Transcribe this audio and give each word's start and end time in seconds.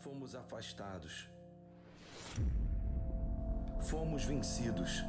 fomos 0.00 0.34
afastados, 0.34 1.28
fomos 3.82 4.24
vencidos, 4.24 5.04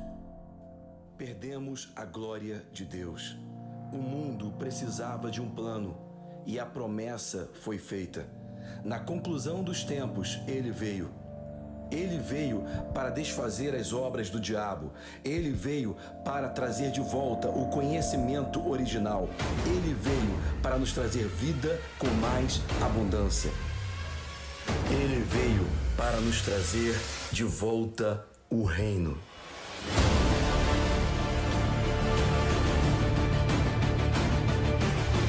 perdemos 1.18 1.94
a 1.96 2.04
glória 2.04 2.66
de 2.74 2.84
Deus. 2.84 3.38
O 3.94 3.98
mundo 3.98 4.52
precisava 4.60 5.32
de 5.32 5.42
um 5.42 5.50
plano 5.50 5.98
e 6.46 6.60
a 6.60 6.66
promessa 6.66 7.50
foi 7.62 7.78
feita. 7.78 8.26
Na 8.84 9.00
conclusão 9.00 9.64
dos 9.64 9.84
tempos, 9.84 10.42
ele 10.46 10.72
veio. 10.72 11.10
Ele 11.90 12.18
veio 12.18 12.64
para 12.94 13.10
desfazer 13.10 13.74
as 13.76 13.94
obras 13.94 14.30
do 14.30 14.40
diabo. 14.40 14.92
Ele 15.24 15.52
veio 15.52 15.96
para 16.26 16.50
trazer 16.50 16.92
de 16.92 17.02
volta 17.02 17.50
o 17.50 17.70
conhecimento 17.70 18.66
original. 18.68 19.30
Ele 19.66 19.94
veio 19.94 20.62
para 20.62 20.78
nos 20.78 20.94
trazer 20.94 21.28
vida 21.28 21.80
com 21.98 22.08
mais 22.22 22.62
abundância. 22.82 23.52
Ele 24.92 25.26
veio 25.32 25.66
para 25.96 26.18
nos 26.18 26.42
trazer 26.42 27.00
de 27.32 27.46
volta 27.46 28.26
o 28.50 28.66
reino. 28.66 29.18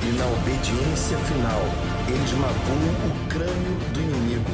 E 0.03 0.13
na 0.19 0.27
obediência 0.27 1.17
final, 1.19 1.63
ele 2.09 2.25
esmagou 2.25 2.51
o 3.07 3.29
crânio 3.29 3.79
do 3.93 4.01
inimigo, 4.01 4.51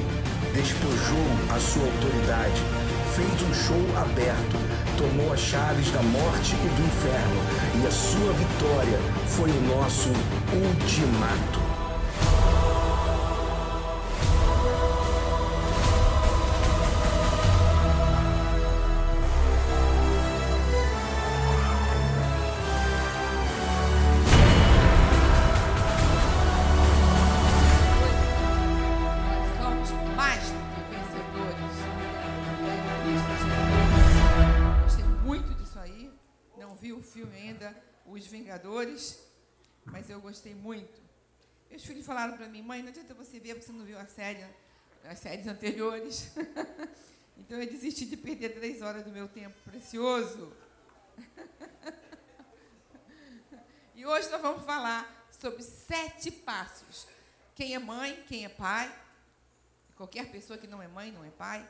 despojou 0.52 1.56
a 1.56 1.58
sua 1.58 1.84
autoridade, 1.84 2.60
fez 3.16 3.42
um 3.48 3.54
show 3.54 3.98
aberto, 4.02 4.58
tomou 4.98 5.32
as 5.32 5.40
chaves 5.40 5.90
da 5.90 6.02
morte 6.02 6.54
e 6.54 6.68
do 6.68 6.86
inferno, 6.86 7.82
e 7.82 7.86
a 7.86 7.90
sua 7.90 8.32
vitória 8.34 8.98
foi 9.26 9.50
o 9.50 9.60
nosso 9.62 10.10
ultimato. 10.52 11.67
Gostei 40.28 40.54
muito. 40.54 41.00
Meus 41.70 41.84
filhos 41.84 42.04
falaram 42.04 42.36
para 42.36 42.46
mim, 42.48 42.60
mãe, 42.60 42.82
não 42.82 42.90
adianta 42.90 43.14
você 43.14 43.40
ver 43.40 43.54
porque 43.54 43.66
você 43.66 43.72
não 43.72 43.84
viu 43.84 43.98
a 43.98 44.06
série, 44.06 44.44
as 45.04 45.18
séries 45.18 45.46
anteriores. 45.46 46.30
então 47.38 47.58
eu 47.58 47.66
desisti 47.66 48.04
de 48.04 48.16
perder 48.16 48.50
três 48.50 48.82
horas 48.82 49.02
do 49.02 49.10
meu 49.10 49.26
tempo 49.28 49.56
precioso. 49.64 50.52
E 53.94 54.06
hoje 54.06 54.30
nós 54.30 54.40
vamos 54.40 54.64
falar 54.64 55.26
sobre 55.28 55.60
sete 55.60 56.30
passos. 56.30 57.08
Quem 57.56 57.74
é 57.74 57.80
mãe, 57.80 58.22
quem 58.28 58.44
é 58.44 58.48
pai, 58.48 58.96
qualquer 59.96 60.30
pessoa 60.30 60.56
que 60.56 60.68
não 60.68 60.80
é 60.80 60.86
mãe, 60.86 61.10
não 61.10 61.24
é 61.24 61.30
pai, 61.30 61.68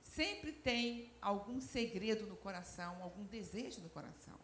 sempre 0.00 0.52
tem 0.52 1.12
algum 1.20 1.60
segredo 1.60 2.26
no 2.26 2.34
coração, 2.34 3.02
algum 3.02 3.24
desejo 3.24 3.82
no 3.82 3.90
coração. 3.90 4.38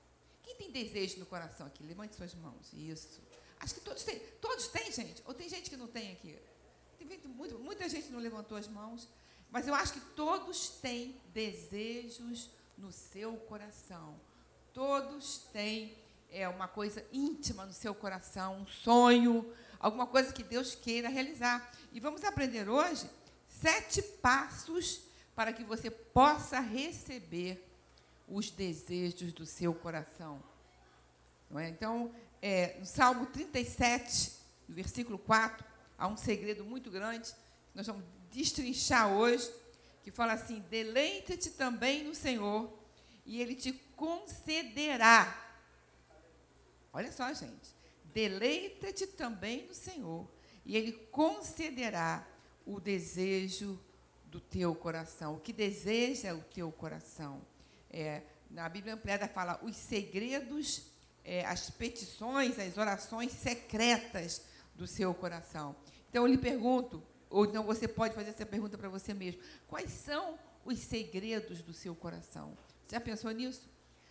Quem 0.47 0.55
tem 0.55 0.71
desejo 0.71 1.19
no 1.19 1.27
coração 1.27 1.67
aqui? 1.67 1.83
Levante 1.83 2.15
suas 2.15 2.33
mãos. 2.35 2.73
Isso. 2.73 3.21
Acho 3.59 3.75
que 3.75 3.81
todos 3.81 4.05
têm. 4.05 4.19
Todos 4.41 4.69
têm, 4.69 4.91
gente? 4.93 5.21
Ou 5.27 5.35
tem 5.35 5.49
gente 5.49 5.69
que 5.69 5.77
não 5.77 5.89
tem 5.89 6.13
aqui? 6.13 6.39
Tem 6.99 7.19
muito- 7.27 7.59
muita 7.59 7.89
gente 7.89 8.09
não 8.11 8.21
levantou 8.21 8.57
as 8.57 8.69
mãos. 8.69 9.09
Mas 9.51 9.67
eu 9.67 9.75
acho 9.75 9.93
que 9.95 10.01
todos 10.15 10.69
têm 10.81 11.21
desejos 11.35 12.49
no 12.79 12.93
seu 12.93 13.37
coração. 13.37 14.19
Todos 14.73 15.39
têm 15.53 15.99
é, 16.31 16.49
uma 16.49 16.69
coisa 16.69 17.05
íntima 17.13 17.65
no 17.67 17.73
seu 17.73 17.95
coração, 17.95 18.61
um 18.61 18.67
sonho, 18.67 19.53
alguma 19.81 20.07
coisa 20.07 20.33
que 20.33 20.43
Deus 20.43 20.75
queira 20.75 21.09
realizar. 21.09 21.73
E 21.93 21.99
vamos 22.01 22.23
aprender 22.25 22.69
hoje 22.69 23.09
sete 23.49 24.03
passos 24.03 25.01
para 25.35 25.53
que 25.53 25.63
você 25.65 25.91
possa 25.91 26.61
receber 26.61 27.65
os 28.29 28.51
desejos 28.51 29.33
do 29.33 29.47
seu 29.47 29.75
coração. 29.75 30.43
Não 31.51 31.61
é? 31.61 31.69
Então, 31.69 32.13
é, 32.43 32.79
no 32.79 32.87
Salmo 32.87 33.27
37, 33.27 34.33
no 34.69 34.75
versículo 34.75 35.19
4, 35.19 35.65
há 35.97 36.07
um 36.09 36.17
segredo 36.17 36.65
muito 36.65 36.91
grande 36.91 37.31
que 37.33 37.77
nós 37.77 37.87
vamos 37.87 38.05
destrinchar 38.31 39.13
hoje, 39.13 39.51
que 40.03 40.11
fala 40.11 40.33
assim: 40.33 40.61
deleita-te 40.71 41.51
também 41.51 42.05
no 42.05 42.15
Senhor, 42.15 42.73
e 43.25 43.41
Ele 43.41 43.55
te 43.55 43.73
concederá. 43.95 45.45
Olha 46.93 47.13
só, 47.13 47.33
gente. 47.33 47.75
Deleita-te 48.05 49.07
também 49.07 49.67
no 49.67 49.75
Senhor, 49.75 50.29
e 50.65 50.77
Ele 50.77 50.93
concederá 51.11 52.27
o 52.65 52.81
desejo 52.81 53.79
do 54.27 54.41
teu 54.41 54.75
coração. 54.75 55.35
O 55.35 55.41
que 55.41 55.53
deseja 55.53 56.35
o 56.35 56.43
teu 56.43 56.73
coração. 56.73 57.41
É, 57.99 58.23
na 58.51 58.69
Bíblia 58.69 58.93
Ampliada 58.93 59.27
fala 59.27 59.59
os 59.63 59.75
segredos, 59.75 60.83
é, 61.25 61.47
as 61.47 61.71
petições, 61.71 62.59
as 62.59 62.77
orações 62.77 63.33
secretas 63.33 64.43
do 64.75 64.87
seu 64.87 65.15
coração. 65.15 65.75
Então 66.11 66.25
eu 66.25 66.27
lhe 66.27 66.37
pergunto, 66.37 67.03
ou 67.31 67.47
então 67.47 67.65
você 67.65 67.89
pode 67.89 68.15
fazer 68.15 68.29
essa 68.31 68.45
pergunta 68.45 68.77
para 68.77 68.91
você 68.91 69.15
mesmo: 69.15 69.41
quais 69.67 69.91
são 69.91 70.39
os 70.63 70.79
segredos 70.79 71.63
do 71.63 71.73
seu 71.73 71.95
coração? 71.95 72.55
Já 72.87 73.01
pensou 73.01 73.31
nisso? 73.31 73.63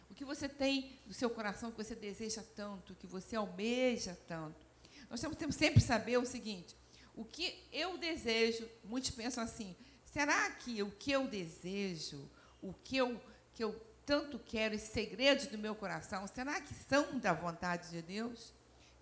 O 0.09 0.16
que 0.16 0.25
você 0.25 0.50
tem 0.50 0.97
no 1.06 1.13
seu 1.13 1.29
coração 1.29 1.69
que 1.69 1.78
você 1.78 1.94
deseja 1.94 2.44
tanto, 2.56 2.96
que 2.96 3.06
você 3.06 3.35
almeja 3.35 4.17
tanto? 4.28 4.66
Nós 5.12 5.22
temos 5.22 5.38
que 5.38 5.52
sempre 5.52 5.79
saber 5.79 6.17
o 6.17 6.25
seguinte: 6.25 6.75
o 7.16 7.23
que 7.23 7.63
eu 7.72 8.00
desejo, 8.00 8.67
muitos 8.84 9.12
pensam 9.12 9.44
assim, 9.44 9.75
será 10.03 10.50
que 10.50 10.81
o 10.81 10.90
que 10.90 11.12
eu 11.12 11.28
desejo, 11.28 12.28
o 12.63 12.73
que 12.73 12.97
eu, 12.97 13.22
que 13.55 13.63
eu 13.63 13.73
tanto 14.05 14.38
quero, 14.38 14.75
esses 14.75 14.89
segredos 14.89 15.47
do 15.47 15.57
meu 15.57 15.73
coração, 15.73 16.27
será 16.27 16.61
que 16.61 16.73
são 16.73 17.17
da 17.17 17.33
vontade 17.33 17.89
de 17.89 18.01
Deus? 18.01 18.53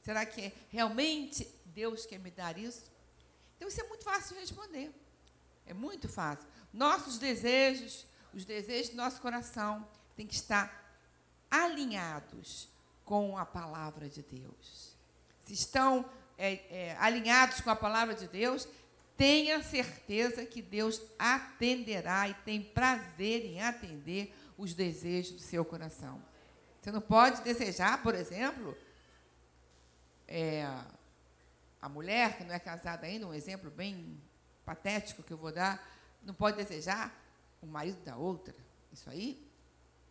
Será 0.02 0.26
que 0.26 0.42
é 0.42 0.52
realmente 0.70 1.48
Deus 1.66 2.06
quer 2.06 2.20
me 2.20 2.32
dar 2.32 2.58
isso? 2.58 2.92
Então 3.58 3.68
isso 3.68 3.82
é 3.82 3.88
muito 3.88 4.04
fácil 4.04 4.36
de 4.36 4.42
responder. 4.42 4.94
É 5.66 5.74
muito 5.74 6.08
fácil. 6.08 6.48
Nossos 6.72 7.18
desejos, 7.18 8.06
os 8.34 8.46
desejos 8.46 8.92
do 8.92 8.98
nosso 8.98 9.20
coração, 9.22 9.88
têm 10.16 10.28
que 10.28 10.36
estar 10.36 10.82
alinhados 11.50 12.70
com 13.04 13.38
a 13.38 13.46
palavra 13.46 14.08
de 14.08 14.22
Deus. 14.22 14.96
Se 15.46 15.54
estão 15.54 16.06
é, 16.38 16.54
é, 16.70 16.98
alinhados 17.00 17.60
com 17.62 17.70
a 17.70 17.76
palavra 17.76 18.14
de 18.14 18.28
Deus, 18.28 18.68
tenha 19.16 19.62
certeza 19.62 20.46
que 20.46 20.62
Deus 20.62 21.02
atenderá 21.18 22.28
e 22.28 22.34
tem 22.34 22.62
prazer 22.62 23.46
em 23.46 23.62
atender 23.62 24.34
os 24.58 24.74
desejos 24.74 25.34
do 25.34 25.42
seu 25.42 25.64
coração. 25.64 26.22
Você 26.82 26.92
não 26.92 27.02
pode 27.02 27.42
desejar, 27.42 28.04
por 28.04 28.14
exemplo, 28.14 28.78
é, 30.28 30.68
a 31.82 31.88
mulher 31.90 32.38
que 32.38 32.44
não 32.44 32.54
é 32.54 32.60
casada 32.60 33.06
ainda, 33.06 33.28
um 33.28 33.34
exemplo 33.34 33.72
bem 33.72 34.22
patético 34.66 35.24
que 35.24 35.32
eu 35.32 35.38
vou 35.38 35.52
dar, 35.52 35.82
não 36.22 36.34
pode 36.34 36.58
desejar 36.58 37.14
o 37.62 37.66
marido 37.66 38.02
da 38.04 38.16
outra. 38.16 38.56
Isso 38.92 39.10
aí 39.10 39.50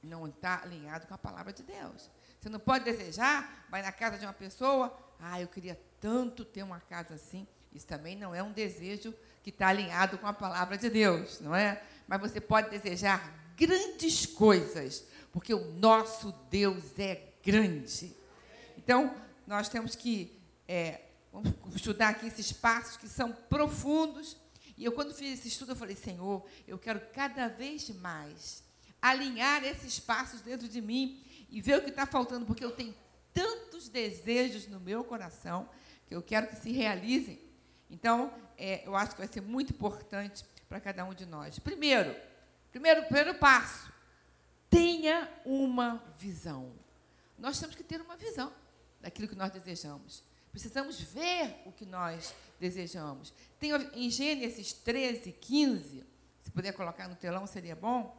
não 0.02 0.26
está 0.26 0.62
alinhado 0.62 1.06
com 1.06 1.14
a 1.14 1.18
palavra 1.18 1.52
de 1.52 1.62
Deus. 1.62 2.10
Você 2.40 2.48
não 2.48 2.58
pode 2.58 2.84
desejar, 2.84 3.66
vai 3.70 3.82
na 3.82 3.92
casa 3.92 4.18
de 4.18 4.26
uma 4.26 4.32
pessoa, 4.32 4.96
ah, 5.20 5.40
eu 5.40 5.48
queria 5.48 5.80
tanto 6.00 6.44
ter 6.44 6.62
uma 6.62 6.80
casa 6.80 7.14
assim. 7.14 7.46
Isso 7.72 7.86
também 7.86 8.16
não 8.16 8.34
é 8.34 8.42
um 8.42 8.52
desejo 8.52 9.14
que 9.42 9.50
está 9.50 9.68
alinhado 9.68 10.18
com 10.18 10.26
a 10.26 10.32
palavra 10.32 10.76
de 10.76 10.90
Deus, 10.90 11.40
não 11.40 11.54
é? 11.54 11.82
Mas 12.06 12.20
você 12.20 12.40
pode 12.40 12.70
desejar 12.70 13.41
grandes 13.56 14.26
coisas, 14.26 15.04
porque 15.32 15.52
o 15.54 15.72
nosso 15.74 16.32
Deus 16.50 16.98
é 16.98 17.32
grande. 17.44 18.14
Então, 18.76 19.14
nós 19.46 19.68
temos 19.68 19.94
que 19.94 20.38
é, 20.68 21.02
estudar 21.74 22.10
aqui 22.10 22.26
esses 22.26 22.52
passos 22.52 22.96
que 22.96 23.08
são 23.08 23.32
profundos. 23.32 24.36
E 24.76 24.84
eu, 24.84 24.92
quando 24.92 25.14
fiz 25.14 25.38
esse 25.38 25.48
estudo, 25.48 25.72
eu 25.72 25.76
falei, 25.76 25.96
Senhor, 25.96 26.44
eu 26.66 26.78
quero 26.78 27.00
cada 27.12 27.48
vez 27.48 27.88
mais 27.90 28.62
alinhar 29.00 29.64
esses 29.64 29.98
passos 29.98 30.40
dentro 30.40 30.68
de 30.68 30.80
mim 30.80 31.22
e 31.50 31.60
ver 31.60 31.78
o 31.78 31.82
que 31.82 31.90
está 31.90 32.06
faltando, 32.06 32.46
porque 32.46 32.64
eu 32.64 32.70
tenho 32.70 32.94
tantos 33.34 33.88
desejos 33.88 34.66
no 34.68 34.80
meu 34.80 35.02
coração 35.04 35.68
que 36.06 36.14
eu 36.14 36.22
quero 36.22 36.46
que 36.48 36.56
se 36.56 36.70
realizem. 36.72 37.40
Então, 37.90 38.32
é, 38.56 38.86
eu 38.86 38.94
acho 38.96 39.12
que 39.12 39.18
vai 39.18 39.28
ser 39.28 39.42
muito 39.42 39.72
importante 39.72 40.44
para 40.68 40.80
cada 40.80 41.04
um 41.04 41.12
de 41.12 41.26
nós. 41.26 41.58
Primeiro, 41.58 42.14
primeiro, 42.72 43.04
primeiro 43.04 43.34
passo, 43.36 43.92
tenha 44.68 45.30
uma 45.44 46.02
visão. 46.18 46.72
Nós 47.38 47.60
temos 47.60 47.76
que 47.76 47.84
ter 47.84 48.00
uma 48.00 48.16
visão 48.16 48.52
daquilo 49.00 49.28
que 49.28 49.36
nós 49.36 49.52
desejamos. 49.52 50.24
Precisamos 50.50 51.00
ver 51.00 51.62
o 51.66 51.72
que 51.72 51.86
nós 51.86 52.34
desejamos. 52.58 53.32
Tem 53.60 53.72
em 53.94 54.10
Gênesis 54.10 54.72
13, 54.72 55.32
15, 55.32 56.04
se 56.42 56.50
puder 56.50 56.72
colocar 56.72 57.08
no 57.08 57.16
telão 57.16 57.46
seria 57.46 57.76
bom, 57.76 58.16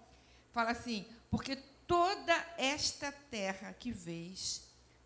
fala 0.52 0.72
assim: 0.72 1.06
porque 1.30 1.56
toda 1.88 2.34
esta 2.58 3.12
terra 3.12 3.74
que 3.74 3.92
vês 3.92 4.64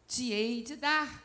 te 0.08 0.32
hei 0.32 0.64
de 0.64 0.76
dar. 0.76 1.24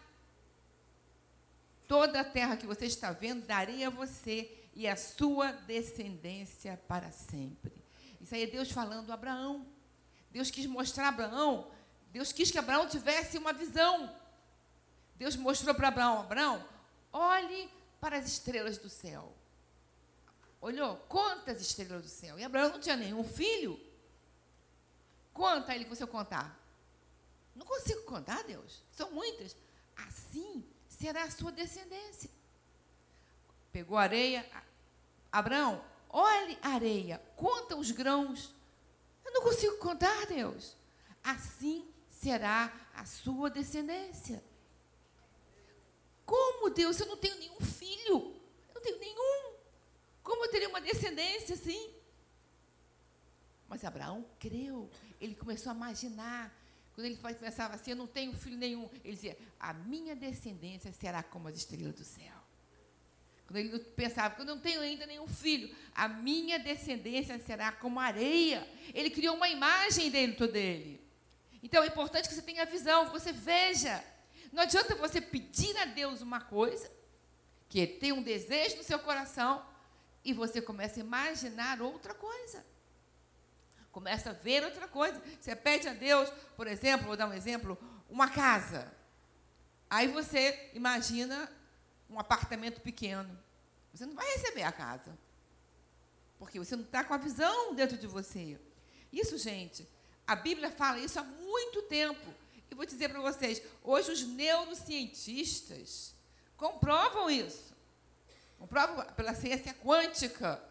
Toda 1.87 2.21
a 2.21 2.25
terra 2.25 2.57
que 2.57 2.67
você 2.67 2.87
está 2.87 3.13
vendo, 3.13 3.47
darei 3.47 3.85
a 3.85 3.91
você 3.91 4.51
e 4.75 4.89
a 4.89 4.97
sua 4.97 5.53
descendência 5.53 6.81
para 6.89 7.11
sempre. 7.11 7.82
Isso 8.23 8.35
aí 8.35 8.45
é 8.45 8.47
Deus 8.47 8.71
falando 8.71 9.11
a 9.11 9.15
Abraão. 9.15 9.67
Deus 10.31 10.51
quis 10.51 10.65
mostrar 10.65 11.07
a 11.07 11.09
Abraão, 11.09 11.71
Deus 12.11 12.33
quis 12.33 12.51
que 12.51 12.59
Abraão 12.59 12.89
tivesse 12.89 13.37
uma 13.37 13.53
visão. 13.53 14.15
Deus 15.17 15.37
mostrou 15.37 15.75
para 15.75 15.89
Abraão: 15.89 16.21
Abraão, 16.21 16.69
olhe 17.13 17.71
para 18.01 18.17
as 18.17 18.27
estrelas 18.27 18.79
do 18.79 18.89
céu. 18.89 19.35
Olhou, 20.61 20.97
quantas 21.09 21.61
estrelas 21.61 22.03
do 22.03 22.09
céu? 22.09 22.39
E 22.39 22.45
Abraão 22.45 22.71
não 22.71 22.81
tinha 22.81 22.97
nenhum 22.97 23.25
filho. 23.25 23.79
Conta 25.33 25.75
ele 25.75 25.85
com 25.85 25.95
seu 25.95 26.07
contar. 26.07 26.59
Não 27.55 27.67
consigo 27.67 28.03
contar, 28.03 28.43
Deus. 28.45 28.83
São 28.93 29.11
muitas. 29.11 29.57
Assim 29.97 30.65
será 30.89 31.25
a 31.25 31.31
sua 31.31 31.51
descendência. 31.51 32.31
Pegou 33.73 33.99
areia. 33.99 34.49
Abraão, 35.31 35.83
olhe 36.13 36.59
a 36.63 36.69
areia, 36.69 37.19
conta 37.35 37.77
os 37.77 37.91
grãos. 37.91 38.55
Eu 39.25 39.33
não 39.33 39.43
consigo 39.43 39.79
contar, 39.79 40.27
Deus. 40.27 40.77
Assim 41.25 41.89
será 42.11 42.73
a 42.95 43.05
sua 43.05 43.49
descendência. 43.51 44.45
Como, 46.25 46.71
Deus, 46.71 47.01
eu 47.01 47.07
não 47.07 47.17
tenho 47.17 47.39
nenhum 47.39 47.61
filho? 47.61 48.37
Eu 48.69 48.75
não 48.75 48.83
tenho 48.83 48.99
nenhum. 48.99 49.55
Como 50.23 50.45
eu 50.45 50.51
teria 50.51 50.69
uma 50.69 50.81
descendência 50.81 51.55
assim? 51.55 51.95
Mas 53.69 53.85
Abraão 53.85 54.25
creu. 54.39 54.91
Ele 55.21 55.35
começou 55.35 55.73
a 55.73 55.75
imaginar. 55.75 56.55
Quando 56.95 57.07
ele 57.07 57.17
pensava 57.17 57.75
assim, 57.75 57.93
eu 57.93 57.97
não 57.97 58.07
tenho 58.07 58.35
filho 58.35 58.59
nenhum, 58.59 58.89
ele 59.03 59.15
dizia, 59.15 59.39
a 59.59 59.73
minha 59.73 60.15
descendência 60.15 60.93
será 60.93 61.23
como 61.23 61.49
as 61.49 61.57
estrelas 61.57 61.95
do 61.95 62.05
céu. 62.05 62.42
Quando 63.53 63.67
ele 63.67 63.79
pensava, 63.81 64.35
eu 64.39 64.47
não 64.47 64.59
tenho 64.59 64.81
ainda 64.81 65.05
nenhum 65.05 65.29
filho, 65.29 65.77
a 65.95 66.09
minha 66.09 66.59
descendência 66.59 67.39
será 67.39 67.71
como 67.71 68.01
areia. 68.01 68.67
Ele 68.95 69.11
criou 69.11 69.37
uma 69.37 69.47
imagem 69.47 70.11
dentro 70.11 70.49
dele. 70.49 70.99
Então 71.63 71.85
é 71.85 71.87
importante 71.87 72.31
que 72.31 72.35
você 72.35 72.41
tenha 72.41 72.65
visão, 72.65 73.05
que 73.05 73.13
você 73.13 73.31
veja. 73.31 74.03
Não 74.51 74.63
adianta 74.63 74.95
você 74.95 75.21
pedir 75.21 75.77
a 75.77 75.85
Deus 75.85 76.23
uma 76.23 76.41
coisa, 76.41 76.91
que 77.69 77.87
tem 77.87 78.11
um 78.11 78.23
desejo 78.23 78.79
no 78.79 78.83
seu 78.83 78.99
coração, 78.99 79.63
e 80.25 80.33
você 80.33 80.63
começa 80.63 80.99
a 80.99 81.05
imaginar 81.05 81.83
outra 81.83 82.15
coisa. 82.15 82.65
Começa 83.91 84.31
a 84.31 84.33
ver 84.33 84.65
outra 84.65 84.89
coisa. 84.89 85.23
Você 85.39 85.55
pede 85.55 85.89
a 85.89 85.93
Deus, 85.93 86.31
por 86.57 86.67
exemplo, 86.67 87.07
vou 87.07 87.19
dar 87.19 87.29
um 87.29 87.35
exemplo, 87.35 87.79
uma 88.09 88.31
casa. 88.31 88.91
Aí 89.91 90.09
você 90.09 90.71
imagina 90.73 91.53
um 92.09 92.19
apartamento 92.19 92.81
pequeno. 92.81 93.42
Você 93.93 94.07
não 94.07 94.15
vai 94.15 94.27
receber 94.35 94.63
a 94.63 94.73
casa. 94.73 95.17
Porque 96.39 96.59
você 96.59 96.75
não 96.75 96.85
está 96.85 97.05
com 97.05 97.15
a 97.15 97.19
visão 97.19 97.75
dentro 97.75 97.97
de 97.97 98.07
você. 98.07 98.59
Isso, 99.13 99.37
gente, 99.39 99.89
a 100.27 100.35
Bíblia 100.35 100.71
fala 100.71 100.99
isso 100.99 101.19
há 101.19 101.23
muito 101.23 101.83
tempo. 101.83 102.35
E 102.71 102.75
vou 102.75 102.87
dizer 102.87 103.11
para 103.11 103.21
vocês, 103.21 103.63
hoje 103.83 104.11
os 104.11 104.23
neurocientistas 104.23 106.15
comprovam 106.57 107.31
isso. 107.31 107.77
Comprovam 108.59 109.05
pela 109.15 109.35
ciência 109.35 109.75
quântica 109.75 110.63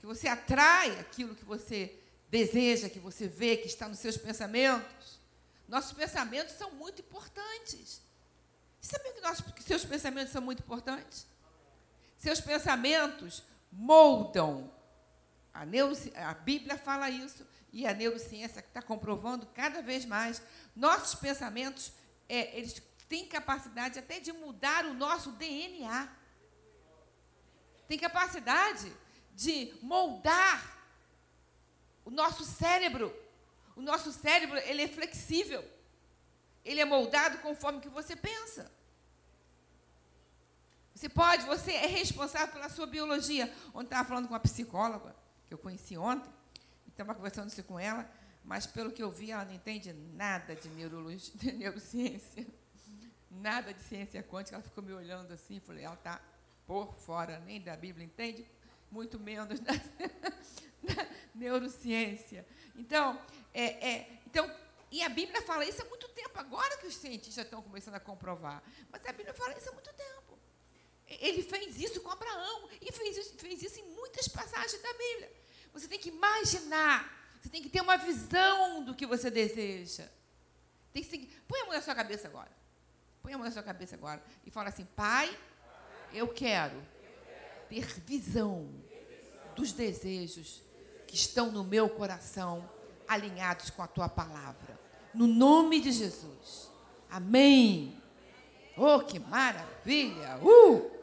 que 0.00 0.06
você 0.06 0.26
atrai 0.26 0.98
aquilo 0.98 1.34
que 1.34 1.44
você 1.44 1.96
deseja, 2.28 2.90
que 2.90 2.98
você 2.98 3.28
vê, 3.28 3.56
que 3.56 3.68
está 3.68 3.88
nos 3.88 4.00
seus 4.00 4.16
pensamentos. 4.16 5.20
Nossos 5.68 5.92
pensamentos 5.92 6.54
são 6.54 6.72
muito 6.72 7.00
importantes. 7.00 8.02
Sabia 8.80 9.12
que, 9.12 9.20
nossos, 9.20 9.52
que 9.52 9.62
seus 9.62 9.84
pensamentos 9.84 10.32
são 10.32 10.42
muito 10.42 10.60
importantes? 10.60 11.26
Seus 12.24 12.40
pensamentos 12.40 13.42
moldam. 13.70 14.72
A, 15.52 15.60
a 16.30 16.34
Bíblia 16.34 16.78
fala 16.78 17.10
isso 17.10 17.46
e 17.70 17.86
a 17.86 17.92
neurociência 17.92 18.60
está 18.60 18.80
comprovando 18.80 19.44
cada 19.48 19.82
vez 19.82 20.06
mais. 20.06 20.40
Nossos 20.74 21.14
pensamentos, 21.16 21.92
é, 22.26 22.56
eles 22.56 22.82
têm 23.10 23.28
capacidade 23.28 23.98
até 23.98 24.20
de 24.20 24.32
mudar 24.32 24.86
o 24.86 24.94
nosso 24.94 25.32
DNA. 25.32 26.08
Tem 27.86 27.98
capacidade 27.98 28.90
de 29.34 29.74
moldar 29.82 30.58
o 32.06 32.10
nosso 32.10 32.42
cérebro, 32.42 33.14
o 33.76 33.82
nosso 33.82 34.10
cérebro, 34.10 34.56
ele 34.60 34.80
é 34.80 34.88
flexível. 34.88 35.62
Ele 36.64 36.80
é 36.80 36.86
moldado 36.86 37.36
conforme 37.40 37.82
que 37.82 37.88
você 37.90 38.16
pensa. 38.16 38.72
Você 40.94 41.08
pode, 41.08 41.44
você 41.44 41.72
é 41.72 41.86
responsável 41.86 42.54
pela 42.54 42.68
sua 42.68 42.86
biologia. 42.86 43.52
Ontem 43.74 43.86
estava 43.86 44.08
falando 44.08 44.28
com 44.28 44.34
uma 44.34 44.40
psicóloga, 44.40 45.14
que 45.48 45.52
eu 45.52 45.58
conheci 45.58 45.96
ontem, 45.96 46.30
estava 46.88 47.14
conversando 47.14 47.50
com 47.64 47.78
ela, 47.78 48.08
mas 48.44 48.66
pelo 48.66 48.92
que 48.92 49.02
eu 49.02 49.10
vi, 49.10 49.32
ela 49.32 49.44
não 49.44 49.54
entende 49.54 49.92
nada 49.92 50.54
de 50.54 50.68
neurologia, 50.68 51.32
de 51.34 51.52
neurociência, 51.52 52.46
nada 53.28 53.74
de 53.74 53.82
ciência 53.82 54.22
quântica. 54.22 54.56
Ela 54.56 54.62
ficou 54.62 54.84
me 54.84 54.92
olhando 54.92 55.32
assim, 55.32 55.58
falei, 55.58 55.84
ela 55.84 55.94
está 55.94 56.20
por 56.64 56.94
fora, 56.94 57.40
nem 57.40 57.60
da 57.60 57.76
Bíblia 57.76 58.06
entende, 58.06 58.46
muito 58.88 59.18
menos 59.18 59.58
da, 59.58 59.72
da 60.94 61.06
neurociência. 61.34 62.46
Então, 62.76 63.20
é, 63.52 63.88
é, 63.90 64.20
então, 64.26 64.48
e 64.92 65.02
a 65.02 65.08
Bíblia 65.08 65.42
fala 65.42 65.64
isso 65.64 65.82
há 65.82 65.84
muito 65.86 66.08
tempo, 66.10 66.38
agora 66.38 66.76
que 66.76 66.86
os 66.86 66.94
cientistas 66.94 67.44
estão 67.44 67.60
começando 67.60 67.96
a 67.96 68.00
comprovar. 68.00 68.62
Mas 68.92 69.04
a 69.04 69.12
Bíblia 69.12 69.34
fala 69.34 69.58
isso 69.58 69.68
há 69.68 69.72
muito 69.72 69.92
tempo. 69.92 70.03
Ele 71.20 71.42
fez 71.42 71.80
isso 71.80 72.00
com 72.00 72.10
Abraão 72.10 72.68
e 72.80 72.92
fez 72.92 73.16
isso, 73.16 73.34
fez 73.36 73.62
isso 73.62 73.80
em 73.80 73.90
muitas 73.90 74.28
passagens 74.28 74.80
da 74.82 74.92
Bíblia. 74.92 75.32
Você 75.72 75.88
tem 75.88 75.98
que 75.98 76.08
imaginar, 76.08 77.36
você 77.40 77.48
tem 77.48 77.62
que 77.62 77.68
ter 77.68 77.80
uma 77.80 77.96
visão 77.96 78.84
do 78.84 78.94
que 78.94 79.06
você 79.06 79.30
deseja. 79.30 80.08
Tem 80.92 81.02
que. 81.02 81.26
Põe 81.48 81.60
a 81.60 81.64
mão 81.64 81.74
na 81.74 81.82
sua 81.82 81.94
cabeça 81.94 82.28
agora. 82.28 82.50
Põe 83.22 83.32
a 83.32 83.38
mão 83.38 83.46
na 83.46 83.52
sua 83.52 83.62
cabeça 83.62 83.96
agora 83.96 84.22
e 84.46 84.50
fala 84.50 84.68
assim: 84.68 84.84
Pai, 84.84 85.36
eu 86.12 86.28
quero 86.28 86.80
ter 87.68 87.84
visão 88.00 88.70
dos 89.56 89.72
desejos 89.72 90.62
que 91.06 91.16
estão 91.16 91.50
no 91.50 91.64
meu 91.64 91.88
coração, 91.88 92.68
alinhados 93.08 93.70
com 93.70 93.82
a 93.82 93.86
tua 93.86 94.08
palavra. 94.08 94.78
No 95.12 95.26
nome 95.26 95.80
de 95.80 95.90
Jesus. 95.90 96.70
Amém. 97.10 98.00
Oh, 98.76 99.00
que 99.00 99.18
maravilha! 99.18 100.38
Uh! 100.38 100.93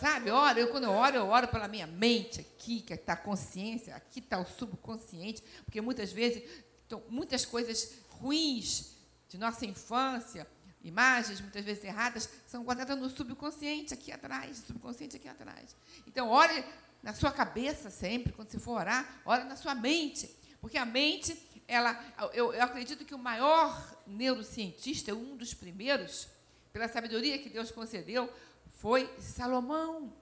Sabe, 0.00 0.30
ora, 0.30 0.58
eu 0.58 0.68
quando 0.68 0.84
eu 0.84 0.90
oro, 0.90 1.16
eu 1.16 1.26
oro 1.26 1.48
pela 1.48 1.68
minha 1.68 1.86
mente 1.86 2.40
aqui, 2.40 2.80
que 2.80 2.92
está 2.94 3.12
a 3.12 3.16
consciência, 3.16 3.94
aqui 3.94 4.18
está 4.18 4.38
o 4.38 4.46
subconsciente, 4.46 5.42
porque 5.64 5.80
muitas 5.80 6.12
vezes, 6.12 6.42
então, 6.86 7.02
muitas 7.08 7.44
coisas 7.44 7.94
ruins 8.10 8.96
de 9.28 9.38
nossa 9.38 9.64
infância, 9.64 10.46
imagens 10.82 11.40
muitas 11.40 11.64
vezes 11.64 11.84
erradas, 11.84 12.28
são 12.46 12.62
guardadas 12.64 12.98
no 12.98 13.08
subconsciente 13.08 13.94
aqui 13.94 14.12
atrás, 14.12 14.58
subconsciente 14.66 15.16
aqui 15.16 15.28
atrás. 15.28 15.74
Então, 16.06 16.28
ore 16.28 16.64
na 17.02 17.14
sua 17.14 17.30
cabeça 17.30 17.90
sempre, 17.90 18.32
quando 18.32 18.48
você 18.48 18.58
for 18.58 18.80
orar, 18.80 19.20
ora 19.24 19.44
na 19.44 19.56
sua 19.56 19.74
mente. 19.74 20.28
Porque 20.60 20.78
a 20.78 20.84
mente, 20.84 21.36
ela, 21.68 22.02
eu, 22.32 22.52
eu 22.52 22.62
acredito 22.62 23.04
que 23.04 23.14
o 23.14 23.18
maior 23.18 24.02
neurocientista, 24.06 25.14
um 25.14 25.36
dos 25.36 25.52
primeiros, 25.54 26.28
pela 26.72 26.88
sabedoria 26.88 27.38
que 27.38 27.48
Deus 27.48 27.70
concedeu, 27.70 28.32
foi 28.84 29.10
Salomão. 29.18 30.12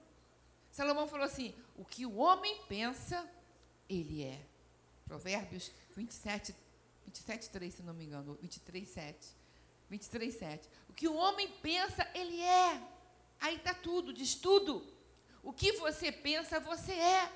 Salomão 0.71 1.05
falou 1.05 1.25
assim: 1.25 1.53
o 1.75 1.83
que 1.83 2.05
o 2.05 2.15
homem 2.15 2.61
pensa, 2.69 3.29
ele 3.89 4.23
é. 4.23 4.39
Provérbios 5.03 5.69
27, 5.97 6.55
27 7.05 7.49
3, 7.49 7.73
se 7.73 7.83
não 7.83 7.93
me 7.93 8.05
engano, 8.05 8.37
23, 8.41 8.87
7. 8.87 9.27
23, 9.89 10.33
7. 10.33 10.69
O 10.87 10.93
que 10.93 11.09
o 11.09 11.13
homem 11.13 11.49
pensa, 11.61 12.09
ele 12.15 12.39
é. 12.39 12.81
Aí 13.41 13.57
está 13.57 13.73
tudo, 13.73 14.13
diz 14.13 14.33
tudo. 14.33 14.81
O 15.43 15.51
que 15.51 15.73
você 15.73 16.09
pensa, 16.09 16.61
você 16.61 16.93
é. 16.93 17.29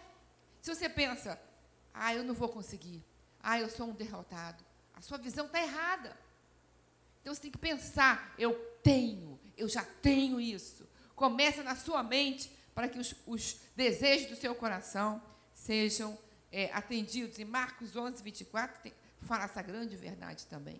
Se 0.62 0.74
você 0.74 0.88
pensa, 0.88 1.38
ah, 1.94 2.16
eu 2.16 2.24
não 2.24 2.34
vou 2.34 2.48
conseguir, 2.48 3.04
ah, 3.44 3.60
eu 3.60 3.70
sou 3.70 3.90
um 3.90 3.94
derrotado, 3.94 4.64
a 4.94 5.02
sua 5.02 5.18
visão 5.18 5.48
está 5.48 5.62
errada. 5.62 6.18
Então 7.20 7.36
você 7.36 7.42
tem 7.42 7.52
que 7.52 7.58
pensar, 7.58 8.34
eu 8.40 8.54
tenho, 8.82 9.38
eu 9.58 9.68
já 9.68 9.84
tenho 9.84 10.40
isso. 10.40 10.87
Começa 11.18 11.64
na 11.64 11.76
sua 11.76 12.04
mente 12.04 12.56
para 12.76 12.88
que 12.88 13.00
os, 13.00 13.16
os 13.26 13.60
desejos 13.76 14.30
do 14.30 14.36
seu 14.36 14.54
coração 14.54 15.20
sejam 15.52 16.16
é, 16.52 16.72
atendidos. 16.72 17.40
Em 17.40 17.44
Marcos 17.44 17.96
11, 17.96 18.22
24, 18.22 18.84
tem, 18.84 18.94
fala 19.22 19.46
essa 19.46 19.64
grande 19.64 19.96
verdade 19.96 20.46
também. 20.46 20.80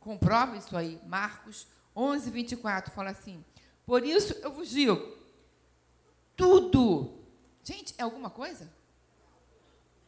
Comprova 0.00 0.56
isso 0.56 0.76
aí. 0.76 1.00
Marcos 1.06 1.64
11, 1.94 2.28
24 2.28 2.92
fala 2.92 3.10
assim: 3.10 3.44
Por 3.86 4.04
isso 4.04 4.32
eu 4.42 4.50
vos 4.50 4.68
digo: 4.68 5.16
tudo. 6.36 7.16
Gente, 7.62 7.94
é 7.98 8.02
alguma 8.02 8.30
coisa? 8.30 8.68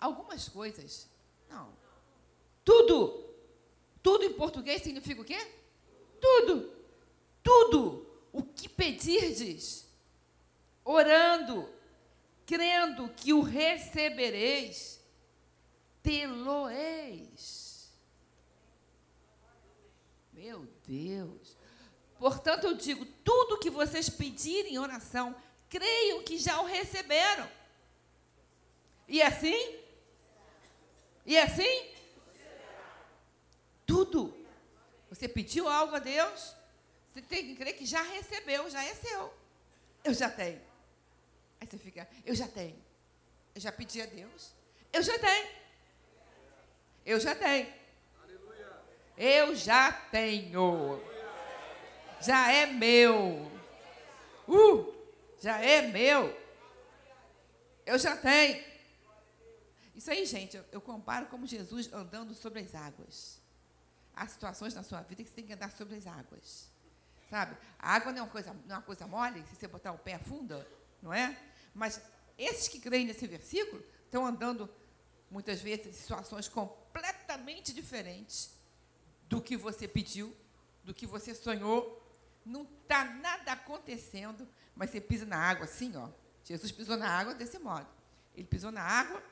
Algumas 0.00 0.48
coisas. 0.48 1.08
Não. 1.48 1.72
Tudo. 2.64 3.24
Tudo 4.02 4.24
em 4.24 4.32
português 4.32 4.82
significa 4.82 5.22
o 5.22 5.24
quê? 5.24 5.38
Tudo. 6.20 6.72
Tudo. 7.40 8.07
O 8.32 8.42
que 8.42 8.68
pedirdes, 8.68 9.86
orando, 10.84 11.68
crendo 12.46 13.08
que 13.10 13.32
o 13.32 13.40
recebereis, 13.40 15.00
tê-lo-eis. 16.02 17.92
Meu 20.32 20.66
Deus. 20.86 21.56
Portanto, 22.18 22.64
eu 22.64 22.74
digo: 22.74 23.04
tudo 23.24 23.58
que 23.58 23.70
vocês 23.70 24.08
pedirem 24.08 24.74
em 24.74 24.78
oração, 24.78 25.34
creiam 25.68 26.22
que 26.22 26.38
já 26.38 26.60
o 26.60 26.64
receberam. 26.64 27.48
E 29.06 29.20
assim? 29.22 29.78
E 31.24 31.36
assim? 31.38 31.90
Tudo. 33.86 34.34
Você 35.10 35.26
pediu 35.26 35.68
algo 35.68 35.96
a 35.96 35.98
Deus, 35.98 36.54
você 37.08 37.22
tem 37.22 37.46
que 37.46 37.56
crer 37.56 37.76
que 37.76 37.86
já 37.86 38.02
recebeu, 38.02 38.68
já 38.70 38.84
é 38.84 38.94
seu. 38.94 39.32
Eu 40.04 40.14
já 40.14 40.30
tenho. 40.30 40.60
Aí 41.60 41.66
você 41.66 41.78
fica, 41.78 42.08
eu 42.24 42.34
já 42.34 42.46
tenho. 42.46 42.76
Eu 43.54 43.60
já 43.60 43.72
pedi 43.72 44.00
a 44.00 44.06
Deus. 44.06 44.52
Eu 44.92 45.02
já 45.02 45.18
tenho. 45.18 45.48
Eu 47.04 47.20
já 47.20 47.34
tenho. 47.34 47.72
Eu 49.16 49.56
já 49.56 49.92
tenho. 49.92 51.02
Já 52.20 52.52
é 52.52 52.66
meu. 52.66 53.50
Uh, 54.46 54.94
já 55.40 55.60
é 55.60 55.82
meu. 55.82 56.38
Eu 57.84 57.98
já 57.98 58.16
tenho. 58.16 58.64
Isso 59.96 60.10
aí, 60.10 60.24
gente, 60.24 60.56
eu, 60.56 60.64
eu 60.70 60.80
comparo 60.80 61.26
como 61.26 61.46
Jesus 61.46 61.92
andando 61.92 62.34
sobre 62.34 62.60
as 62.60 62.74
águas. 62.74 63.40
Há 64.14 64.28
situações 64.28 64.74
na 64.74 64.84
sua 64.84 65.00
vida 65.02 65.22
que 65.24 65.28
você 65.28 65.34
tem 65.34 65.46
que 65.46 65.52
andar 65.52 65.72
sobre 65.72 65.96
as 65.96 66.06
águas. 66.06 66.68
Sabe? 67.28 67.56
A 67.78 67.94
água 67.94 68.12
não 68.12 68.20
é 68.20 68.22
uma 68.22 68.30
coisa, 68.30 68.52
não 68.52 68.76
é 68.76 68.78
uma 68.78 68.84
coisa 68.84 69.06
mole, 69.06 69.44
se 69.46 69.54
você 69.54 69.68
botar 69.68 69.92
o 69.92 69.98
pé 69.98 70.14
afunda, 70.14 70.66
não 71.02 71.12
é? 71.12 71.38
Mas 71.74 72.00
esses 72.36 72.68
que 72.68 72.80
creem 72.80 73.06
nesse 73.06 73.26
versículo 73.26 73.84
estão 74.04 74.24
andando, 74.24 74.68
muitas 75.30 75.60
vezes, 75.60 75.86
em 75.86 75.92
situações 75.92 76.48
completamente 76.48 77.72
diferentes 77.74 78.58
do 79.28 79.42
que 79.42 79.56
você 79.56 79.86
pediu, 79.86 80.34
do 80.82 80.94
que 80.94 81.06
você 81.06 81.34
sonhou. 81.34 82.02
Não 82.44 82.62
está 82.62 83.04
nada 83.04 83.52
acontecendo, 83.52 84.48
mas 84.74 84.90
você 84.90 85.00
pisa 85.00 85.26
na 85.26 85.36
água 85.36 85.64
assim, 85.64 85.94
ó. 85.96 86.08
Jesus 86.42 86.72
pisou 86.72 86.96
na 86.96 87.10
água 87.10 87.34
desse 87.34 87.58
modo. 87.58 87.86
Ele 88.34 88.46
pisou 88.46 88.70
na 88.70 88.82
água 88.82 89.22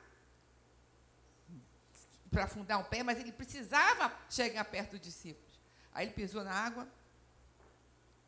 para 2.29 2.43
afundar 2.43 2.79
o 2.79 2.83
pé, 2.83 3.01
mas 3.01 3.19
ele 3.19 3.31
precisava 3.31 4.15
chegar 4.29 4.63
perto 4.65 4.91
dos 4.91 5.01
discípulos. 5.01 5.59
Aí 5.91 6.05
ele 6.05 6.13
pisou 6.13 6.43
na 6.43 6.53
água. 6.53 6.87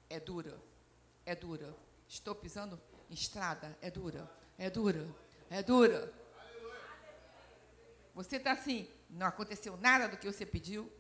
É 0.10 0.20
dura, 0.20 0.58
é 1.26 1.36
dura. 1.36 1.76
Estou 2.08 2.34
pisando 2.34 2.82
em 3.10 3.14
estrada, 3.14 3.78
é 3.82 3.92
dura, 3.92 4.28
é 4.58 4.70
dura, 4.70 5.06
é 5.50 5.62
dura. 5.62 6.12
Você 8.16 8.38
está 8.38 8.54
assim, 8.54 8.90
não 9.10 9.28
aconteceu 9.28 9.78
nada 9.78 10.08
do 10.08 10.18
que 10.18 10.26
você 10.26 10.46
pediu, 10.46 10.92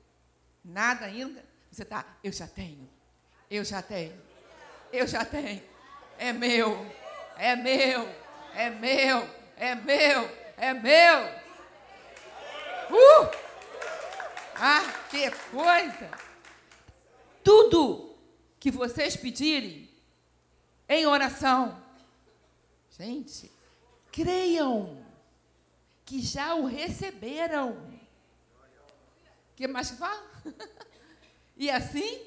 nada 0.63 1.05
ainda. 1.05 1.43
Você 1.71 1.81
está, 1.81 2.05
eu 2.23 2.31
já 2.31 2.47
tenho, 2.47 2.87
eu 3.49 3.63
já 3.63 3.81
tenho, 3.81 4.21
eu 4.93 5.07
já 5.07 5.25
tenho. 5.25 5.63
É 6.17 6.31
meu, 6.31 6.85
é 7.37 7.55
meu, 7.55 8.07
é 8.53 8.69
meu, 8.69 9.29
é 9.57 9.75
meu, 9.75 10.29
é 10.57 10.73
meu. 10.73 11.39
Uh! 12.91 13.31
Ah, 14.55 14.83
que 15.09 15.31
coisa! 15.51 16.11
Tudo 17.43 18.08
que 18.59 18.69
vocês 18.69 19.15
pedirem 19.15 19.89
em 20.87 21.05
oração, 21.05 21.81
gente, 22.97 23.51
creiam 24.11 25.05
que 26.05 26.21
já 26.21 26.55
o 26.55 26.65
receberam. 26.65 27.99
Que 29.55 29.67
mais 29.67 29.91
que 29.91 29.97
fala? 29.97 30.27
e 31.55 31.69
assim 31.69 32.25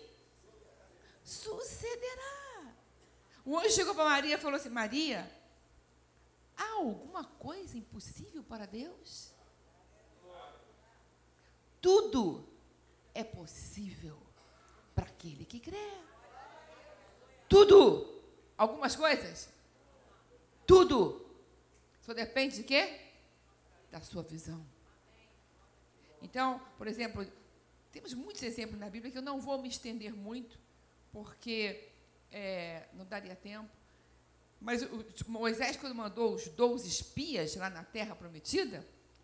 sucederá. 1.24 2.72
O 3.44 3.58
anjo 3.58 3.70
chegou 3.70 3.94
para 3.94 4.04
Maria 4.04 4.36
e 4.36 4.38
falou 4.38 4.56
assim: 4.56 4.68
Maria, 4.68 5.28
há 6.56 6.74
alguma 6.74 7.24
coisa 7.24 7.76
impossível 7.76 8.42
para 8.44 8.66
Deus? 8.66 9.32
Tudo 11.80 12.48
é 13.12 13.24
possível 13.24 14.16
para 14.94 15.06
aquele 15.06 15.44
que 15.44 15.58
crê. 15.58 16.11
Tudo. 17.52 18.10
Algumas 18.56 18.96
coisas. 18.96 19.50
Tudo. 20.66 21.22
Só 22.00 22.14
depende 22.14 22.56
de 22.56 22.62
quê? 22.62 22.98
Da 23.90 24.00
sua 24.00 24.22
visão. 24.22 24.64
Então, 26.22 26.62
por 26.78 26.86
exemplo, 26.86 27.30
temos 27.92 28.14
muitos 28.14 28.42
exemplos 28.42 28.80
na 28.80 28.88
Bíblia 28.88 29.12
que 29.12 29.18
eu 29.18 29.22
não 29.22 29.38
vou 29.38 29.60
me 29.60 29.68
estender 29.68 30.14
muito, 30.14 30.58
porque 31.12 31.90
é, 32.30 32.86
não 32.94 33.04
daria 33.04 33.36
tempo. 33.36 33.68
Mas 34.58 34.82
o, 34.82 35.04
Moisés, 35.28 35.76
quando 35.76 35.94
mandou 35.94 36.34
os 36.34 36.48
12 36.48 36.88
espias 36.88 37.54
lá 37.56 37.68
na 37.68 37.84
Terra 37.84 38.16
Prometida, 38.16 38.78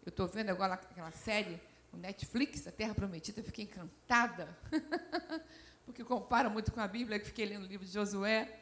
eu 0.04 0.10
estou 0.10 0.26
vendo 0.26 0.50
agora 0.50 0.74
aquela 0.74 1.12
série 1.12 1.58
no 1.90 1.98
Netflix, 1.98 2.66
A 2.66 2.72
Terra 2.72 2.94
Prometida, 2.94 3.40
eu 3.40 3.44
fiquei 3.44 3.64
encantada, 3.64 4.54
porque 5.88 6.04
compara 6.04 6.50
muito 6.50 6.70
com 6.70 6.80
a 6.80 6.86
Bíblia, 6.86 7.18
que 7.18 7.24
fiquei 7.24 7.46
lendo 7.46 7.64
o 7.64 7.66
livro 7.66 7.86
de 7.86 7.90
Josué. 7.90 8.60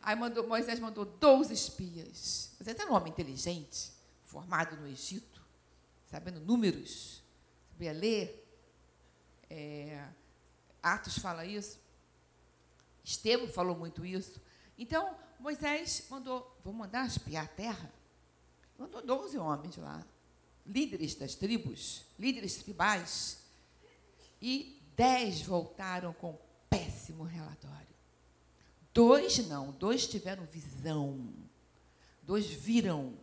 Aí 0.00 0.14
mandou, 0.14 0.46
Moisés 0.46 0.78
mandou 0.78 1.04
12 1.04 1.52
espias. 1.52 2.52
Moisés 2.56 2.78
era 2.78 2.88
um 2.88 2.94
homem 2.94 3.12
inteligente, 3.12 3.90
formado 4.22 4.76
no 4.76 4.86
Egito, 4.86 5.42
sabendo 6.06 6.38
números, 6.38 7.20
sabia 7.70 7.92
ler. 7.92 8.48
É, 9.50 10.06
Atos 10.80 11.18
fala 11.18 11.44
isso. 11.44 11.80
Estevão 13.02 13.48
falou 13.48 13.76
muito 13.76 14.06
isso. 14.06 14.40
Então, 14.78 15.18
Moisés 15.40 16.04
mandou, 16.08 16.56
vou 16.62 16.72
mandar 16.72 17.08
espiar 17.08 17.44
a 17.44 17.48
terra. 17.48 17.92
Mandou 18.78 19.04
12 19.04 19.36
homens 19.36 19.76
lá, 19.78 20.06
líderes 20.64 21.16
das 21.16 21.34
tribos, 21.34 22.04
líderes 22.16 22.56
tribais, 22.58 23.40
e 24.40 24.80
dez 24.94 25.42
voltaram 25.42 26.12
com 26.12 26.38
péssimo 26.68 27.24
relatório. 27.24 27.86
Dois 28.92 29.38
não, 29.46 29.70
dois 29.72 30.06
tiveram 30.06 30.44
visão. 30.44 31.32
Dois 32.22 32.46
viram. 32.46 33.14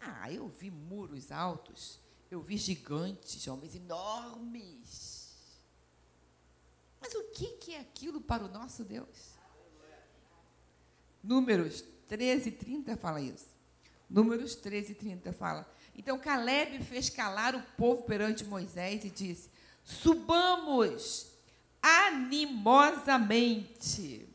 Ah, 0.00 0.32
eu 0.32 0.48
vi 0.48 0.70
muros 0.70 1.30
altos, 1.30 1.98
eu 2.30 2.40
vi 2.40 2.56
gigantes, 2.56 3.46
homens 3.46 3.74
enormes. 3.74 5.36
Mas 7.00 7.14
o 7.14 7.24
que 7.32 7.74
é 7.74 7.80
aquilo 7.80 8.20
para 8.20 8.44
o 8.44 8.48
nosso 8.48 8.84
Deus? 8.84 9.32
Números 11.22 11.84
13, 12.08 12.50
30 12.52 12.96
fala 12.96 13.20
isso. 13.20 13.46
Números 14.08 14.54
13, 14.56 14.94
30 14.94 15.32
fala. 15.32 15.70
Então 15.96 16.18
Caleb 16.18 16.82
fez 16.84 17.08
calar 17.08 17.54
o 17.54 17.62
povo 17.76 18.02
perante 18.02 18.44
Moisés 18.44 19.04
e 19.04 19.10
disse: 19.10 19.50
Subamos 19.84 21.31
animosamente. 21.82 24.28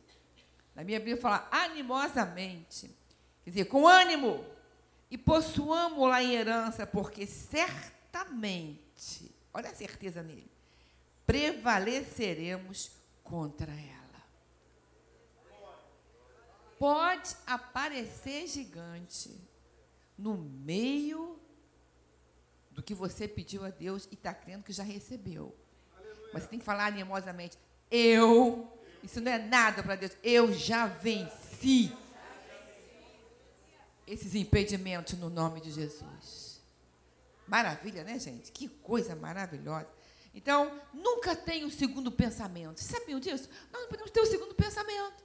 Na 0.74 0.84
minha 0.84 1.00
Bíblia 1.00 1.16
fala 1.16 1.48
animosamente. 1.50 2.94
Quer 3.42 3.50
dizer, 3.50 3.64
com 3.64 3.88
ânimo. 3.88 4.44
E 5.10 5.16
possuamos-la 5.16 6.22
em 6.22 6.34
herança, 6.34 6.86
porque 6.86 7.26
certamente, 7.26 9.34
olha 9.54 9.70
a 9.70 9.74
certeza 9.74 10.22
nele, 10.22 10.52
prevaleceremos 11.26 12.90
contra 13.24 13.72
ela. 13.72 13.98
Pode 16.78 17.34
aparecer 17.46 18.46
gigante 18.46 19.34
no 20.16 20.36
meio 20.36 21.40
do 22.70 22.82
que 22.82 22.94
você 22.94 23.26
pediu 23.26 23.64
a 23.64 23.70
Deus 23.70 24.06
e 24.12 24.14
está 24.14 24.32
crendo 24.32 24.62
que 24.62 24.72
já 24.72 24.82
recebeu. 24.82 25.56
Mas 26.32 26.42
você 26.42 26.48
tem 26.48 26.58
que 26.58 26.64
falar 26.64 26.86
animosamente: 26.86 27.58
Eu, 27.90 28.70
isso 29.02 29.20
não 29.20 29.30
é 29.32 29.38
nada 29.38 29.82
para 29.82 29.96
Deus, 29.96 30.12
eu 30.22 30.52
já 30.52 30.86
venci 30.86 31.92
esses 34.06 34.34
impedimentos 34.34 35.18
no 35.18 35.28
nome 35.28 35.60
de 35.60 35.70
Jesus. 35.70 36.60
Maravilha, 37.46 38.04
né, 38.04 38.18
gente? 38.18 38.52
Que 38.52 38.68
coisa 38.68 39.14
maravilhosa. 39.14 39.88
Então, 40.34 40.80
nunca 40.92 41.34
tenha 41.34 41.66
um 41.66 41.70
segundo 41.70 42.12
pensamento. 42.12 42.78
Vocês 42.78 43.00
sabiam 43.00 43.18
disso? 43.18 43.48
Nós 43.72 43.82
não 43.82 43.88
podemos 43.88 44.10
ter 44.10 44.20
um 44.20 44.26
segundo 44.26 44.54
pensamento. 44.54 45.24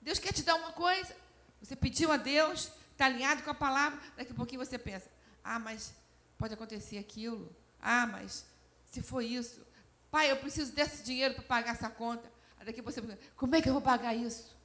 Deus 0.00 0.18
quer 0.18 0.32
te 0.32 0.42
dar 0.42 0.54
uma 0.54 0.72
coisa. 0.72 1.14
Você 1.62 1.76
pediu 1.76 2.10
a 2.10 2.16
Deus, 2.16 2.72
está 2.92 3.06
alinhado 3.06 3.42
com 3.42 3.50
a 3.50 3.54
palavra, 3.54 4.00
daqui 4.16 4.32
a 4.32 4.34
pouquinho 4.34 4.64
você 4.64 4.78
pensa: 4.78 5.08
ah, 5.44 5.58
mas 5.58 5.92
pode 6.38 6.54
acontecer 6.54 6.98
aquilo. 6.98 7.54
Ah, 7.80 8.06
mas 8.06 8.44
se 8.90 9.00
for 9.00 9.22
isso. 9.22 9.64
Pai, 10.10 10.30
eu 10.30 10.36
preciso 10.36 10.72
desse 10.72 11.02
dinheiro 11.02 11.34
para 11.34 11.44
pagar 11.44 11.72
essa 11.72 11.88
conta. 11.88 12.30
Aí 12.58 12.66
daqui 12.66 12.82
você 12.82 13.00
pensa: 13.00 13.18
como 13.36 13.54
é 13.54 13.62
que 13.62 13.68
eu 13.68 13.72
vou 13.72 13.80
pagar 13.80 14.14
isso? 14.14 14.56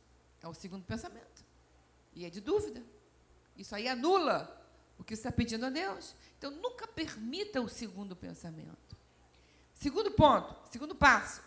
É 0.41 0.47
o 0.47 0.53
segundo 0.53 0.83
pensamento. 0.83 1.45
E 2.13 2.25
é 2.25 2.29
de 2.29 2.41
dúvida. 2.41 2.83
Isso 3.55 3.73
aí 3.75 3.87
anula 3.87 4.61
o 4.97 5.03
que 5.03 5.15
você 5.15 5.21
está 5.21 5.31
pedindo 5.31 5.65
a 5.65 5.69
Deus. 5.69 6.15
Então, 6.37 6.51
nunca 6.51 6.87
permita 6.87 7.61
o 7.61 7.69
segundo 7.69 8.15
pensamento. 8.15 8.97
Segundo 9.73 10.11
ponto, 10.11 10.55
segundo 10.69 10.95
passo. 10.95 11.41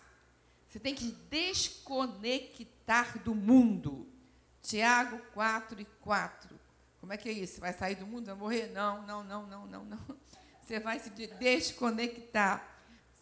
Você 0.69 0.79
tem 0.79 0.95
que 0.95 1.13
desconectar 1.31 3.19
do 3.23 3.35
mundo. 3.35 4.07
Tiago 4.63 5.19
4 5.33 5.81
e 5.81 5.85
4. 5.85 6.59
Como 7.01 7.13
é 7.13 7.17
que 7.17 7.29
é 7.29 7.33
isso? 7.33 7.61
Vai 7.61 7.73
sair 7.73 7.95
do 7.95 8.07
mundo, 8.07 8.27
vai 8.27 8.35
morrer? 8.35 8.69
Não, 8.69 9.03
não, 9.07 9.25
não, 9.25 9.47
não, 9.47 9.67
não, 9.67 9.85
não. 9.85 10.19
Você 10.69 10.79
vai 10.79 10.99
se 10.99 11.09
desconectar. 11.09 12.77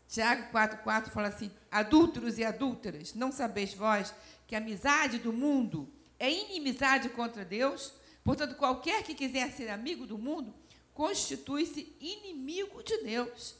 Tiago 0.09 0.51
4, 0.51 0.83
4 0.83 1.13
fala 1.13 1.29
assim: 1.29 1.49
Adúlteros 1.71 2.39
e 2.39 2.45
adúlteras, 2.45 3.15
não 3.15 3.31
sabeis 3.31 3.73
vós 3.73 4.13
que 4.49 4.57
a 4.57 4.59
amizade 4.59 5.19
do 5.21 5.33
mundo 5.33 5.89
é 6.19 6.29
inimizade 6.29 7.09
contra 7.11 7.45
Deus? 7.45 7.93
Portanto, 8.25 8.57
qualquer 8.57 9.05
que 9.05 9.15
quiser 9.15 9.53
ser 9.53 9.69
amigo 9.69 10.09
do 10.09 10.19
mundo 10.19 10.53
constitui-se 10.93 11.97
inimigo 12.01 12.83
de 12.83 13.05
Deus. 13.05 13.55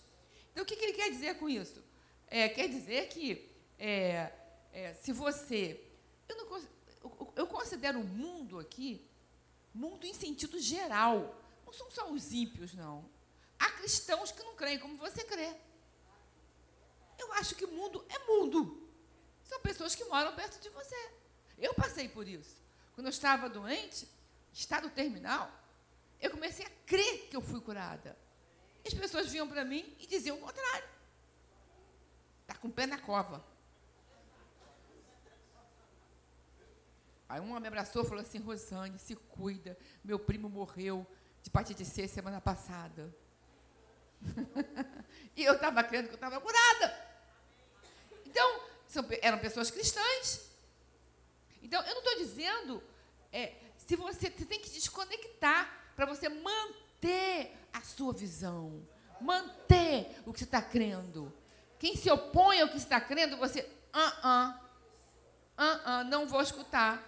Então, 0.51 0.65
o 0.65 0.67
que, 0.67 0.75
que, 0.75 0.85
ele 0.87 0.95
quer 0.95 1.11
dizer 1.11 1.39
com 1.39 1.49
isso? 1.49 1.81
É, 2.27 2.49
quer 2.49 2.69
dizer 2.69 3.07
que 3.07 3.49
é, 3.79 4.33
é, 4.73 4.95
se 4.95 5.13
você. 5.13 5.81
Eu, 6.29 6.37
não, 6.37 7.29
eu 7.37 7.47
considero 7.47 8.01
o 8.01 8.05
mundo 8.05 8.59
aqui, 8.59 9.09
mundo 9.73 10.05
em 10.05 10.13
sentido 10.13 10.59
geral. 10.59 11.41
Não 11.65 11.73
são 11.73 11.89
só 11.89 12.11
os 12.11 12.33
ímpios, 12.33 12.75
não. 12.75 13.15
Há 13.59 13.71
cristãos 13.73 14.33
que 14.33 14.43
não 14.43 14.55
creem 14.55 14.79
como 14.79 14.97
você 14.97 15.25
crê. 15.25 15.55
Eu 17.19 17.33
acho 17.35 17.55
que 17.55 17.67
mundo 17.67 18.05
é 18.09 18.19
mundo. 18.27 18.89
São 19.45 19.61
pessoas 19.61 19.95
que 19.95 20.05
moram 20.05 20.35
perto 20.35 20.61
de 20.61 20.69
você. 20.71 21.13
Eu 21.59 21.75
passei 21.75 22.09
por 22.09 22.27
isso. 22.27 22.63
Quando 22.95 23.07
eu 23.07 23.11
estava 23.11 23.49
doente, 23.49 24.09
estado 24.53 24.91
terminal, 24.91 25.51
eu 26.21 26.31
comecei 26.31 26.67
a 26.67 26.71
crer 26.87 27.29
que 27.29 27.37
eu 27.37 27.41
fui 27.41 27.61
curada. 27.61 28.17
As 28.87 28.95
pessoas 28.95 29.31
vinham 29.31 29.49
para 29.49 29.65
mim 29.65 29.97
e 29.99 30.07
diziam 30.07 30.37
o 30.37 30.41
contrário. 30.41 30.89
Está 32.43 32.55
com 32.55 32.69
o 32.69 32.73
pé 32.73 32.87
na 32.87 32.99
cova. 32.99 33.45
Aí 37.29 37.41
uma 37.41 37.59
me 37.59 37.67
abraçou 37.67 38.03
e 38.03 38.07
falou 38.07 38.23
assim, 38.23 38.39
Rosane, 38.39 38.99
se 38.99 39.17
cuida. 39.17 39.77
Meu 40.05 40.19
primo 40.19 40.49
morreu 40.49 41.05
de 41.43 41.49
hepatite 41.49 41.85
C 41.85 42.07
semana 42.07 42.41
passada. 42.41 43.13
e 45.37 45.45
eu 45.45 45.55
estava 45.55 45.83
crendo 45.85 46.09
que 46.09 46.15
eu 46.15 46.17
estava 46.17 46.41
curada. 46.41 47.07
Então, 48.25 48.61
são, 48.89 49.05
eram 49.23 49.39
pessoas 49.39 49.71
cristãs. 49.71 50.51
Então, 51.63 51.83
eu 51.83 51.95
não 51.95 52.03
estou 52.03 52.19
dizendo 52.19 52.83
é, 53.33 53.55
se 53.77 53.97
você, 53.97 54.31
você 54.31 54.45
tem 54.45 54.61
que 54.61 54.71
desconectar 54.71 55.93
para 55.95 56.07
você 56.07 56.29
manter 56.29 57.57
a 57.73 57.81
sua 57.83 58.13
visão, 58.13 58.87
manter 59.21 60.21
o 60.25 60.33
que 60.33 60.41
você 60.41 60.45
está 60.45 60.63
crendo. 60.63 61.33
Quem 61.79 61.97
se 61.97 62.11
opõe 62.11 62.61
ao 62.61 62.69
que 62.69 62.77
está 62.77 63.01
crendo, 63.01 63.37
você, 63.37 63.69
ah, 63.93 64.19
ah, 64.23 64.61
ah, 65.57 65.81
ah, 65.85 66.05
não 66.05 66.27
vou 66.27 66.41
escutar. 66.41 67.03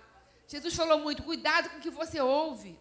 Jesus 0.47 0.75
falou 0.75 0.99
muito, 0.99 1.23
cuidado 1.23 1.69
com 1.71 1.79
o 1.79 1.81
que 1.81 1.91
você 1.91 2.21
ouve. 2.21 2.79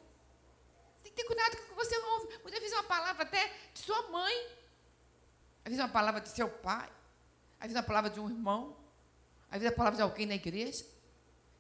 Tem 1.18 1.26
cuidado 1.26 1.58
com 1.58 1.64
o 1.64 1.66
que 1.66 1.74
você 1.74 1.98
ouve. 1.98 2.28
Muitas 2.44 2.60
vezes 2.60 2.74
é 2.74 2.80
uma 2.80 2.84
palavra 2.84 3.24
até 3.24 3.52
de 3.74 3.80
sua 3.80 4.04
mãe. 4.10 4.36
Às 5.66 5.72
vezes 5.72 5.80
é 5.80 5.84
uma 5.84 5.92
palavra 5.92 6.22
de 6.22 6.30
seu 6.30 6.48
pai. 6.48 6.88
Às 7.60 7.64
vezes 7.64 7.76
é 7.76 7.80
uma 7.80 7.88
palavra 7.88 8.12
de 8.12 8.20
um 8.20 8.30
irmão. 8.30 8.78
Às 9.50 9.60
vezes 9.60 9.66
é 9.66 9.70
uma 9.72 9.78
palavra 9.78 9.98
de 9.98 10.04
alguém 10.04 10.28
na 10.28 10.36
igreja. 10.36 10.86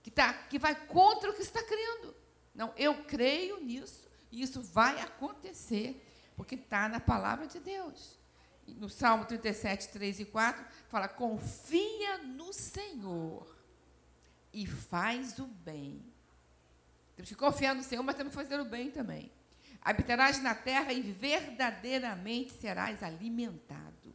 Que, 0.03 0.11
tá, 0.11 0.31
que 0.31 0.59
vai 0.59 0.75
contra 0.85 1.31
o 1.31 1.33
que 1.33 1.41
está 1.41 1.63
crendo. 1.63 2.15
Não, 2.53 2.71
eu 2.77 3.03
creio 3.05 3.59
nisso 3.59 4.07
e 4.31 4.43
isso 4.43 4.61
vai 4.61 5.01
acontecer, 5.01 6.05
porque 6.35 6.53
está 6.53 6.87
na 6.87 6.99
palavra 6.99 7.47
de 7.47 7.59
Deus. 7.59 8.19
No 8.67 8.89
Salmo 8.89 9.25
37, 9.25 9.89
3 9.89 10.19
e 10.19 10.25
4, 10.25 10.63
fala: 10.87 11.07
confia 11.07 12.19
no 12.19 12.53
Senhor 12.53 13.57
e 14.53 14.67
faz 14.67 15.39
o 15.39 15.47
bem. 15.47 16.05
Temos 17.15 17.29
que 17.29 17.35
confiar 17.35 17.73
no 17.73 17.81
Senhor, 17.81 18.03
mas 18.03 18.15
temos 18.15 18.35
que 18.35 18.39
fazer 18.39 18.59
o 18.59 18.65
bem 18.65 18.91
também. 18.91 19.31
Habitarás 19.81 20.41
na 20.41 20.53
terra 20.53 20.91
e 20.91 21.01
verdadeiramente 21.01 22.53
serás 22.53 23.01
alimentado. 23.03 24.13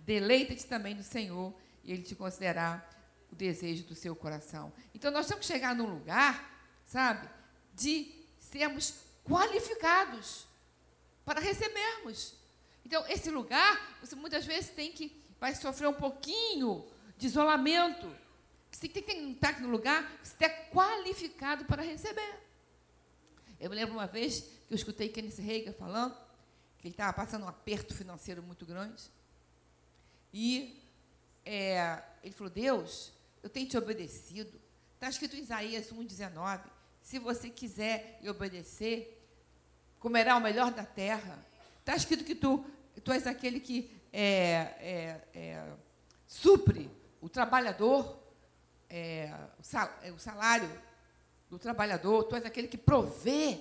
Deleita-te 0.00 0.66
também 0.66 0.94
no 0.94 1.02
Senhor 1.02 1.54
e 1.82 1.92
Ele 1.92 2.02
te 2.02 2.14
concederá 2.14 2.86
o 3.30 3.34
desejo 3.34 3.84
do 3.84 3.94
seu 3.94 4.14
coração. 4.14 4.72
Então 4.94 5.10
nós 5.10 5.26
temos 5.26 5.46
que 5.46 5.52
chegar 5.52 5.74
num 5.74 5.86
lugar, 5.86 6.50
sabe, 6.84 7.28
de 7.74 8.12
sermos 8.38 8.94
qualificados 9.24 10.46
para 11.24 11.40
recebermos. 11.40 12.34
Então, 12.84 13.04
esse 13.08 13.30
lugar, 13.30 13.98
você 14.00 14.14
muitas 14.14 14.44
vezes 14.44 14.70
tem 14.70 14.92
que, 14.92 15.24
vai 15.40 15.54
sofrer 15.54 15.88
um 15.88 15.94
pouquinho 15.94 16.86
de 17.16 17.26
isolamento. 17.26 18.14
Você 18.70 18.88
tem 18.88 19.02
que 19.02 19.12
estar 19.12 19.60
no 19.60 19.68
lugar 19.68 20.18
que 20.18 20.28
você 20.28 20.34
está 20.34 20.48
qualificado 20.70 21.64
para 21.64 21.82
receber. 21.82 22.43
Eu 23.60 23.70
me 23.70 23.76
lembro 23.76 23.94
uma 23.94 24.06
vez 24.06 24.40
que 24.66 24.74
eu 24.74 24.76
escutei 24.76 25.08
Kenneth 25.08 25.40
Reagan 25.40 25.72
falando 25.72 26.14
que 26.78 26.88
ele 26.88 26.94
estava 26.94 27.12
passando 27.12 27.44
um 27.44 27.48
aperto 27.48 27.94
financeiro 27.94 28.42
muito 28.42 28.66
grande. 28.66 29.02
E 30.32 30.82
é, 31.44 32.02
ele 32.22 32.34
falou, 32.34 32.52
Deus, 32.52 33.12
eu 33.42 33.48
tenho 33.48 33.68
te 33.68 33.76
obedecido. 33.76 34.60
Está 34.94 35.08
escrito 35.08 35.36
em 35.36 35.40
Isaías 35.40 35.90
1,19 35.90 36.74
se 37.04 37.18
você 37.18 37.50
quiser 37.50 38.18
e 38.22 38.30
obedecer, 38.30 39.22
comerá 40.00 40.36
o 40.36 40.40
melhor 40.40 40.72
da 40.72 40.86
terra. 40.86 41.38
Está 41.80 41.94
escrito 41.94 42.24
que 42.24 42.34
tu, 42.34 42.64
tu 43.04 43.12
és 43.12 43.26
aquele 43.26 43.60
que 43.60 43.94
é, 44.10 44.22
é, 44.80 45.20
é, 45.34 45.72
supre 46.26 46.90
o 47.20 47.28
trabalhador, 47.28 48.18
é, 48.88 49.30
é, 50.02 50.10
o 50.12 50.18
salário 50.18 50.70
do 51.54 51.58
trabalhador, 51.58 52.24
tu 52.24 52.34
és 52.34 52.44
aquele 52.44 52.68
que 52.68 52.76
provê, 52.76 53.60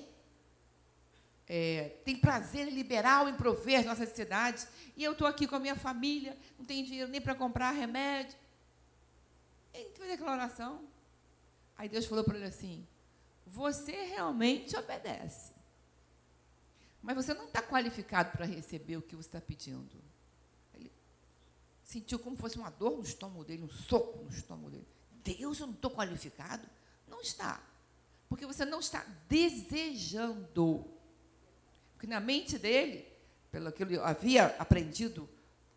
é, 1.47 1.89
tem 2.03 2.17
prazer 2.17 2.71
liberal 2.71 3.29
em 3.29 3.35
prover 3.35 3.79
as 3.79 3.85
nossas 3.85 4.09
necessidades, 4.09 4.67
e 4.97 5.03
eu 5.03 5.11
estou 5.11 5.27
aqui 5.27 5.47
com 5.47 5.55
a 5.55 5.59
minha 5.59 5.75
família, 5.75 6.37
não 6.57 6.65
tenho 6.65 6.85
dinheiro 6.85 7.09
nem 7.09 7.21
para 7.21 7.35
comprar 7.35 7.71
remédio. 7.71 8.37
Ele 9.73 9.89
fez 9.91 10.11
aquela 10.11 10.33
oração. 10.33 10.87
Aí 11.77 11.89
Deus 11.89 12.05
falou 12.05 12.23
para 12.23 12.37
ele 12.37 12.45
assim: 12.45 12.87
você 13.45 13.91
realmente 13.91 14.75
obedece. 14.75 15.53
Mas 17.01 17.15
você 17.15 17.33
não 17.33 17.45
está 17.45 17.61
qualificado 17.61 18.31
para 18.31 18.45
receber 18.45 18.97
o 18.97 19.01
que 19.01 19.15
você 19.15 19.27
está 19.27 19.41
pedindo. 19.41 20.01
Ele 20.73 20.91
sentiu 21.83 22.17
como 22.17 22.37
fosse 22.37 22.57
uma 22.57 22.69
dor 22.69 22.97
no 22.97 23.03
estômago 23.03 23.43
dele, 23.43 23.63
um 23.63 23.69
soco 23.69 24.23
no 24.23 24.29
estômago 24.29 24.69
dele. 24.69 24.87
Deus, 25.23 25.59
eu 25.59 25.67
não 25.67 25.73
estou 25.73 25.91
qualificado? 25.91 26.67
Não 27.07 27.21
está. 27.21 27.61
Porque 28.33 28.47
você 28.47 28.65
não 28.65 28.79
está 28.79 29.05
desejando. 29.29 30.83
Porque 31.93 32.07
na 32.07 32.19
mente 32.19 32.57
dele, 32.57 33.07
pelo 33.51 33.71
que 33.71 33.83
ele 33.83 33.99
havia 33.99 34.47
aprendido 34.57 35.29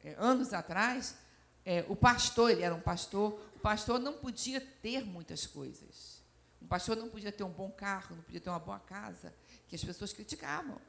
é, 0.02 0.14
anos 0.16 0.54
atrás, 0.54 1.18
é, 1.66 1.84
o 1.86 1.94
pastor, 1.94 2.50
ele 2.50 2.62
era 2.62 2.74
um 2.74 2.80
pastor, 2.80 3.38
o 3.54 3.58
pastor 3.58 3.98
não 4.00 4.14
podia 4.14 4.58
ter 4.58 5.04
muitas 5.04 5.46
coisas. 5.46 6.22
O 6.58 6.64
pastor 6.64 6.96
não 6.96 7.10
podia 7.10 7.30
ter 7.30 7.44
um 7.44 7.50
bom 7.50 7.70
carro, 7.70 8.16
não 8.16 8.22
podia 8.22 8.40
ter 8.40 8.48
uma 8.48 8.58
boa 8.58 8.80
casa, 8.80 9.34
que 9.68 9.76
as 9.76 9.84
pessoas 9.84 10.14
criticavam. 10.14 10.80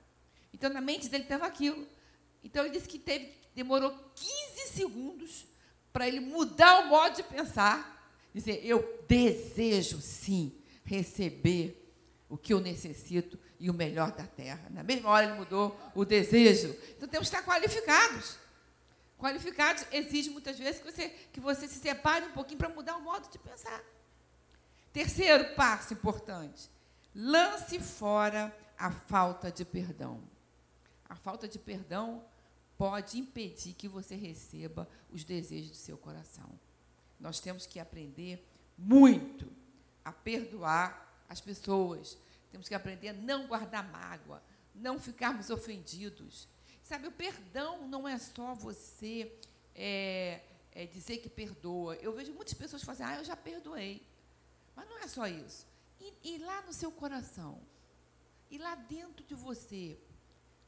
Então, 0.53 0.69
na 0.69 0.79
mente 0.79 1.09
dele 1.09 1.23
estava 1.23 1.45
aquilo. 1.45 1.85
Então, 2.45 2.63
ele 2.63 2.75
disse 2.75 2.87
que 2.87 2.97
teve, 2.97 3.33
demorou 3.53 3.91
15 4.15 4.69
segundos 4.69 5.45
para 5.91 6.07
ele 6.07 6.21
mudar 6.21 6.85
o 6.85 6.87
modo 6.87 7.17
de 7.17 7.23
pensar. 7.23 8.09
Dizer, 8.33 8.65
eu 8.65 9.03
desejo 9.05 9.99
sim 9.99 10.56
receber 10.87 11.83
o 12.29 12.37
que 12.37 12.53
eu 12.53 12.59
necessito 12.59 13.37
e 13.59 13.69
o 13.69 13.73
melhor 13.73 14.11
da 14.11 14.25
terra. 14.25 14.69
Na 14.69 14.83
mesma 14.83 15.09
hora 15.09 15.25
ele 15.27 15.35
mudou 15.35 15.77
o 15.93 16.05
desejo. 16.05 16.75
Então 16.95 17.07
temos 17.07 17.29
que 17.29 17.35
estar 17.35 17.45
qualificados. 17.49 18.37
Qualificados 19.17 19.85
exige 19.91 20.29
muitas 20.29 20.57
vezes 20.57 20.81
que 20.81 20.91
você, 20.91 21.09
que 21.31 21.39
você 21.39 21.67
se 21.67 21.79
separe 21.79 22.25
um 22.25 22.31
pouquinho 22.31 22.59
para 22.59 22.69
mudar 22.69 22.97
o 22.97 23.01
modo 23.01 23.29
de 23.29 23.39
pensar. 23.39 23.83
Terceiro 24.93 25.55
passo 25.55 25.93
importante: 25.93 26.69
lance 27.13 27.79
fora 27.79 28.55
a 28.77 28.91
falta 28.91 29.51
de 29.51 29.65
perdão. 29.65 30.21
A 31.09 31.15
falta 31.15 31.47
de 31.47 31.57
perdão 31.57 32.23
pode 32.77 33.17
impedir 33.17 33.73
que 33.73 33.87
você 33.87 34.15
receba 34.15 34.87
os 35.11 35.23
desejos 35.23 35.71
do 35.71 35.77
seu 35.77 35.97
coração. 35.97 36.47
Nós 37.19 37.39
temos 37.39 37.65
que 37.65 37.79
aprender 37.79 38.45
muito 38.77 39.51
a 40.07 40.11
perdoar 40.13 41.05
as 41.27 41.41
pessoas. 41.41 42.17
Temos 42.49 42.69
que 42.69 42.73
aprender 42.73 43.09
a 43.09 43.13
não 43.13 43.45
guardar 43.45 43.83
mágoa, 43.91 44.41
não 44.73 44.97
ficarmos 44.97 45.49
ofendidos. 45.49 46.47
Sabe, 46.81 47.07
o 47.07 47.11
perdão 47.11 47.85
não 47.89 48.07
é 48.07 48.17
só 48.17 48.53
você 48.53 49.37
é, 49.75 50.41
é 50.71 50.85
dizer 50.85 51.17
que 51.17 51.27
perdoa. 51.27 51.95
Eu 51.95 52.13
vejo 52.13 52.31
muitas 52.33 52.53
pessoas 52.53 52.83
falam 52.83 53.01
assim, 53.01 53.15
ah, 53.15 53.19
eu 53.19 53.25
já 53.25 53.35
perdoei. 53.35 54.01
Mas 54.73 54.87
não 54.87 54.97
é 54.99 55.07
só 55.07 55.27
isso. 55.27 55.67
E, 55.99 56.13
e 56.23 56.37
lá 56.37 56.61
no 56.61 56.71
seu 56.71 56.89
coração, 56.89 57.59
e 58.49 58.57
lá 58.57 58.75
dentro 58.75 59.25
de 59.25 59.35
você, 59.35 59.99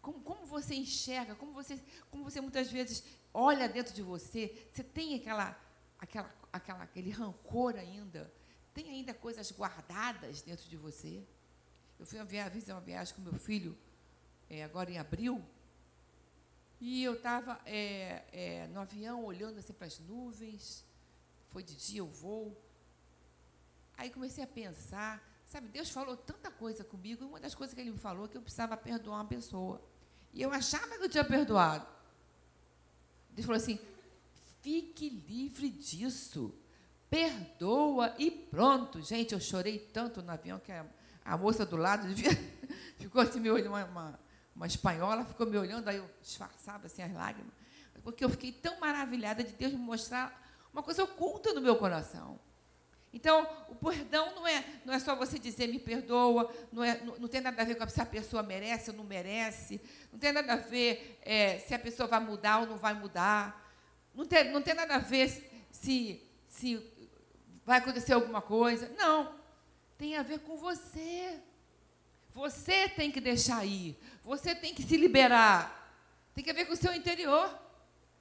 como, 0.01 0.19
como 0.19 0.45
você 0.45 0.75
enxerga, 0.75 1.33
como 1.33 1.53
você, 1.53 1.81
como 2.11 2.25
você 2.25 2.41
muitas 2.41 2.69
vezes 2.69 3.05
olha 3.33 3.69
dentro 3.69 3.93
de 3.93 4.01
você, 4.01 4.67
você 4.69 4.83
tem 4.83 5.15
aquela, 5.15 5.57
aquela, 5.97 6.35
aquela, 6.51 6.83
aquele 6.83 7.11
rancor 7.11 7.75
ainda, 7.77 8.29
tem 8.83 8.89
ainda 8.91 9.13
coisas 9.13 9.51
guardadas 9.51 10.41
dentro 10.41 10.69
de 10.69 10.77
você. 10.77 11.21
Eu 11.99 12.05
fui 12.05 12.17
uma 12.17 12.25
viagem, 12.25 12.63
uma 12.69 12.79
viagem 12.79 13.13
com 13.13 13.21
meu 13.21 13.33
filho, 13.33 13.77
é, 14.49 14.63
agora 14.63 14.89
em 14.89 14.97
abril, 14.97 15.43
e 16.79 17.03
eu 17.03 17.15
estava 17.15 17.59
é, 17.65 18.23
é, 18.31 18.67
no 18.67 18.79
avião 18.79 19.25
olhando 19.25 19.59
assim 19.59 19.73
para 19.73 19.87
as 19.87 19.99
nuvens, 19.99 20.85
foi 21.49 21.61
de 21.61 21.75
dia 21.75 22.03
o 22.03 22.07
voo. 22.07 22.55
Aí 23.97 24.09
comecei 24.09 24.45
a 24.45 24.47
pensar, 24.47 25.21
sabe, 25.45 25.67
Deus 25.67 25.89
falou 25.89 26.15
tanta 26.15 26.49
coisa 26.49 26.85
comigo, 26.85 27.25
e 27.25 27.27
uma 27.27 27.39
das 27.39 27.53
coisas 27.53 27.73
que 27.73 27.81
ele 27.81 27.91
me 27.91 27.97
falou 27.97 28.25
é 28.25 28.27
que 28.29 28.37
eu 28.37 28.41
precisava 28.41 28.77
perdoar 28.77 29.17
uma 29.17 29.27
pessoa. 29.27 29.81
E 30.33 30.41
eu 30.41 30.53
achava 30.53 30.97
que 30.97 31.03
eu 31.03 31.09
tinha 31.09 31.25
perdoado. 31.25 31.85
Deus 33.31 33.45
falou 33.45 33.61
assim: 33.61 33.77
fique 34.61 35.09
livre 35.09 35.69
disso. 35.69 36.53
Perdoa 37.09 38.13
e 38.17 38.29
pronto. 38.29 39.01
Gente, 39.01 39.33
eu 39.33 39.39
chorei 39.39 39.79
tanto 39.79 40.21
no 40.21 40.31
avião 40.31 40.59
que 40.59 40.71
a, 40.71 40.85
a 41.25 41.37
moça 41.37 41.65
do 41.65 41.75
lado 41.75 42.07
devia, 42.13 42.31
ficou 42.97 43.21
assim 43.21 43.39
me 43.39 43.49
olhando, 43.49 43.69
uma, 43.69 43.85
uma, 43.85 44.19
uma 44.55 44.67
espanhola 44.67 45.25
ficou 45.25 45.47
me 45.47 45.57
olhando, 45.57 45.87
aí 45.87 45.97
eu 45.97 46.09
disfarçava 46.21 46.87
assim 46.87 47.01
as 47.01 47.13
lágrimas, 47.13 47.51
porque 48.03 48.23
eu 48.23 48.29
fiquei 48.29 48.51
tão 48.51 48.79
maravilhada 48.79 49.43
de 49.43 49.53
Deus 49.53 49.71
me 49.71 49.79
mostrar 49.79 50.47
uma 50.71 50.83
coisa 50.83 51.03
oculta 51.03 51.53
no 51.53 51.61
meu 51.61 51.75
coração. 51.75 52.39
Então, 53.11 53.47
o 53.69 53.75
perdão 53.75 54.35
não 54.35 54.47
é, 54.47 54.63
não 54.85 54.93
é 54.93 54.99
só 54.99 55.15
você 55.15 55.39
dizer 55.39 55.67
me 55.67 55.79
perdoa, 55.79 56.53
não, 56.71 56.83
é, 56.83 57.03
não, 57.03 57.17
não 57.17 57.27
tem 57.27 57.41
nada 57.41 57.59
a 57.59 57.65
ver 57.65 57.75
com 57.75 57.89
se 57.89 57.99
a 57.99 58.05
pessoa 58.05 58.43
merece 58.43 58.91
ou 58.91 58.97
não 58.97 59.03
merece, 59.03 59.81
não 60.11 60.19
tem 60.19 60.31
nada 60.31 60.53
a 60.53 60.57
ver 60.57 61.19
é, 61.23 61.57
se 61.57 61.73
a 61.73 61.79
pessoa 61.79 62.07
vai 62.07 62.19
mudar 62.19 62.59
ou 62.59 62.67
não 62.67 62.77
vai 62.77 62.93
mudar, 62.93 63.67
não 64.13 64.25
tem, 64.25 64.51
não 64.51 64.61
tem 64.61 64.75
nada 64.75 64.95
a 64.95 64.99
ver 64.99 65.27
se, 65.71 66.21
se 66.47 66.98
vai 67.69 67.77
acontecer 67.77 68.13
alguma 68.13 68.41
coisa. 68.41 68.91
Não, 68.97 69.31
tem 69.95 70.17
a 70.17 70.23
ver 70.23 70.39
com 70.39 70.57
você. 70.57 71.39
Você 72.31 72.89
tem 72.89 73.11
que 73.11 73.21
deixar 73.21 73.63
ir, 73.63 73.95
você 74.23 74.55
tem 74.55 74.73
que 74.73 74.81
se 74.81 74.97
liberar, 74.97 75.93
tem 76.33 76.43
que 76.43 76.51
ver 76.51 76.65
com 76.65 76.73
o 76.73 76.77
seu 76.77 76.93
interior. 76.93 77.47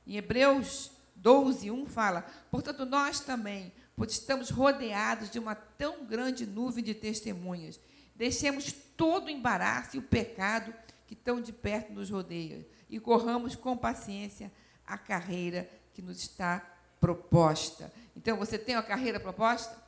Em 0.06 0.16
Hebreus 0.16 0.90
12, 1.16 1.70
1 1.70 1.87
fala: 1.87 2.26
portanto, 2.50 2.84
nós 2.84 3.20
também 3.20 3.72
pois 3.96 4.12
estamos 4.12 4.50
rodeados 4.50 5.30
de 5.30 5.38
uma 5.38 5.54
tão 5.54 6.04
grande 6.04 6.46
nuvem 6.46 6.84
de 6.84 6.94
testemunhas. 6.94 7.80
Deixemos 8.14 8.70
todo 8.96 9.26
o 9.26 9.30
embaraço 9.30 9.96
e 9.96 9.98
o 9.98 10.02
pecado 10.02 10.74
que 11.06 11.16
tão 11.16 11.40
de 11.40 11.52
perto 11.52 11.92
nos 11.92 12.11
rodeia 12.11 12.66
e 12.90 13.00
corramos 13.00 13.56
com 13.56 13.76
paciência 13.76 14.52
a 14.87 14.98
carreira 14.98 15.68
que 15.94 16.02
nos 16.02 16.18
está 16.18 16.61
proposta. 17.00 17.90
Então, 18.18 18.37
você 18.37 18.59
tem 18.59 18.74
uma 18.74 18.83
carreira 18.83 19.20
proposta? 19.20 19.81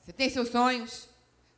Você 0.00 0.10
tem 0.10 0.30
seus 0.30 0.48
sonhos? 0.48 1.06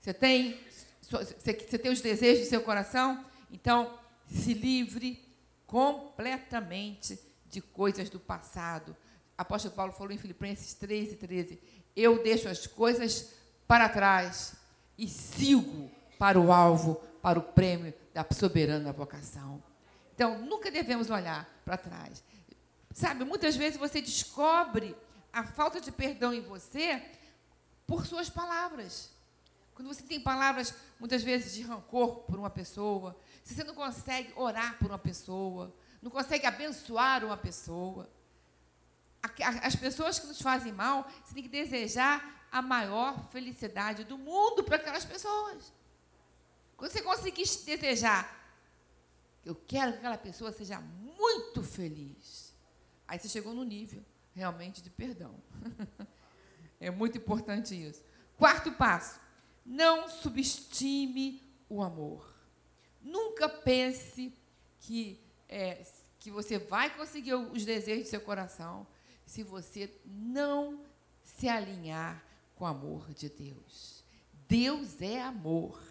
Você 0.01 0.13
tem, 0.13 0.61
você 1.01 1.79
tem 1.79 1.93
os 1.93 2.01
desejos 2.01 2.45
do 2.45 2.51
seu 2.51 2.61
coração? 2.61 3.25
Então, 3.53 3.97
se 4.27 4.53
livre 4.53 5.25
completamente 5.65 7.21
de 7.49 7.61
coisas 7.61 8.11
do 8.11 8.19
passado. 8.19 8.97
Apóstolo 9.37 9.77
Paulo 9.77 9.93
falou 9.93 10.13
em 10.13 10.19
Filipenses 10.19 10.75
13, 10.75 11.17
13 11.17 11.59
eu 11.95 12.21
deixo 12.21 12.49
as 12.49 12.67
coisas 12.67 13.35
para 13.67 13.89
trás 13.89 14.55
e 14.97 15.07
sigo 15.07 15.89
para 16.19 16.39
o 16.39 16.51
alvo, 16.51 16.97
para 17.23 17.39
o 17.39 17.43
prêmio 17.43 17.95
da 18.13 18.27
soberana 18.33 18.93
vocação. 18.93 19.63
Então, 20.17 20.41
nunca 20.41 20.69
devemos 20.69 21.11
olhar 21.11 21.49
para 21.65 21.77
trás. 21.77 22.25
Sabe, 22.93 23.25
muitas 23.25 23.55
vezes 23.55 23.79
você 23.79 24.01
descobre 24.01 24.97
a 25.39 25.45
falta 25.45 25.81
de 25.81 25.93
perdão 25.93 26.35
em 26.35 26.41
você 26.41 27.01
por 27.87 28.07
suas 28.07 28.29
palavras. 28.29 29.11
Quando 29.75 29.89
você 29.89 30.03
tem 30.03 30.21
palavras, 30.21 30.75
muitas 30.99 31.23
vezes, 31.23 31.55
de 31.55 31.63
rancor 31.63 32.25
por 32.25 32.39
uma 32.39 32.51
pessoa, 32.51 33.17
se 33.45 33.55
você 33.55 33.63
não 33.63 33.75
consegue 33.75 34.33
orar 34.35 34.77
por 34.79 34.89
uma 34.89 34.99
pessoa, 34.99 35.73
não 36.03 36.11
consegue 36.11 36.45
abençoar 36.45 37.25
uma 37.25 37.37
pessoa, 37.37 38.11
as 39.63 39.77
pessoas 39.77 40.19
que 40.19 40.27
nos 40.27 40.43
fazem 40.43 40.73
mal, 40.73 41.09
você 41.25 41.35
tem 41.35 41.43
que 41.45 41.49
desejar 41.49 42.49
a 42.51 42.61
maior 42.61 43.29
felicidade 43.31 44.05
do 44.05 44.19
mundo 44.19 44.65
para 44.65 44.77
aquelas 44.77 45.05
pessoas. 45.05 45.73
Quando 46.77 46.91
você 46.91 47.03
conseguir 47.03 47.45
desejar, 47.65 48.37
eu 49.45 49.55
quero 49.55 49.93
que 49.93 49.99
aquela 49.99 50.19
pessoa 50.19 50.53
seja 50.53 50.81
muito 50.81 51.63
feliz, 51.63 52.53
aí 53.07 53.19
você 53.19 53.29
chegou 53.29 53.55
no 53.55 53.65
nível 53.65 54.05
realmente 54.39 54.81
de 54.81 54.89
perdão. 54.89 55.35
é 56.81 56.91
muito 56.91 57.19
importante 57.19 57.75
isso. 57.75 58.03
Quarto 58.37 58.71
passo: 58.73 59.19
não 59.67 60.09
subestime 60.09 61.43
o 61.69 61.83
amor. 61.83 62.33
Nunca 63.03 63.49
pense 63.49 64.33
que, 64.81 65.21
é, 65.49 65.85
que 66.21 66.31
você 66.31 66.57
vai 66.57 66.95
conseguir 66.97 67.35
os 67.35 67.65
desejos 67.65 68.05
do 68.05 68.11
seu 68.11 68.21
coração 68.21 68.87
se 69.27 69.43
você 69.43 69.93
não 70.07 70.85
se 71.23 71.49
alinhar 71.49 72.25
com 72.55 72.65
o 72.65 72.69
amor 72.69 73.13
de 73.13 73.29
Deus. 73.29 74.05
Deus 74.49 75.03
é 75.03 75.21
amor. 75.21 75.83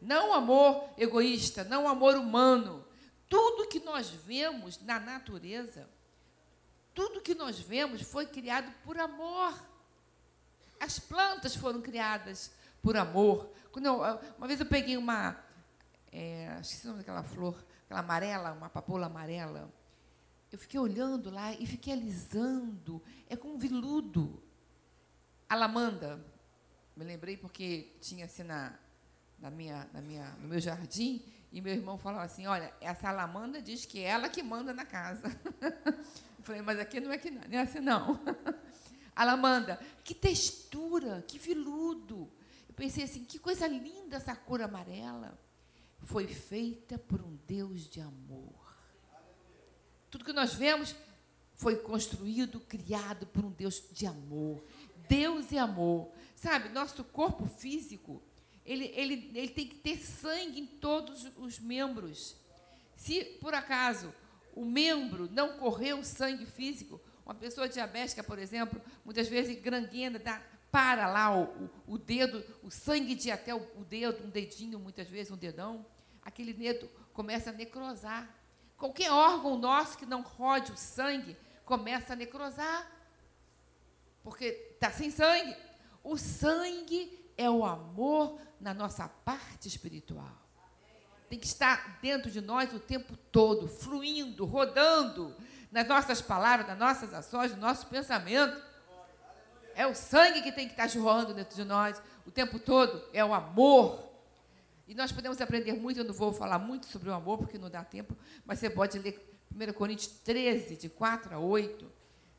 Não 0.00 0.34
amor 0.34 0.90
egoísta, 0.98 1.62
não 1.62 1.88
amor 1.88 2.16
humano. 2.16 2.84
Tudo 3.28 3.68
que 3.68 3.78
nós 3.80 4.10
vemos 4.10 4.82
na 4.82 4.98
natureza, 4.98 5.88
tudo 6.94 7.20
que 7.20 7.34
nós 7.34 7.58
vemos 7.58 8.02
foi 8.02 8.26
criado 8.26 8.72
por 8.84 8.98
amor. 8.98 9.54
As 10.78 10.98
plantas 10.98 11.54
foram 11.54 11.80
criadas 11.80 12.52
por 12.82 12.96
amor. 12.96 13.52
Quando 13.70 13.86
eu, 13.86 14.00
uma 14.38 14.46
vez 14.46 14.60
eu 14.60 14.66
peguei 14.66 14.96
uma, 14.96 15.38
é, 16.10 16.58
esqueci 16.60 16.86
o 16.86 16.90
nome 16.90 16.98
daquela 17.00 17.22
flor, 17.22 17.56
aquela 17.84 18.00
amarela, 18.00 18.52
uma 18.52 18.68
papoula 18.68 19.06
amarela 19.06 19.72
eu 20.52 20.58
fiquei 20.58 20.78
olhando 20.78 21.30
lá 21.30 21.54
e 21.54 21.66
fiquei 21.66 21.94
alisando. 21.94 23.02
É 23.26 23.34
como 23.34 23.54
um 23.54 23.58
viludo. 23.58 24.42
A 25.48 25.54
lamanda, 25.54 26.22
me 26.94 27.04
lembrei 27.04 27.38
porque 27.38 27.96
tinha 28.02 28.26
assim 28.26 28.42
na, 28.42 28.78
na 29.38 29.50
minha, 29.50 29.88
na 29.94 30.02
minha, 30.02 30.30
no 30.32 30.48
meu 30.48 30.60
jardim, 30.60 31.24
e 31.50 31.60
meu 31.62 31.72
irmão 31.72 31.96
falava 31.96 32.24
assim: 32.24 32.46
Olha, 32.46 32.72
essa 32.82 33.10
lamanda 33.10 33.62
diz 33.62 33.86
que 33.86 34.00
é 34.00 34.08
ela 34.08 34.28
que 34.28 34.42
manda 34.42 34.74
na 34.74 34.84
casa. 34.84 35.28
Eu 36.42 36.46
falei, 36.46 36.60
mas 36.60 36.80
aqui 36.80 36.98
não 36.98 37.12
é, 37.12 37.18
que 37.18 37.30
não, 37.30 37.40
não 37.40 37.56
é 37.56 37.62
assim, 37.62 37.78
não. 37.78 38.20
A 39.14 39.24
lamanda, 39.24 39.78
que 40.02 40.12
textura, 40.12 41.24
que 41.28 41.38
viludo. 41.38 42.28
Eu 42.68 42.74
pensei 42.74 43.04
assim: 43.04 43.24
que 43.24 43.38
coisa 43.38 43.64
linda 43.68 44.16
essa 44.16 44.34
cor 44.34 44.60
amarela. 44.60 45.38
Foi 46.00 46.26
feita 46.26 46.98
por 46.98 47.22
um 47.22 47.38
Deus 47.46 47.88
de 47.88 48.00
amor. 48.00 48.76
Tudo 50.10 50.24
que 50.24 50.32
nós 50.32 50.52
vemos 50.52 50.96
foi 51.54 51.76
construído, 51.76 52.58
criado 52.58 53.24
por 53.28 53.44
um 53.44 53.52
Deus 53.52 53.80
de 53.92 54.04
amor. 54.04 54.64
Deus 55.08 55.52
é 55.52 55.58
amor. 55.58 56.10
Sabe, 56.34 56.70
nosso 56.70 57.04
corpo 57.04 57.46
físico, 57.46 58.20
ele, 58.66 58.86
ele, 58.96 59.30
ele 59.32 59.48
tem 59.48 59.68
que 59.68 59.76
ter 59.76 59.98
sangue 59.98 60.58
em 60.58 60.66
todos 60.66 61.24
os 61.36 61.60
membros. 61.60 62.34
Se, 62.96 63.22
por 63.40 63.54
acaso, 63.54 64.12
o 64.54 64.64
membro 64.64 65.28
não 65.30 65.56
correu 65.58 66.02
sangue 66.04 66.46
físico, 66.46 67.00
uma 67.24 67.34
pessoa 67.34 67.68
diabética, 67.68 68.22
por 68.22 68.38
exemplo, 68.38 68.80
muitas 69.04 69.28
vezes 69.28 69.60
granguena, 69.60 70.18
dá, 70.18 70.42
para 70.70 71.06
lá 71.06 71.36
o, 71.36 71.70
o, 71.86 71.98
dedo, 71.98 72.44
o 72.62 72.70
sangue 72.70 73.14
de 73.14 73.30
até 73.30 73.54
o, 73.54 73.60
o 73.78 73.84
dedo, 73.84 74.24
um 74.24 74.30
dedinho, 74.30 74.78
muitas 74.78 75.08
vezes 75.08 75.30
um 75.30 75.36
dedão, 75.36 75.84
aquele 76.22 76.52
dedo 76.52 76.88
começa 77.12 77.50
a 77.50 77.52
necrosar. 77.52 78.28
Qualquer 78.76 79.12
órgão 79.12 79.58
nosso 79.58 79.96
que 79.96 80.06
não 80.06 80.22
rode 80.22 80.72
o 80.72 80.76
sangue 80.76 81.36
começa 81.64 82.14
a 82.14 82.16
necrosar. 82.16 82.90
Porque 84.22 84.46
está 84.74 84.90
sem 84.90 85.10
sangue. 85.10 85.56
O 86.02 86.16
sangue 86.16 87.30
é 87.36 87.48
o 87.48 87.64
amor 87.64 88.40
na 88.60 88.72
nossa 88.74 89.08
parte 89.08 89.68
espiritual. 89.68 90.41
Tem 91.32 91.38
que 91.38 91.46
estar 91.46 91.98
dentro 92.02 92.30
de 92.30 92.42
nós 92.42 92.74
o 92.74 92.78
tempo 92.78 93.16
todo, 93.16 93.66
fluindo, 93.66 94.44
rodando 94.44 95.34
nas 95.70 95.88
nossas 95.88 96.20
palavras, 96.20 96.68
nas 96.68 96.78
nossas 96.78 97.14
ações, 97.14 97.52
no 97.52 97.56
nosso 97.56 97.86
pensamento. 97.86 98.62
É 99.74 99.86
o 99.86 99.94
sangue 99.94 100.42
que 100.42 100.52
tem 100.52 100.66
que 100.66 100.74
estar 100.74 100.86
jorrando 100.88 101.32
dentro 101.32 101.56
de 101.56 101.64
nós. 101.64 102.02
o 102.26 102.30
tempo 102.30 102.58
todo 102.58 103.02
é 103.14 103.24
o 103.24 103.32
amor. 103.32 104.12
E 104.86 104.94
nós 104.94 105.10
podemos 105.10 105.40
aprender 105.40 105.72
muito, 105.72 106.00
eu 106.00 106.04
não 106.04 106.12
vou 106.12 106.34
falar 106.34 106.58
muito 106.58 106.84
sobre 106.84 107.08
o 107.08 107.14
amor, 107.14 107.38
porque 107.38 107.56
não 107.56 107.70
dá 107.70 107.82
tempo, 107.82 108.14
mas 108.44 108.58
você 108.58 108.68
pode 108.68 108.98
ler 108.98 109.34
1 109.50 109.72
Coríntios 109.72 110.08
13, 110.08 110.76
de 110.76 110.90
4 110.90 111.34
a 111.34 111.38
8. 111.38 111.90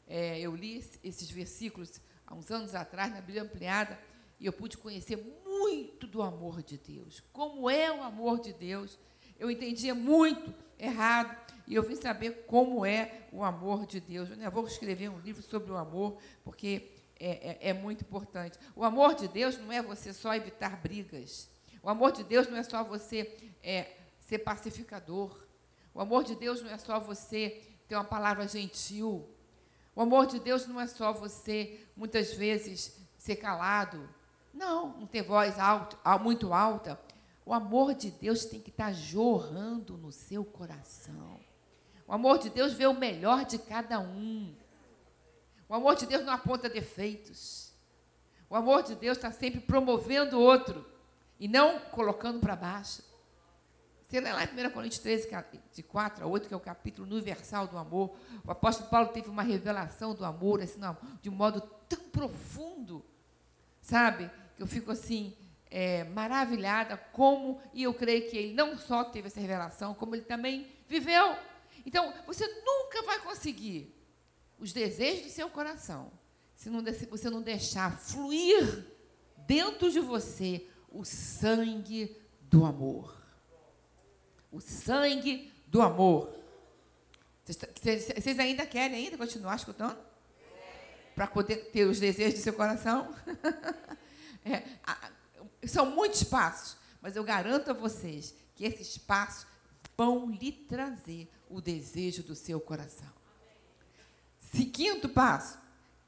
É, 0.07 0.39
eu 0.39 0.55
li 0.55 0.87
esses 1.03 1.31
versículos 1.31 1.99
há 2.27 2.35
uns 2.35 2.51
anos 2.51 2.75
atrás, 2.75 3.11
na 3.11 3.21
Bíblia 3.21 3.41
Ampliada, 3.41 3.97
e 4.43 4.45
eu 4.45 4.51
pude 4.51 4.77
conhecer 4.77 5.15
muito 5.47 6.05
do 6.05 6.21
amor 6.21 6.61
de 6.61 6.77
Deus. 6.77 7.23
Como 7.31 7.69
é 7.69 7.89
o 7.89 8.03
amor 8.03 8.41
de 8.41 8.51
Deus. 8.51 8.99
Eu 9.39 9.49
entendia 9.49 9.95
muito 9.95 10.53
errado, 10.77 11.33
e 11.65 11.73
eu 11.73 11.81
vim 11.81 11.95
saber 11.95 12.43
como 12.45 12.85
é 12.85 13.25
o 13.31 13.41
amor 13.41 13.85
de 13.85 14.01
Deus. 14.01 14.29
Eu 14.29 14.51
vou 14.51 14.67
escrever 14.67 15.07
um 15.07 15.17
livro 15.21 15.41
sobre 15.41 15.71
o 15.71 15.77
amor, 15.77 16.17
porque 16.43 16.91
é, 17.17 17.51
é, 17.51 17.69
é 17.69 17.73
muito 17.73 18.01
importante. 18.01 18.59
O 18.75 18.83
amor 18.83 19.15
de 19.15 19.29
Deus 19.29 19.57
não 19.57 19.71
é 19.71 19.81
você 19.81 20.11
só 20.11 20.35
evitar 20.35 20.75
brigas. 20.75 21.49
O 21.81 21.89
amor 21.89 22.11
de 22.11 22.25
Deus 22.25 22.45
não 22.49 22.57
é 22.57 22.63
só 22.63 22.83
você 22.83 23.33
é, 23.63 23.95
ser 24.19 24.39
pacificador. 24.39 25.41
O 25.93 26.01
amor 26.01 26.25
de 26.25 26.35
Deus 26.35 26.61
não 26.61 26.69
é 26.69 26.77
só 26.77 26.99
você 26.99 27.61
ter 27.87 27.95
uma 27.95 28.03
palavra 28.03 28.45
gentil. 28.45 29.25
O 29.95 30.01
amor 30.01 30.25
de 30.25 30.37
Deus 30.37 30.67
não 30.67 30.81
é 30.81 30.87
só 30.87 31.13
você, 31.13 31.79
muitas 31.95 32.33
vezes, 32.33 32.99
ser 33.17 33.37
calado. 33.37 34.09
Não, 34.53 34.99
não 34.99 35.07
ter 35.07 35.23
voz 35.23 35.57
alto, 35.57 35.97
muito 36.21 36.53
alta. 36.53 36.99
O 37.45 37.53
amor 37.53 37.93
de 37.93 38.11
Deus 38.11 38.45
tem 38.45 38.61
que 38.61 38.69
estar 38.69 38.93
jorrando 38.93 39.97
no 39.97 40.11
seu 40.11 40.45
coração. 40.45 41.39
O 42.07 42.13
amor 42.13 42.37
de 42.37 42.49
Deus 42.49 42.73
vê 42.73 42.85
o 42.85 42.93
melhor 42.93 43.45
de 43.45 43.57
cada 43.57 43.99
um. 43.99 44.55
O 45.67 45.73
amor 45.73 45.95
de 45.95 46.05
Deus 46.05 46.23
não 46.23 46.33
aponta 46.33 46.69
defeitos. 46.69 47.73
O 48.49 48.55
amor 48.55 48.83
de 48.83 48.95
Deus 48.95 49.17
está 49.17 49.31
sempre 49.31 49.59
promovendo 49.59 50.37
o 50.37 50.41
outro 50.41 50.85
e 51.39 51.47
não 51.47 51.79
colocando 51.79 52.39
para 52.39 52.55
baixo. 52.55 53.01
Você 54.03 54.19
lê 54.19 54.31
lá 54.31 54.43
em 54.43 54.67
1 54.67 54.69
Coríntios 54.69 55.01
13, 55.01 55.27
de 55.73 55.81
4 55.81 56.23
a 56.23 56.27
8, 56.27 56.47
que 56.47 56.53
é 56.53 56.57
o 56.57 56.59
capítulo 56.59 57.11
universal 57.11 57.65
do 57.65 57.77
amor. 57.77 58.15
O 58.45 58.51
apóstolo 58.51 58.87
Paulo 58.89 59.07
teve 59.09 59.27
uma 59.27 59.41
revelação 59.41 60.13
do 60.13 60.23
amor, 60.23 60.61
assim, 60.61 60.79
de 61.19 61.31
um 61.31 61.33
modo 61.33 61.61
tão 61.89 61.99
profundo, 62.11 63.03
sabe? 63.81 64.29
Eu 64.57 64.67
fico 64.67 64.91
assim, 64.91 65.35
é, 65.69 66.03
maravilhada 66.03 66.97
como, 67.11 67.59
e 67.73 67.83
eu 67.83 67.93
creio 67.93 68.29
que 68.29 68.37
ele 68.37 68.53
não 68.53 68.77
só 68.77 69.03
teve 69.03 69.27
essa 69.27 69.39
revelação, 69.39 69.93
como 69.93 70.15
ele 70.15 70.23
também 70.23 70.67
viveu. 70.87 71.35
Então, 71.85 72.13
você 72.27 72.47
nunca 72.63 73.01
vai 73.03 73.19
conseguir 73.19 73.93
os 74.59 74.71
desejos 74.71 75.25
do 75.25 75.29
seu 75.31 75.49
coração 75.49 76.11
se 76.55 76.69
não, 76.69 76.83
você 77.09 77.29
não 77.29 77.41
deixar 77.41 77.91
fluir 77.97 78.85
dentro 79.45 79.91
de 79.91 79.99
você 79.99 80.65
o 80.89 81.03
sangue 81.03 82.15
do 82.43 82.63
amor. 82.65 83.17
O 84.51 84.61
sangue 84.61 85.51
do 85.67 85.81
amor. 85.81 86.33
Vocês 87.43 88.39
ainda 88.39 88.65
querem 88.65 88.95
ainda 88.95 89.17
continuar 89.17 89.55
escutando? 89.55 89.97
Para 91.15 91.27
poder 91.27 91.71
ter 91.71 91.85
os 91.85 91.99
desejos 91.99 92.39
do 92.39 92.43
seu 92.43 92.53
coração? 92.53 93.13
é, 94.45 94.63
são 95.67 95.89
muitos 95.91 96.23
passos, 96.23 96.77
mas 97.01 97.15
eu 97.15 97.23
garanto 97.23 97.71
a 97.71 97.73
vocês 97.73 98.33
que 98.55 98.65
esses 98.65 98.97
passos 98.97 99.45
vão 99.97 100.29
lhe 100.29 100.51
trazer 100.51 101.29
o 101.49 101.61
desejo 101.61 102.23
do 102.23 102.35
seu 102.35 102.59
coração. 102.59 103.11
Quinto 104.73 105.07
passo, 105.07 105.57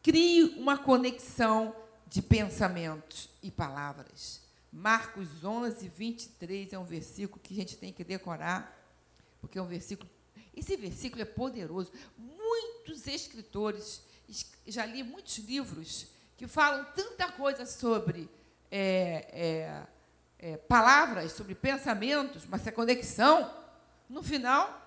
crie 0.01 0.43
uma 0.57 0.77
conexão 0.77 1.75
de 2.07 2.21
pensamentos 2.21 3.29
e 3.41 3.49
palavras. 3.49 4.41
Marcos 4.71 5.43
11, 5.43 5.87
23 5.87 6.73
é 6.73 6.79
um 6.79 6.83
versículo 6.83 7.39
que 7.41 7.53
a 7.53 7.57
gente 7.57 7.77
tem 7.77 7.93
que 7.93 8.03
decorar, 8.03 8.77
porque 9.39 9.57
é 9.57 9.61
um 9.61 9.67
versículo. 9.67 10.09
Esse 10.55 10.75
versículo 10.75 11.21
é 11.21 11.25
poderoso. 11.25 11.91
Muitos 12.17 13.07
escritores, 13.07 14.01
já 14.67 14.85
li 14.85 15.03
muitos 15.03 15.37
livros 15.37 16.07
que 16.37 16.47
falam 16.47 16.85
tanta 16.95 17.31
coisa 17.31 17.65
sobre 17.65 18.29
é, 18.69 19.27
é, 19.31 20.51
é, 20.53 20.57
palavras, 20.57 21.31
sobre 21.31 21.55
pensamentos, 21.55 22.45
mas 22.45 22.67
a 22.67 22.71
conexão, 22.71 23.51
no 24.09 24.21
final, 24.21 24.81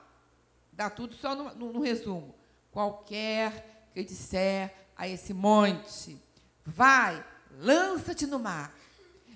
dá 0.73 0.91
tudo 0.91 1.15
só 1.15 1.35
no, 1.35 1.55
no, 1.55 1.73
no 1.73 1.81
resumo. 1.81 2.35
Qualquer 2.71 3.89
que 3.95 4.05
disser 4.05 4.75
a 4.97 5.09
esse 5.09 5.33
monte, 5.33 6.21
vai, 6.65 7.25
lança-te 7.59 8.27
no 8.27 8.39
mar 8.39 8.75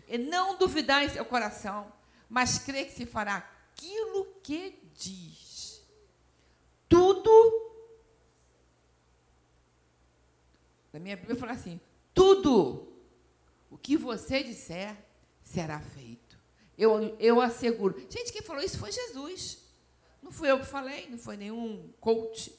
e 0.06 0.18
não 0.18 0.58
duvidar 0.58 1.02
em 1.02 1.08
seu 1.08 1.24
coração, 1.24 1.90
mas 2.28 2.58
crer 2.58 2.86
que 2.86 2.92
se 2.92 3.06
fará 3.06 3.48
aquilo 3.72 4.26
que 4.42 4.78
diz. 4.94 5.82
Tudo. 6.88 7.30
Na 10.92 11.00
minha 11.00 11.16
Bíblia 11.16 11.36
fala 11.36 11.52
assim: 11.52 11.80
tudo 12.14 12.92
o 13.70 13.78
que 13.78 13.96
você 13.96 14.42
disser 14.42 14.96
será 15.42 15.80
feito. 15.80 16.38
Eu, 16.76 17.16
eu 17.18 17.40
asseguro. 17.40 17.98
Gente, 18.08 18.32
quem 18.32 18.42
falou 18.42 18.62
isso 18.62 18.78
foi 18.78 18.90
Jesus. 18.92 19.58
Não 20.22 20.30
fui 20.30 20.50
eu 20.50 20.60
que 20.60 20.66
falei, 20.66 21.08
não 21.10 21.18
foi 21.18 21.36
nenhum 21.36 21.92
coach, 22.00 22.56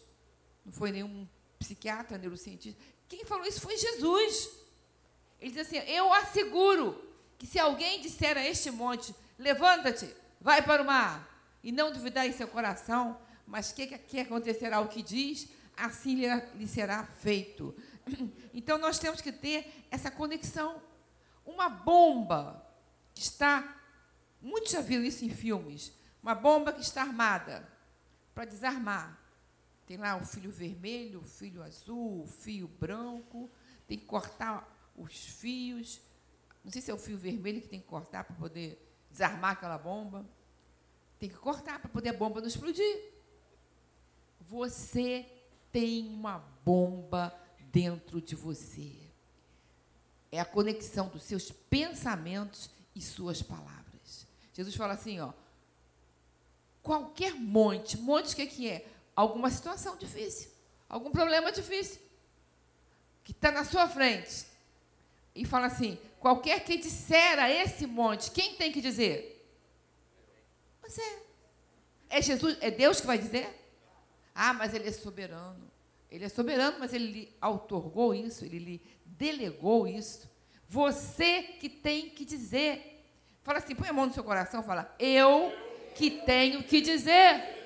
não 0.66 0.72
foi 0.72 0.92
nenhum 0.92 1.28
psiquiatra, 1.58 2.18
neurocientista. 2.18 2.82
Quem 3.08 3.26
falou 3.26 3.46
isso 3.46 3.62
foi 3.62 3.78
Jesus. 3.78 4.50
Ele 5.39 5.52
diz 5.52 5.68
assim: 5.68 5.78
Eu 5.89 6.12
asseguro 6.13 7.02
que 7.38 7.48
se 7.48 7.60
alguém 7.60 8.02
disser 8.02 8.38
a 8.38 8.48
este 8.48 8.70
monte, 8.72 9.16
levanta-te, 9.38 10.08
vai 10.39 10.62
para 10.62 10.82
o 10.82 10.86
mar, 10.86 11.30
e 11.63 11.72
não 11.72 11.92
duvidar 11.92 12.28
em 12.28 12.34
seu 12.34 12.48
coração, 12.48 13.20
mas 13.46 13.72
que, 13.72 13.88
que 13.88 14.20
acontecerá 14.20 14.80
o 14.82 14.88
que 14.88 15.02
diz, 15.02 15.48
assim 15.76 16.16
lhe, 16.16 16.28
lhe 16.56 16.68
será 16.68 17.06
feito. 17.06 17.76
Então 18.54 18.78
nós 18.78 19.00
temos 19.00 19.20
que 19.20 19.32
ter 19.32 19.88
essa 19.89 20.12
conexão. 20.12 20.82
Uma 21.46 21.68
bomba 21.70 22.63
que 23.13 23.22
está, 23.22 23.82
muitos 24.42 24.72
já 24.72 24.80
viram 24.80 25.04
isso 25.04 25.26
em 25.26 25.30
filmes, 25.30 25.92
uma 26.22 26.36
bomba 26.36 26.72
que 26.72 26.82
está 26.82 27.02
armada 27.02 27.68
para 28.34 28.46
desarmar. 28.46 29.20
Tem 29.88 29.98
lá 29.98 30.16
o 30.16 30.24
fio 30.24 30.52
vermelho, 30.52 31.22
o 31.22 31.26
fio 31.26 31.63
azul, 31.63 32.24
o 32.24 32.28
fio 32.28 32.68
branco, 32.68 33.50
tem 33.88 33.98
que 33.98 34.06
cortar 34.06 34.70
os 34.96 35.18
fios 35.18 36.00
não 36.63 36.72
sei 36.72 36.82
se 36.82 36.89
é 36.89 36.94
o 36.94 36.98
fio 36.98 37.18
vermelho 37.18 37.62
que 37.62 37.68
tem 37.68 37.82
que 37.82 37.88
cortar 37.88 38.24
para 38.24 38.36
poder 38.36 38.82
desarmar 39.12 39.52
aquela 39.52 39.78
bomba. 39.78 40.26
Tem 41.20 41.30
que 41.30 41.36
cortar 41.36 41.80
para 41.80 41.89
poder 41.89 42.10
a 42.10 42.13
bomba 42.13 42.39
não 42.39 42.48
explodir. 42.48 43.12
Você 44.39 45.26
tem 45.72 46.08
uma 46.08 46.38
bomba 46.63 47.38
dentro 47.73 48.21
de 48.21 48.36
você. 48.36 48.93
É 50.31 50.39
a 50.39 50.45
conexão 50.45 51.09
dos 51.09 51.23
seus 51.23 51.51
pensamentos 51.51 52.69
e 52.95 53.01
suas 53.01 53.41
palavras. 53.41 54.27
Jesus 54.53 54.75
fala 54.75 54.93
assim, 54.93 55.19
ó. 55.19 55.33
Qualquer 56.83 57.33
monte, 57.33 57.97
monte 57.97 58.33
o 58.33 58.36
que, 58.36 58.45
que 58.45 58.69
é? 58.69 58.88
Alguma 59.15 59.49
situação 59.49 59.97
difícil, 59.97 60.51
algum 60.88 61.12
problema 61.12 61.51
difícil 61.51 62.01
que 63.23 63.31
está 63.31 63.51
na 63.51 63.63
sua 63.63 63.88
frente. 63.88 64.45
E 65.36 65.45
fala 65.45 65.67
assim: 65.67 65.97
Qualquer 66.19 66.63
que 66.63 66.77
disser 66.77 67.39
a 67.39 67.49
esse 67.49 67.88
monte, 67.88 68.31
quem 68.31 68.55
tem 68.55 68.71
que 68.71 68.81
dizer? 68.81 69.45
Você. 70.81 71.01
É 72.09 72.21
Jesus, 72.21 72.57
é 72.62 72.69
Deus 72.69 73.01
que 73.01 73.07
vai 73.07 73.17
dizer? 73.17 73.49
Ah, 74.36 74.53
mas 74.53 74.73
ele 74.73 74.88
é 74.88 74.91
soberano. 74.91 75.72
Ele 76.13 76.26
é 76.26 76.30
soberano, 76.30 76.78
mas 76.80 76.93
ele 76.93 77.08
lhe 77.12 77.38
outorgou 77.41 78.13
isso, 78.13 78.45
ele 78.45 78.60
lhe 78.60 78.82
delegou 79.04 79.88
isso. 79.88 80.32
Você 80.67 81.41
que 81.41 81.67
tem 81.67 82.12
que 82.12 82.23
dizer. 82.23 83.04
Fala 83.41 83.58
assim, 83.58 83.73
põe 83.73 83.89
a 83.89 83.93
mão 83.93 84.06
no 84.06 84.13
seu 84.13 84.23
coração, 84.23 84.62
fala: 84.62 84.95
Eu 84.99 85.52
que 85.95 86.12
tenho 86.12 86.62
que 86.62 86.82
dizer. 86.82 87.63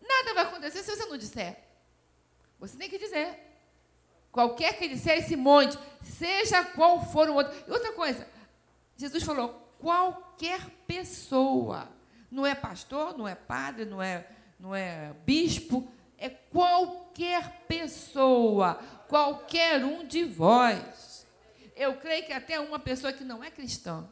Nada 0.00 0.34
vai 0.34 0.44
acontecer 0.44 0.84
se 0.84 0.94
você 0.94 1.04
não 1.06 1.18
disser. 1.18 1.58
Você 2.60 2.76
tem 2.78 2.88
que 2.88 2.96
dizer. 2.96 3.40
Qualquer 4.30 4.78
que 4.78 4.88
disser 4.88 5.18
esse 5.18 5.34
monte, 5.34 5.76
seja 6.00 6.64
qual 6.64 7.04
for 7.04 7.28
o 7.28 7.34
outro. 7.34 7.52
E 7.66 7.72
outra 7.72 7.92
coisa, 7.92 8.24
Jesus 8.96 9.24
falou: 9.24 9.48
qualquer 9.80 10.60
pessoa. 10.86 11.90
Não 12.30 12.46
é 12.46 12.54
pastor, 12.54 13.18
não 13.18 13.26
é 13.26 13.34
padre, 13.34 13.84
não 13.84 14.00
é, 14.00 14.28
não 14.60 14.72
é 14.72 15.12
bispo, 15.26 15.92
é 16.22 16.30
qualquer 16.30 17.64
pessoa, 17.66 18.76
qualquer 19.08 19.84
um 19.84 20.06
de 20.06 20.22
vós. 20.22 21.26
Eu 21.74 21.96
creio 21.96 22.24
que 22.24 22.32
até 22.32 22.60
uma 22.60 22.78
pessoa 22.78 23.12
que 23.12 23.24
não 23.24 23.42
é 23.42 23.50
cristã. 23.50 24.08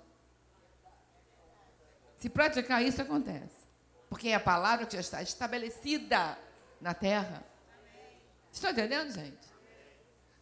Se 2.16 2.28
praticar 2.28 2.82
isso, 2.82 3.00
acontece. 3.00 3.70
Porque 4.08 4.28
é 4.28 4.34
a 4.34 4.40
palavra 4.40 4.86
que 4.86 4.94
já 4.94 5.00
está 5.00 5.22
estabelecida 5.22 6.36
na 6.80 6.92
terra. 6.94 7.44
Estão 8.50 8.72
entendendo, 8.72 9.12
gente? 9.12 9.46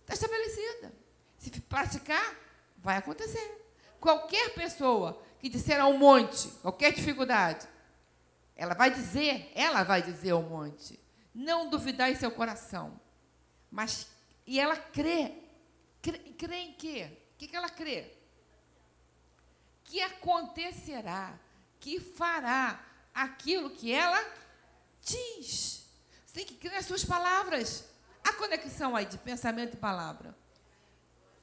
Está 0.00 0.14
estabelecida. 0.14 0.90
Se 1.36 1.50
praticar, 1.60 2.34
vai 2.78 2.96
acontecer. 2.96 3.62
Qualquer 4.00 4.54
pessoa 4.54 5.22
que 5.38 5.50
disser 5.50 5.78
ao 5.78 5.92
monte, 5.92 6.48
qualquer 6.62 6.94
dificuldade, 6.94 7.68
ela 8.56 8.74
vai 8.74 8.90
dizer, 8.90 9.52
ela 9.54 9.82
vai 9.82 10.00
dizer 10.00 10.30
ao 10.30 10.42
monte. 10.42 10.98
Não 11.38 11.70
duvidar 11.70 12.10
em 12.10 12.16
seu 12.16 12.32
coração. 12.32 13.00
Mas, 13.70 14.08
e 14.44 14.58
ela 14.58 14.76
crê. 14.76 15.34
Crê, 16.02 16.18
crê 16.18 16.56
em 16.56 16.72
quê? 16.72 17.12
O 17.34 17.38
que, 17.38 17.46
que 17.46 17.54
ela 17.54 17.68
crê? 17.68 18.12
Que 19.84 20.02
acontecerá, 20.02 21.38
que 21.78 22.00
fará 22.00 22.84
aquilo 23.14 23.70
que 23.70 23.92
ela 23.92 24.20
diz. 25.00 25.86
Você 26.26 26.34
tem 26.34 26.44
que 26.44 26.54
crer 26.54 26.72
nas 26.72 26.86
suas 26.86 27.04
palavras. 27.04 27.84
A 28.24 28.32
conexão 28.32 28.96
aí 28.96 29.06
de 29.06 29.16
pensamento 29.18 29.74
e 29.74 29.76
palavra. 29.76 30.36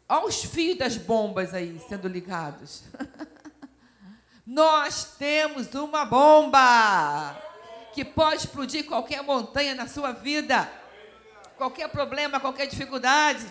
Olha 0.10 0.26
os 0.26 0.44
fios 0.44 0.78
das 0.78 0.98
bombas 0.98 1.54
aí 1.54 1.80
sendo 1.88 2.10
ligados. 2.10 2.84
Nós 4.46 5.16
temos 5.18 5.74
uma 5.74 6.04
bomba 6.04 7.55
que 7.96 8.04
pode 8.04 8.42
explodir 8.42 8.86
qualquer 8.86 9.24
montanha 9.24 9.74
na 9.74 9.88
sua 9.88 10.12
vida, 10.12 10.70
qualquer 11.56 11.88
problema, 11.88 12.42
qualquer 12.42 12.68
dificuldade. 12.68 13.48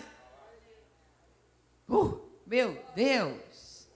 Uh, 1.89 2.21
meu 2.45 2.79
Deus! 2.93 3.87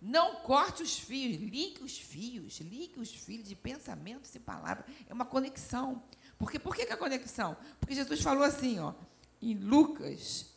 Não 0.00 0.36
corte 0.36 0.84
os 0.84 0.96
fios, 0.96 1.38
ligue 1.38 1.82
os 1.82 1.98
fios, 1.98 2.60
ligue 2.60 3.00
os 3.00 3.10
fios 3.12 3.48
de 3.48 3.56
pensamentos 3.56 4.32
e 4.36 4.38
palavras. 4.38 4.86
É 5.08 5.12
uma 5.12 5.24
conexão. 5.24 6.00
Porque, 6.38 6.60
por 6.60 6.76
que, 6.76 6.86
que 6.86 6.92
é 6.92 6.94
a 6.94 6.98
conexão? 6.98 7.56
Porque 7.80 7.96
Jesus 7.96 8.22
falou 8.22 8.44
assim, 8.44 8.78
ó, 8.78 8.94
em 9.42 9.54
Lucas 9.54 10.54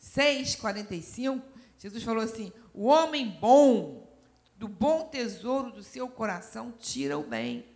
6, 0.00 0.56
45, 0.56 1.46
Jesus 1.78 2.02
falou 2.02 2.24
assim: 2.24 2.52
o 2.74 2.86
homem 2.86 3.28
bom, 3.28 4.09
do 4.60 4.68
bom 4.68 5.08
tesouro 5.08 5.72
do 5.72 5.82
seu 5.82 6.06
coração, 6.06 6.70
tira 6.70 7.16
o 7.16 7.22
bem. 7.22 7.66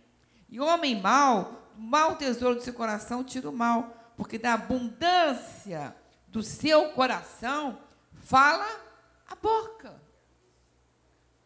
E 0.47 0.59
homem 0.59 1.01
mau, 1.01 1.71
do 1.73 1.81
mau 1.81 2.15
tesouro 2.15 2.53
do 2.53 2.61
seu 2.61 2.75
coração, 2.75 3.23
tira 3.23 3.49
o 3.49 3.51
mal. 3.51 4.13
Porque 4.15 4.37
da 4.37 4.53
abundância 4.53 5.95
do 6.27 6.43
seu 6.43 6.91
coração, 6.91 7.81
fala 8.13 8.69
a 9.27 9.33
boca. 9.33 9.99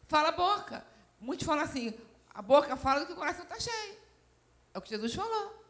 Fala 0.10 0.28
a 0.28 0.34
boca. 0.34 0.86
Muitos 1.22 1.46
falam 1.46 1.64
assim: 1.64 1.94
a 2.34 2.42
boca 2.42 2.76
fala 2.76 3.00
do 3.00 3.06
que 3.06 3.14
o 3.14 3.16
coração 3.16 3.44
está 3.44 3.58
cheio. 3.58 3.96
É 4.74 4.78
o 4.78 4.82
que 4.82 4.90
Jesus 4.90 5.16
falou. 5.16 5.64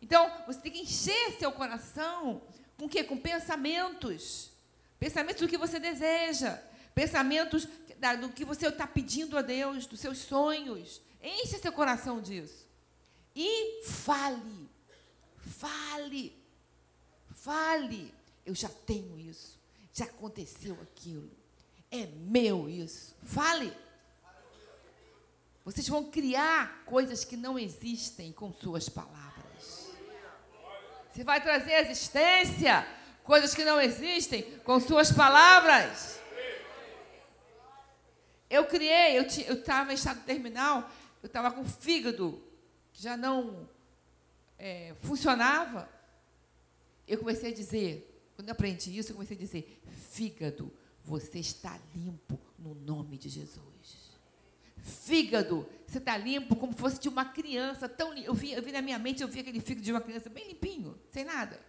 Então, 0.00 0.32
você 0.46 0.60
tem 0.60 0.72
que 0.72 0.80
encher 0.80 1.36
seu 1.38 1.52
coração 1.52 2.40
com 2.78 2.86
o 2.86 2.88
quê? 2.88 3.04
Com 3.04 3.18
pensamentos. 3.18 4.50
Pensamentos 4.98 5.42
do 5.42 5.48
que 5.48 5.58
você 5.58 5.78
deseja. 5.78 6.58
Pensamentos 6.94 7.68
do 8.20 8.30
que 8.30 8.44
você 8.44 8.68
está 8.68 8.86
pedindo 8.86 9.36
a 9.36 9.42
Deus, 9.42 9.86
dos 9.86 10.00
seus 10.00 10.18
sonhos. 10.18 11.00
Enche 11.22 11.58
seu 11.58 11.72
coração 11.72 12.20
disso. 12.20 12.66
E 13.34 13.82
fale. 13.84 14.68
Fale. 15.38 16.36
Fale. 17.30 18.14
Eu 18.44 18.54
já 18.54 18.68
tenho 18.68 19.18
isso. 19.18 19.58
Já 19.92 20.04
aconteceu 20.06 20.78
aquilo. 20.82 21.30
É 21.90 22.06
meu 22.06 22.68
isso. 22.68 23.14
Fale. 23.22 23.72
Vocês 25.64 25.86
vão 25.88 26.10
criar 26.10 26.84
coisas 26.86 27.24
que 27.24 27.36
não 27.36 27.58
existem 27.58 28.32
com 28.32 28.52
suas 28.52 28.88
palavras. 28.88 29.90
Você 31.12 31.24
vai 31.24 31.40
trazer 31.42 31.72
existência, 31.72 32.86
coisas 33.24 33.54
que 33.54 33.64
não 33.64 33.80
existem, 33.80 34.42
com 34.60 34.80
suas 34.80 35.12
palavras. 35.12 36.19
Eu 38.50 38.66
criei, 38.66 39.16
eu 39.16 39.22
estava 39.22 39.92
em 39.92 39.94
estado 39.94 40.24
terminal, 40.24 40.90
eu 41.22 41.28
estava 41.28 41.52
com 41.52 41.64
fígado 41.64 42.42
que 42.92 43.00
já 43.00 43.16
não 43.16 43.68
é, 44.58 44.94
funcionava. 45.00 45.88
Eu 47.06 47.18
comecei 47.18 47.52
a 47.52 47.54
dizer, 47.54 48.28
quando 48.34 48.48
eu 48.48 48.52
aprendi 48.52 48.98
isso, 48.98 49.12
eu 49.12 49.14
comecei 49.14 49.36
a 49.36 49.40
dizer: 49.40 49.80
fígado, 50.10 50.72
você 51.04 51.38
está 51.38 51.78
limpo 51.94 52.38
no 52.58 52.74
nome 52.74 53.16
de 53.16 53.28
Jesus. 53.28 54.10
Fígado, 54.78 55.68
você 55.86 55.98
está 55.98 56.16
limpo 56.16 56.56
como 56.56 56.72
fosse 56.72 56.98
de 56.98 57.08
uma 57.08 57.24
criança, 57.24 57.88
tão 57.88 58.14
eu 58.14 58.34
vi, 58.34 58.52
eu 58.52 58.62
vi 58.62 58.72
na 58.72 58.82
minha 58.82 58.98
mente, 58.98 59.22
eu 59.22 59.28
vi 59.28 59.40
aquele 59.40 59.60
fígado 59.60 59.84
de 59.84 59.92
uma 59.92 60.00
criança 60.00 60.28
bem 60.28 60.48
limpinho, 60.48 60.98
sem 61.10 61.24
nada. 61.24 61.60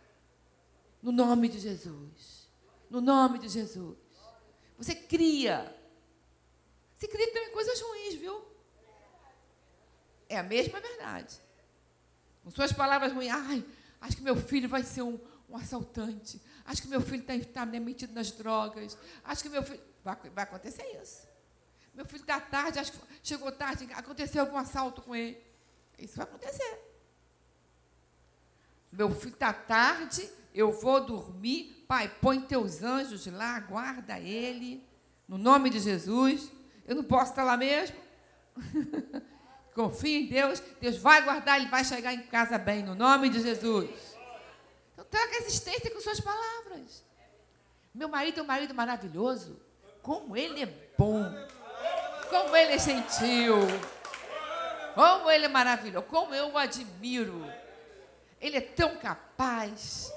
No 1.01 1.11
nome 1.11 1.49
de 1.49 1.59
Jesus. 1.59 2.49
No 2.89 3.01
nome 3.01 3.39
de 3.39 3.49
Jesus. 3.49 3.97
Você 4.77 4.95
cria. 4.95 5.75
Você 7.01 7.07
cria 7.07 7.33
também 7.33 7.49
coisas 7.49 7.81
ruins, 7.81 8.13
viu? 8.13 8.45
É 10.29 10.37
a 10.37 10.43
mesma 10.43 10.79
verdade. 10.79 11.35
Com 12.43 12.51
suas 12.51 12.71
palavras 12.71 13.11
ruins, 13.11 13.31
ai, 13.31 13.65
acho 13.99 14.17
que 14.17 14.21
meu 14.21 14.35
filho 14.35 14.69
vai 14.69 14.83
ser 14.83 15.01
um, 15.01 15.19
um 15.49 15.57
assaltante. 15.57 16.39
Acho 16.63 16.83
que 16.83 16.87
meu 16.87 17.01
filho 17.01 17.23
está 17.27 17.65
tá 17.65 17.65
metido 17.65 18.13
nas 18.13 18.29
drogas. 18.31 18.95
Acho 19.23 19.41
que 19.41 19.49
meu 19.49 19.63
filho. 19.63 19.81
Vai, 20.03 20.15
vai 20.29 20.43
acontecer 20.43 20.83
isso. 21.01 21.27
Meu 21.95 22.05
filho 22.05 22.21
está 22.21 22.39
tarde, 22.39 22.77
acho 22.77 22.91
que 22.91 22.99
chegou 23.23 23.51
tarde, 23.51 23.91
aconteceu 23.93 24.41
algum 24.41 24.57
assalto 24.57 25.01
com 25.01 25.15
ele. 25.15 25.43
Isso 25.97 26.17
vai 26.17 26.27
acontecer. 26.27 26.79
Meu 28.91 29.09
filho 29.09 29.33
está 29.33 29.51
tarde, 29.51 30.29
eu 30.53 30.71
vou 30.71 31.03
dormir. 31.03 31.83
Pai, 31.87 32.15
põe 32.21 32.39
teus 32.41 32.83
anjos 32.83 33.25
lá, 33.25 33.59
guarda 33.59 34.19
ele. 34.19 34.87
No 35.27 35.39
nome 35.39 35.71
de 35.71 35.79
Jesus. 35.79 36.60
Eu 36.91 36.95
não 36.97 37.05
posso 37.05 37.31
estar 37.31 37.45
lá 37.45 37.55
mesmo. 37.55 37.95
Confia 39.73 40.19
em 40.19 40.25
Deus. 40.25 40.61
Deus 40.81 40.97
vai 40.97 41.21
guardar, 41.21 41.57
ele 41.57 41.69
vai 41.69 41.85
chegar 41.85 42.13
em 42.13 42.23
casa 42.23 42.57
bem, 42.57 42.83
no 42.83 42.93
nome 42.93 43.29
de 43.29 43.41
Jesus. 43.41 43.89
Então, 44.91 45.05
traga 45.09 45.37
existência 45.37 45.89
com 45.89 46.01
suas 46.01 46.19
palavras. 46.19 47.01
Meu 47.95 48.09
marido 48.09 48.41
é 48.41 48.43
um 48.43 48.45
marido 48.45 48.75
maravilhoso. 48.75 49.57
Como 50.01 50.35
ele 50.35 50.63
é 50.63 50.65
bom. 50.97 51.33
Como 52.29 52.53
ele 52.57 52.73
é 52.73 52.77
gentil. 52.77 53.55
Como 54.93 55.31
ele 55.31 55.45
é 55.45 55.47
maravilhoso. 55.47 56.05
Como 56.07 56.35
eu 56.35 56.49
o 56.49 56.57
admiro. 56.57 57.49
Ele 58.41 58.57
é 58.57 58.61
tão 58.61 58.97
capaz. 58.97 60.11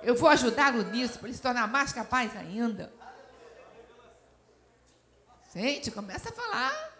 Eu 0.00 0.14
vou 0.14 0.28
ajudá-lo 0.28 0.84
nisso, 0.84 1.18
para 1.18 1.26
ele 1.26 1.36
se 1.36 1.42
tornar 1.42 1.66
mais 1.66 1.92
capaz 1.92 2.36
ainda. 2.36 2.96
Gente, 5.54 5.90
começa 5.90 6.28
a 6.28 6.32
falar. 6.32 6.94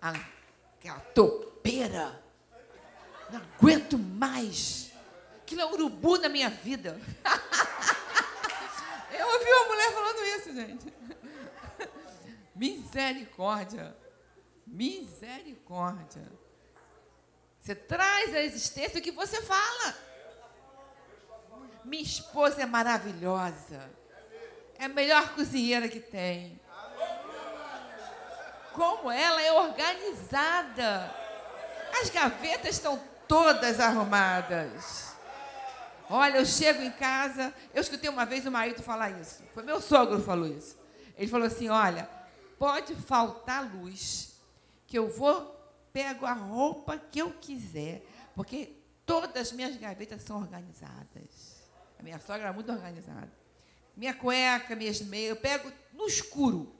Aquela 0.00 1.00
topeira. 1.14 2.22
Não 3.30 3.40
aguento 3.40 3.98
mais. 3.98 4.92
Aquilo 5.42 5.62
é 5.62 5.66
urubu 5.66 6.18
na 6.18 6.28
minha 6.28 6.50
vida. 6.50 7.00
Eu 9.10 9.26
ouvi 9.28 9.50
uma 9.50 9.66
mulher 9.66 9.92
falando 9.92 10.24
isso, 10.24 10.54
gente. 10.54 10.92
Misericórdia. 12.54 13.96
Misericórdia. 14.66 16.30
Você 17.60 17.74
traz 17.74 18.34
à 18.34 18.42
existência 18.42 18.98
o 18.98 19.02
que 19.02 19.10
você 19.10 19.40
fala. 19.40 19.96
Minha 21.84 22.02
esposa 22.02 22.62
é 22.62 22.66
maravilhosa. 22.66 23.90
É 24.78 24.84
a 24.84 24.88
melhor 24.88 25.34
cozinheira 25.34 25.88
que 25.88 26.00
tem. 26.00 26.60
Como 28.74 29.10
ela 29.10 29.40
é 29.40 29.52
organizada. 29.52 31.14
As 32.00 32.10
gavetas 32.10 32.74
estão 32.74 33.00
todas 33.28 33.80
arrumadas. 33.80 35.14
Olha, 36.10 36.38
eu 36.38 36.44
chego 36.44 36.82
em 36.82 36.90
casa, 36.90 37.54
eu 37.72 37.80
escutei 37.80 38.10
uma 38.10 38.26
vez 38.26 38.44
o 38.46 38.50
marido 38.50 38.82
falar 38.82 39.10
isso. 39.20 39.42
Foi 39.54 39.62
meu 39.62 39.80
sogro 39.80 40.18
que 40.18 40.26
falou 40.26 40.46
isso. 40.46 40.76
Ele 41.16 41.30
falou 41.30 41.46
assim: 41.46 41.68
Olha, 41.68 42.08
pode 42.58 42.94
faltar 42.94 43.72
luz, 43.74 44.34
que 44.86 44.98
eu 44.98 45.08
vou, 45.08 45.54
pego 45.92 46.26
a 46.26 46.32
roupa 46.32 46.98
que 46.98 47.20
eu 47.20 47.30
quiser, 47.30 48.04
porque 48.34 48.76
todas 49.06 49.48
as 49.48 49.52
minhas 49.52 49.76
gavetas 49.76 50.22
são 50.22 50.40
organizadas. 50.40 51.62
A 51.98 52.02
minha 52.02 52.18
sogra 52.18 52.42
era 52.42 52.52
muito 52.52 52.70
organizada. 52.70 53.32
Minha 53.96 54.12
cueca, 54.12 54.74
minhas 54.74 55.00
meias, 55.00 55.30
eu 55.30 55.36
pego 55.36 55.72
no 55.92 56.06
escuro. 56.06 56.74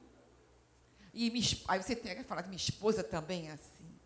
E 1.15 1.31
me, 1.31 1.41
aí 1.69 1.81
você 1.81 1.95
tem 1.95 2.17
que 2.17 2.25
falar 2.25 2.43
que 2.43 2.49
minha 2.49 2.57
esposa 2.57 3.05
também 3.05 3.49
é 3.49 3.53
assim. 3.53 3.99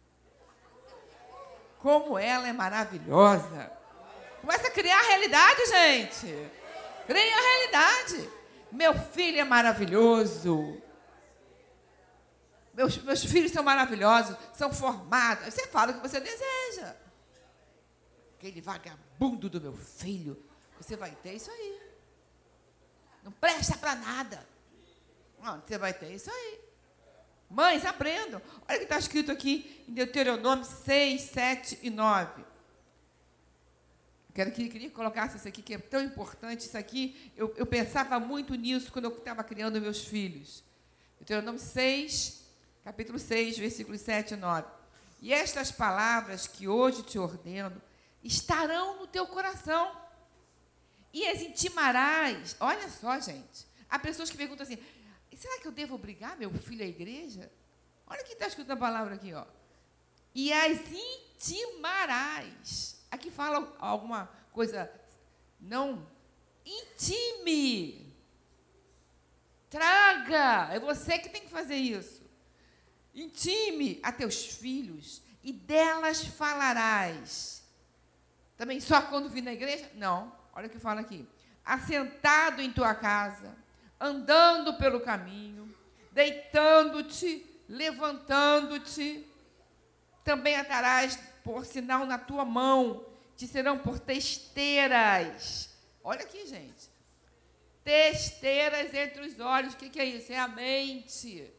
Como 1.78 2.18
ela 2.18 2.46
é 2.46 2.52
maravilhosa. 2.52 3.72
Começa 4.42 4.68
a 4.68 4.70
criar 4.70 4.98
a 4.98 5.06
realidade, 5.08 5.66
gente. 5.66 6.50
Cria 7.06 7.36
a 7.36 7.40
realidade. 7.40 8.30
Meu 8.70 8.92
filho 8.92 9.40
é 9.40 9.44
maravilhoso. 9.44 10.82
Meus, 12.74 12.98
meus 12.98 13.24
filhos 13.24 13.50
são 13.52 13.64
maravilhosos, 13.64 14.36
são 14.52 14.72
formados. 14.72 15.46
Você 15.52 15.66
fala 15.68 15.92
o 15.92 15.94
que 15.94 16.06
você 16.06 16.20
deseja. 16.20 16.94
Aquele 18.36 18.60
vagabundo 18.60 19.48
do 19.48 19.60
meu 19.60 19.74
filho, 19.74 20.40
você 20.78 20.94
vai 20.94 21.12
ter 21.12 21.32
isso 21.32 21.50
aí. 21.50 21.80
não 23.24 23.32
presta 23.32 23.78
para 23.78 23.94
nada. 23.94 24.46
Não, 25.40 25.60
você 25.60 25.78
vai 25.78 25.94
ter 25.94 26.12
isso 26.12 26.30
aí. 26.30 26.67
Mães, 27.50 27.84
aprendam. 27.84 28.42
Olha 28.68 28.76
o 28.76 28.78
que 28.78 28.84
está 28.84 28.98
escrito 28.98 29.32
aqui 29.32 29.84
em 29.88 29.92
Deuteronômio 29.92 30.64
6, 30.64 31.22
7 31.22 31.78
e 31.82 31.90
9. 31.90 32.44
Quero 34.34 34.52
que 34.52 34.68
queria 34.68 34.90
colocasse 34.90 35.36
isso 35.36 35.48
aqui, 35.48 35.62
que 35.62 35.74
é 35.74 35.78
tão 35.78 36.02
importante. 36.02 36.66
Isso 36.66 36.76
aqui, 36.76 37.32
eu, 37.36 37.52
eu 37.56 37.66
pensava 37.66 38.20
muito 38.20 38.54
nisso 38.54 38.92
quando 38.92 39.06
eu 39.06 39.16
estava 39.16 39.42
criando 39.42 39.80
meus 39.80 40.04
filhos. 40.04 40.62
Deuteronômio 41.18 41.60
6, 41.60 42.44
capítulo 42.84 43.18
6, 43.18 43.58
versículos 43.58 44.00
7 44.02 44.34
e 44.34 44.36
9. 44.36 44.68
E 45.20 45.32
estas 45.32 45.72
palavras 45.72 46.46
que 46.46 46.68
hoje 46.68 47.02
te 47.02 47.18
ordeno 47.18 47.80
estarão 48.22 49.00
no 49.00 49.06
teu 49.06 49.26
coração 49.26 49.90
e 51.12 51.26
as 51.26 51.40
intimarás. 51.40 52.56
Olha 52.60 52.88
só, 52.88 53.18
gente. 53.18 53.66
Há 53.90 53.98
pessoas 53.98 54.30
que 54.30 54.36
perguntam 54.36 54.64
assim: 54.64 54.78
será 55.38 55.60
que 55.60 55.68
eu 55.68 55.72
devo 55.72 55.94
obrigar 55.94 56.36
meu 56.36 56.52
filho 56.52 56.84
à 56.84 56.86
igreja? 56.86 57.50
Olha 58.06 58.22
o 58.22 58.24
que 58.24 58.32
está 58.32 58.46
escrito 58.46 58.68
na 58.68 58.76
palavra 58.76 59.14
aqui, 59.14 59.32
ó. 59.32 59.46
E 60.34 60.52
as 60.52 60.80
intimarás. 60.90 63.06
Aqui 63.10 63.30
fala 63.30 63.74
alguma 63.78 64.30
coisa. 64.52 64.90
Não. 65.60 66.06
Intime. 66.64 68.14
Traga. 69.70 70.72
É 70.72 70.80
você 70.80 71.18
que 71.18 71.28
tem 71.28 71.42
que 71.42 71.50
fazer 71.50 71.76
isso. 71.76 72.22
Intime 73.14 74.00
a 74.02 74.12
teus 74.12 74.46
filhos 74.46 75.22
e 75.42 75.52
delas 75.52 76.24
falarás. 76.24 77.62
Também 78.56 78.80
só 78.80 79.02
quando 79.02 79.28
vir 79.28 79.42
na 79.42 79.52
igreja? 79.52 79.90
Não. 79.94 80.36
Olha 80.52 80.66
o 80.66 80.70
que 80.70 80.78
fala 80.78 81.00
aqui. 81.00 81.28
Assentado 81.64 82.62
em 82.62 82.72
tua 82.72 82.94
casa, 82.94 83.56
andando 84.00 84.74
pelo 84.74 85.00
caminho, 85.00 85.74
deitando-te, 86.12 87.44
levantando-te. 87.68 89.26
Também 90.24 90.56
atarás 90.56 91.18
por 91.42 91.64
sinal 91.64 92.04
na 92.04 92.18
tua 92.18 92.44
mão, 92.44 93.06
te 93.36 93.46
serão 93.46 93.78
por 93.78 93.98
testeiras. 93.98 95.70
Olha 96.02 96.22
aqui, 96.22 96.46
gente. 96.46 96.90
Testeiras 97.82 98.92
entre 98.92 99.26
os 99.26 99.40
olhos. 99.40 99.74
O 99.74 99.76
que, 99.76 99.98
é 99.98 100.04
isso? 100.04 100.32
É 100.32 100.38
a 100.38 100.48
mente. 100.48 101.50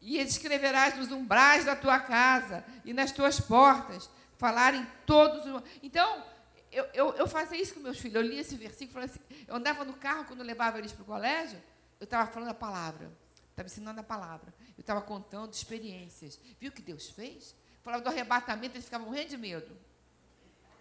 E 0.00 0.18
escreverás 0.18 0.96
nos 0.96 1.12
umbrais 1.12 1.64
da 1.64 1.76
tua 1.76 2.00
casa 2.00 2.64
e 2.84 2.92
nas 2.92 3.12
tuas 3.12 3.38
portas, 3.38 4.08
falar 4.38 4.74
em 4.74 4.86
todos 5.06 5.44
os. 5.46 5.62
Então, 5.82 6.24
eu, 6.72 6.88
eu, 6.94 7.14
eu 7.14 7.28
fazia 7.28 7.60
isso 7.60 7.74
com 7.74 7.80
meus 7.80 7.98
filhos. 7.98 8.16
Eu 8.16 8.22
lia 8.22 8.40
esse 8.40 8.56
versículo, 8.56 9.04
assim, 9.04 9.20
eu 9.46 9.54
andava 9.54 9.84
no 9.84 9.92
carro 9.92 10.24
quando 10.24 10.40
eu 10.40 10.46
levava 10.46 10.78
eles 10.78 10.90
para 10.90 11.02
o 11.02 11.06
colégio, 11.06 11.62
eu 12.00 12.04
estava 12.04 12.30
falando 12.32 12.48
a 12.48 12.54
palavra, 12.54 13.12
estava 13.50 13.66
ensinando 13.66 14.00
a 14.00 14.02
palavra, 14.02 14.52
eu 14.76 14.80
estava 14.80 15.02
contando 15.02 15.52
experiências. 15.52 16.40
Viu 16.58 16.70
o 16.70 16.72
que 16.72 16.82
Deus 16.82 17.10
fez? 17.10 17.54
Falava 17.82 18.02
do 18.02 18.08
arrebatamento, 18.08 18.74
eles 18.74 18.86
ficavam 18.86 19.06
morrendo 19.06 19.28
de 19.28 19.36
medo. 19.36 19.76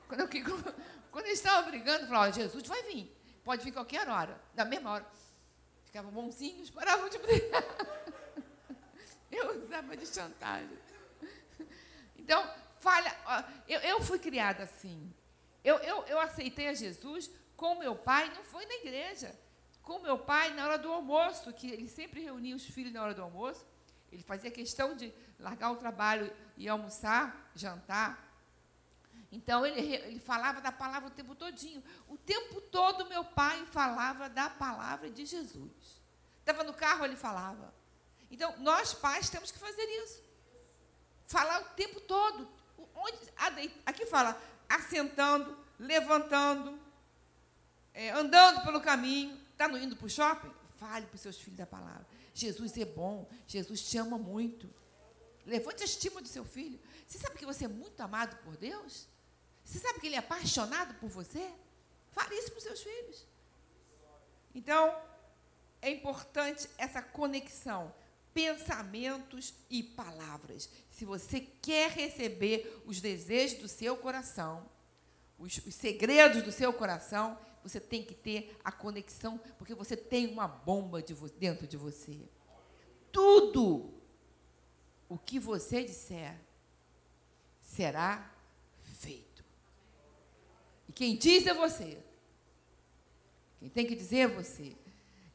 Quando, 0.08 0.22
eu, 0.22 0.28
quando 1.12 1.26
eles 1.26 1.40
estavam 1.40 1.70
brigando, 1.70 2.04
eu 2.04 2.08
falava, 2.08 2.32
Jesus 2.32 2.66
vai 2.66 2.82
vir, 2.84 3.14
pode 3.44 3.64
vir 3.64 3.72
qualquer 3.72 4.08
hora, 4.08 4.40
na 4.56 4.66
mesma 4.66 4.92
hora. 4.92 5.06
Ficavam 5.86 6.12
bonzinhos, 6.12 6.70
paravam 6.70 7.10
de 7.10 7.18
brigar. 7.18 7.64
Eu 9.30 9.64
usava 9.64 9.96
de 9.96 10.06
chantagem. 10.06 10.78
Então, 12.18 12.50
falha. 12.82 13.16
Eu, 13.68 13.80
eu 13.80 14.02
fui 14.02 14.20
criada 14.20 14.64
assim. 14.64 15.14
Eu, 15.64 15.78
eu, 15.78 16.04
eu 16.06 16.20
aceitei 16.20 16.68
a 16.68 16.74
Jesus 16.74 17.30
com 17.56 17.76
meu 17.76 17.96
pai, 17.96 18.30
não 18.34 18.44
foi 18.44 18.66
na 18.66 18.76
igreja. 18.76 19.38
Com 19.84 20.00
meu 20.00 20.18
pai 20.18 20.54
na 20.54 20.66
hora 20.66 20.78
do 20.78 20.92
almoço, 20.92 21.54
que 21.54 21.70
ele 21.70 21.88
sempre 21.88 22.22
reunia 22.22 22.56
os 22.56 22.66
filhos 22.66 22.94
na 22.94 23.02
hora 23.04 23.14
do 23.14 23.22
almoço. 23.22 23.66
Ele 24.12 24.24
fazia 24.24 24.52
questão 24.52 24.96
de 24.96 25.14
largar 25.40 25.72
o 25.72 25.76
trabalho 25.76 26.32
e 26.58 26.68
almoçar, 26.68 27.52
jantar. 27.56 28.30
Então 29.32 29.66
ele, 29.66 29.80
ele 29.96 30.20
falava 30.20 30.60
da 30.60 30.72
palavra 30.72 31.08
o 31.08 31.12
tempo 31.12 31.34
todinho. 31.34 31.84
O 32.08 32.18
tempo 32.18 32.60
todo 32.60 33.08
meu 33.08 33.24
pai 33.24 33.66
falava 33.68 34.30
da 34.30 34.50
palavra 34.50 35.10
de 35.10 35.26
Jesus. 35.26 36.02
Estava 36.40 36.64
no 36.64 36.74
carro, 36.74 37.06
ele 37.06 37.16
falava. 37.16 37.74
Então, 38.30 38.56
nós 38.60 38.94
pais 38.94 39.30
temos 39.30 39.52
que 39.52 39.60
fazer 39.60 39.84
isso. 40.04 40.22
Falar 41.28 41.62
o 41.62 41.66
tempo 41.76 42.00
todo. 42.02 42.50
Onde, 42.96 43.18
aqui 43.86 44.06
fala, 44.06 44.40
assentando, 44.76 45.58
levantando, 45.80 46.80
é, 47.94 48.10
andando 48.12 48.64
pelo 48.64 48.82
caminho. 48.82 49.40
Está 49.52 49.68
indo 49.78 49.96
para 49.96 50.06
o 50.06 50.10
shopping? 50.10 50.52
Fale 50.78 51.06
para 51.06 51.16
os 51.16 51.22
seus 51.22 51.38
filhos 51.38 51.58
da 51.58 51.66
palavra. 51.66 52.06
Jesus 52.34 52.78
é 52.78 52.86
bom, 52.86 53.30
Jesus 53.48 53.82
te 53.84 53.98
ama 53.98 54.18
muito. 54.18 54.70
Levante 55.46 55.84
a 55.84 55.86
estima 55.86 56.22
do 56.22 56.28
seu 56.28 56.46
filho. 56.46 56.80
Você 57.08 57.18
sabe 57.18 57.38
que 57.38 57.46
você 57.46 57.66
é 57.66 57.68
muito 57.68 58.00
amado 58.02 58.36
por 58.44 58.56
Deus? 58.58 59.08
Você 59.64 59.80
sabe 59.80 60.00
que 60.00 60.08
Ele 60.08 60.16
é 60.16 60.20
apaixonado 60.20 60.94
por 60.96 61.10
você? 61.10 61.52
Fale 62.12 62.36
isso 62.36 62.52
para 62.52 62.58
os 62.58 62.64
seus 62.64 62.82
filhos. 62.82 63.26
Então, 64.54 64.98
é 65.82 65.90
importante 65.90 66.70
essa 66.78 67.02
conexão 67.02 67.94
pensamentos 68.34 69.54
e 69.70 69.84
palavras. 69.84 70.70
Se 70.90 71.06
você 71.06 71.40
quer 71.40 71.92
receber 71.92 72.82
os 72.86 73.02
desejos 73.02 73.60
do 73.60 73.68
seu 73.68 73.98
coração, 73.98 74.70
os, 75.38 75.58
os, 75.58 75.76
segredos 75.76 76.44
do 76.44 76.52
seu 76.52 76.72
coração, 76.72 77.38
você 77.64 77.80
tem 77.80 78.04
que 78.04 78.14
ter 78.14 78.58
a 78.64 78.72
conexão, 78.72 79.40
porque 79.58 79.76
você 79.76 79.96
tem 79.96 80.28
uma 80.28 80.48
bomba 80.48 81.02
de 81.02 81.14
dentro 81.32 81.68
de 81.68 81.78
você. 81.78 82.20
Tudo 83.12 83.94
o 85.10 85.18
que 85.18 85.40
você 85.40 85.84
disser 85.84 86.40
será 87.60 88.34
feito. 89.00 89.44
E 90.88 90.94
quem 90.94 91.18
diz 91.18 91.46
é 91.46 91.54
você. 91.54 92.02
Quem 93.60 93.70
tem 93.70 93.86
que 93.86 93.96
dizer 93.96 94.20
é 94.20 94.28
você. 94.28 94.76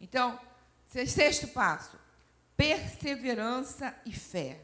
Então, 0.00 0.40
sexto 0.86 1.48
passo 1.48 2.05
perseverança 2.56 3.94
e 4.04 4.12
fé. 4.12 4.60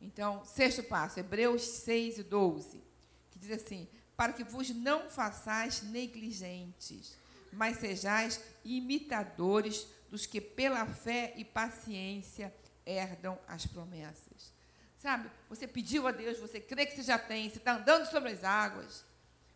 Então, 0.00 0.44
sexto 0.44 0.82
passo, 0.82 1.18
Hebreus 1.18 1.62
6 1.62 2.18
e 2.18 2.22
12, 2.22 2.82
que 3.30 3.38
diz 3.38 3.50
assim: 3.50 3.88
Para 4.16 4.32
que 4.32 4.44
vos 4.44 4.70
não 4.70 5.08
façais 5.08 5.82
negligentes, 5.82 7.16
mas 7.52 7.78
sejais 7.78 8.40
imitadores 8.64 9.86
dos 10.10 10.26
que 10.26 10.40
pela 10.40 10.86
fé 10.86 11.32
e 11.36 11.44
paciência 11.44 12.54
herdam 12.86 13.38
as 13.46 13.66
promessas. 13.66 14.52
Sabe, 14.98 15.30
você 15.48 15.66
pediu 15.66 16.08
a 16.08 16.10
Deus, 16.10 16.38
você 16.38 16.58
crê 16.60 16.86
que 16.86 16.96
você 16.96 17.02
já 17.02 17.18
tem, 17.18 17.48
você 17.48 17.58
está 17.58 17.76
andando 17.76 18.06
sobre 18.06 18.32
as 18.32 18.42
águas, 18.42 19.04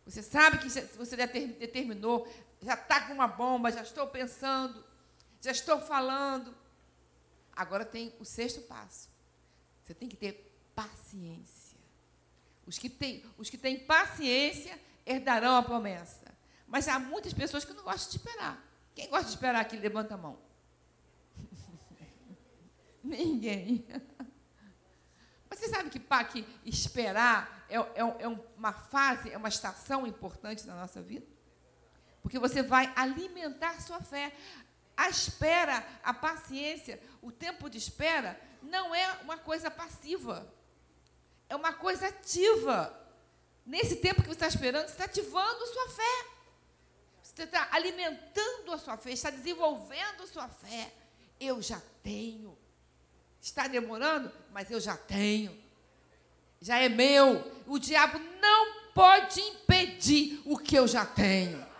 você 0.05 0.21
sabe 0.21 0.57
que 0.59 0.69
você 0.69 1.15
determinou, 1.17 2.27
já 2.61 2.75
está 2.75 3.01
com 3.01 3.13
uma 3.13 3.27
bomba, 3.27 3.71
já 3.71 3.81
estou 3.81 4.07
pensando, 4.07 4.83
já 5.41 5.51
estou 5.51 5.81
falando, 5.81 6.53
Agora 7.55 7.85
tem 7.85 8.13
o 8.19 8.25
sexto 8.25 8.61
passo. 8.61 9.09
Você 9.83 9.93
tem 9.93 10.09
que 10.09 10.15
ter 10.15 10.51
paciência. 10.75 11.77
Os 12.65 12.77
que 12.77 12.89
têm, 12.89 13.23
os 13.37 13.49
que 13.49 13.57
têm 13.57 13.79
paciência 13.79 14.79
herdarão 15.05 15.55
a 15.55 15.63
promessa. 15.63 16.33
Mas 16.65 16.87
há 16.87 16.97
muitas 16.97 17.33
pessoas 17.33 17.65
que 17.65 17.73
não 17.73 17.83
gostam 17.83 18.11
de 18.11 18.17
esperar. 18.17 18.63
Quem 18.95 19.09
gosta 19.09 19.25
de 19.25 19.31
esperar 19.31 19.59
aqui, 19.59 19.75
levanta 19.77 20.13
a 20.15 20.17
mão. 20.17 20.39
Ninguém. 23.03 23.85
Mas 25.49 25.59
você 25.59 25.67
sabe 25.67 25.89
que, 25.89 25.99
pá, 25.99 26.23
que 26.23 26.47
esperar 26.65 27.65
é, 27.69 27.77
é, 27.77 28.23
é 28.23 28.27
uma 28.57 28.73
fase, 28.73 29.31
é 29.31 29.37
uma 29.37 29.49
estação 29.49 30.07
importante 30.07 30.65
na 30.65 30.75
nossa 30.75 31.01
vida? 31.01 31.27
Porque 32.23 32.39
você 32.39 32.63
vai 32.63 32.91
alimentar 32.95 33.81
sua 33.81 34.01
fé. 34.01 34.33
A 34.95 35.09
espera, 35.09 35.85
a 36.03 36.13
paciência, 36.13 37.01
o 37.21 37.31
tempo 37.31 37.69
de 37.69 37.77
espera 37.77 38.39
não 38.61 38.93
é 38.93 39.19
uma 39.23 39.37
coisa 39.37 39.69
passiva. 39.71 40.47
É 41.49 41.55
uma 41.55 41.73
coisa 41.73 42.07
ativa. 42.07 42.99
Nesse 43.65 43.97
tempo 43.97 44.21
que 44.21 44.27
você 44.27 44.33
está 44.33 44.47
esperando, 44.47 44.87
você 44.87 44.93
está 44.93 45.05
ativando 45.05 45.67
sua 45.67 45.89
fé. 45.89 46.25
Você 47.21 47.43
está 47.43 47.69
alimentando 47.71 48.71
a 48.73 48.77
sua 48.77 48.97
fé, 48.97 49.11
está 49.11 49.29
desenvolvendo 49.29 50.23
a 50.23 50.27
sua 50.27 50.47
fé. 50.47 50.93
Eu 51.39 51.61
já 51.61 51.81
tenho. 52.03 52.57
Está 53.41 53.67
demorando, 53.67 54.31
mas 54.51 54.69
eu 54.69 54.79
já 54.79 54.95
tenho. 54.95 55.57
Já 56.61 56.77
é 56.77 56.87
meu. 56.87 57.63
O 57.67 57.79
diabo 57.79 58.19
não 58.39 58.91
pode 58.93 59.41
impedir 59.41 60.41
o 60.45 60.57
que 60.57 60.75
eu 60.77 60.87
já 60.87 61.05
tenho. 61.05 61.72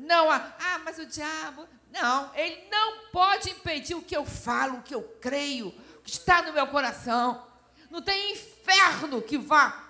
Não, 0.00 0.30
ah, 0.30 0.80
mas 0.82 0.98
o 0.98 1.04
diabo. 1.04 1.68
Não, 1.92 2.34
ele 2.34 2.68
não 2.70 3.10
pode 3.10 3.50
impedir 3.50 3.94
o 3.94 4.02
que 4.02 4.16
eu 4.16 4.24
falo, 4.24 4.78
o 4.78 4.82
que 4.82 4.94
eu 4.94 5.02
creio, 5.20 5.68
o 5.68 6.02
que 6.02 6.10
está 6.10 6.40
no 6.40 6.54
meu 6.54 6.66
coração. 6.68 7.46
Não 7.90 8.00
tem 8.00 8.32
inferno 8.32 9.20
que 9.20 9.36
vá 9.36 9.88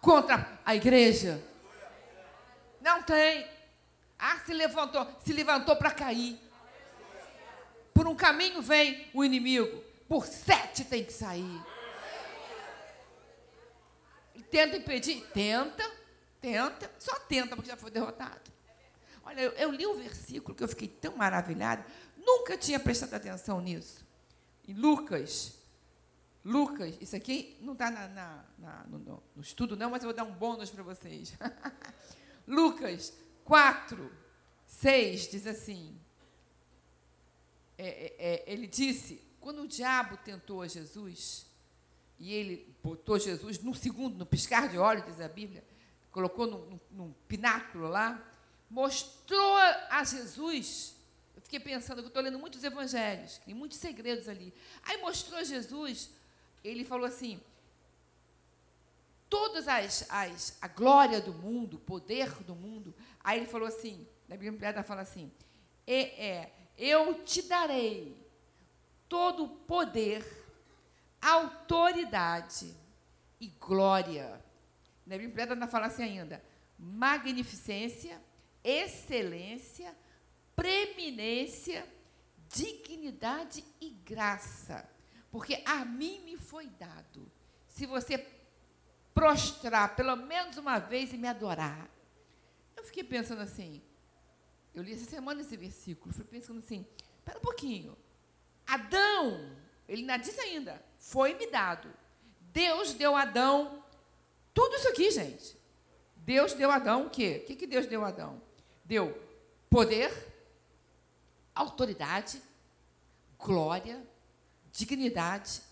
contra 0.00 0.60
a 0.64 0.74
igreja. 0.76 1.42
Não 2.80 3.02
tem. 3.02 3.48
Ah, 4.16 4.38
se 4.46 4.54
levantou, 4.54 5.06
se 5.24 5.32
levantou 5.32 5.74
para 5.76 5.90
cair. 5.90 6.38
Por 7.92 8.06
um 8.06 8.14
caminho 8.14 8.62
vem 8.62 9.10
o 9.12 9.24
inimigo, 9.24 9.82
por 10.08 10.26
sete 10.26 10.84
tem 10.84 11.04
que 11.04 11.12
sair. 11.12 11.60
Tenta 14.50 14.76
impedir? 14.76 15.26
Tenta, 15.32 15.90
tenta, 16.40 16.90
só 16.98 17.18
tenta, 17.20 17.56
porque 17.56 17.70
já 17.70 17.76
foi 17.76 17.90
derrotado. 17.90 18.53
Olha, 19.24 19.40
eu, 19.40 19.52
eu 19.52 19.70
li 19.70 19.86
um 19.86 19.96
versículo 19.96 20.54
que 20.54 20.62
eu 20.62 20.68
fiquei 20.68 20.88
tão 20.88 21.16
maravilhada, 21.16 21.84
nunca 22.16 22.56
tinha 22.56 22.78
prestado 22.78 23.14
atenção 23.14 23.60
nisso. 23.60 24.06
Em 24.66 24.74
Lucas, 24.74 25.58
Lucas, 26.44 26.96
isso 27.00 27.16
aqui 27.16 27.56
não 27.62 27.72
está 27.72 27.90
no, 28.86 28.98
no, 28.98 29.22
estudo, 29.40 29.76
não, 29.76 29.90
mas 29.90 30.02
eu 30.02 30.08
vou 30.08 30.16
dar 30.16 30.24
um 30.24 30.32
bônus 30.32 30.70
para 30.70 30.82
vocês. 30.82 31.34
Lucas 32.46 33.14
4, 33.44 34.12
6 34.66 35.30
diz 35.30 35.46
assim: 35.46 35.98
é, 37.78 37.88
é, 37.88 38.16
é, 38.18 38.44
ele 38.46 38.66
disse, 38.66 39.22
quando 39.40 39.62
o 39.62 39.68
diabo 39.68 40.18
tentou 40.18 40.60
a 40.60 40.68
Jesus, 40.68 41.46
e 42.18 42.32
ele 42.32 42.76
botou 42.82 43.18
Jesus 43.18 43.58
no 43.60 43.74
segundo, 43.74 44.16
no 44.16 44.26
piscar 44.26 44.68
de 44.68 44.76
olhos, 44.76 45.04
diz 45.06 45.20
a 45.20 45.28
Bíblia, 45.28 45.64
colocou 46.12 46.46
num, 46.46 46.80
num 46.90 47.12
pináculo 47.26 47.88
lá, 47.88 48.22
mostrou 48.74 49.56
a 49.88 50.02
Jesus. 50.02 50.96
Eu 51.36 51.42
fiquei 51.42 51.60
pensando, 51.60 52.00
eu 52.00 52.08
estou 52.08 52.20
lendo 52.20 52.40
muitos 52.40 52.64
evangelhos, 52.64 53.38
tem 53.38 53.54
muitos 53.54 53.78
segredos 53.78 54.28
ali. 54.28 54.52
Aí 54.82 55.00
mostrou 55.00 55.44
Jesus, 55.44 56.10
ele 56.64 56.84
falou 56.84 57.06
assim: 57.06 57.40
todas 59.30 59.68
as, 59.68 60.06
as 60.10 60.58
a 60.60 60.66
glória 60.66 61.20
do 61.20 61.32
mundo, 61.32 61.76
o 61.76 61.80
poder 61.80 62.42
do 62.42 62.56
mundo. 62.56 62.92
Aí 63.22 63.38
ele 63.38 63.46
falou 63.46 63.68
assim, 63.68 64.04
na 64.28 64.36
Bíblia 64.36 64.82
fala 64.82 65.02
assim: 65.02 65.30
é, 65.86 66.26
é 66.26 66.52
eu 66.76 67.22
te 67.22 67.42
darei 67.42 68.16
todo 69.08 69.44
o 69.44 69.48
poder, 69.48 70.26
autoridade 71.22 72.74
e 73.40 73.46
glória. 73.46 74.42
Na 75.06 75.16
Bíblia 75.16 75.68
fala 75.68 75.86
assim 75.86 76.02
ainda: 76.02 76.42
magnificência, 76.76 78.20
excelência, 78.64 79.94
preeminência, 80.56 81.86
dignidade 82.48 83.62
e 83.80 83.90
graça. 83.90 84.88
Porque 85.30 85.62
a 85.66 85.84
mim 85.84 86.20
me 86.20 86.36
foi 86.36 86.66
dado. 86.68 87.30
Se 87.68 87.86
você 87.86 88.18
prostrar 89.14 89.94
pelo 89.94 90.16
menos 90.16 90.56
uma 90.56 90.78
vez 90.78 91.12
e 91.12 91.16
me 91.16 91.28
adorar. 91.28 91.88
Eu 92.76 92.82
fiquei 92.82 93.04
pensando 93.04 93.40
assim, 93.40 93.80
eu 94.74 94.82
li 94.82 94.92
essa 94.92 95.08
semana 95.08 95.40
esse 95.40 95.56
versículo, 95.56 96.12
fui 96.12 96.24
pensando 96.24 96.58
assim, 96.58 96.84
espera 97.16 97.38
um 97.38 97.42
pouquinho. 97.42 97.96
Adão, 98.66 99.56
ele 99.88 100.00
ainda 100.02 100.16
disse 100.16 100.40
ainda, 100.40 100.84
foi-me 100.98 101.46
dado. 101.46 101.88
Deus 102.52 102.92
deu 102.92 103.14
a 103.14 103.22
Adão 103.22 103.84
tudo 104.52 104.74
isso 104.76 104.88
aqui, 104.88 105.10
gente. 105.10 105.56
Deus 106.16 106.54
deu 106.54 106.70
a 106.70 106.76
Adão 106.76 107.06
o 107.06 107.10
quê? 107.10 107.40
O 107.42 107.46
que, 107.46 107.54
que 107.54 107.66
Deus 107.66 107.86
deu 107.86 108.04
a 108.04 108.08
Adão? 108.08 108.42
Deu 108.84 109.20
poder, 109.70 110.12
autoridade, 111.54 112.40
glória, 113.38 114.06
dignidade, 114.72 115.62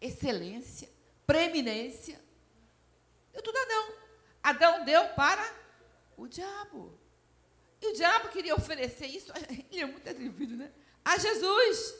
excelência, 0.00 0.88
preeminência. 1.26 2.20
Deu 3.32 3.42
tudo 3.42 3.56
a 3.56 3.62
Adão. 3.62 3.94
Adão 4.42 4.84
deu 4.84 5.08
para 5.14 5.54
o 6.16 6.26
diabo. 6.26 6.98
E 7.80 7.86
o 7.88 7.94
diabo 7.94 8.28
queria 8.28 8.54
oferecer 8.54 9.06
isso, 9.06 9.32
ele 9.70 9.80
é 9.80 9.86
muito 9.86 10.08
atrevido, 10.08 10.56
né? 10.56 10.70
A 11.04 11.16
Jesus, 11.16 11.94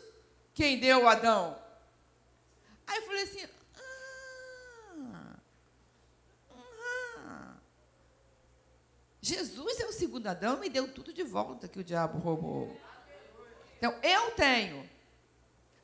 quem 0.52 0.78
deu 0.78 1.08
Adão. 1.08 1.58
Aí 2.86 2.98
eu 2.98 3.02
falei 3.06 3.22
assim: 3.22 3.46
ah, 4.94 5.36
ah, 7.16 7.56
Jesus 9.20 9.80
é 9.80 9.86
o 9.86 9.92
segundo 9.92 10.26
Adão 10.26 10.64
e 10.64 10.70
deu 10.70 10.88
tudo 10.88 11.12
de 11.12 11.22
volta 11.22 11.68
que 11.68 11.78
o 11.78 11.84
diabo 11.84 12.18
roubou. 12.18 12.74
Então, 13.76 13.94
eu 14.02 14.30
tenho, 14.32 14.88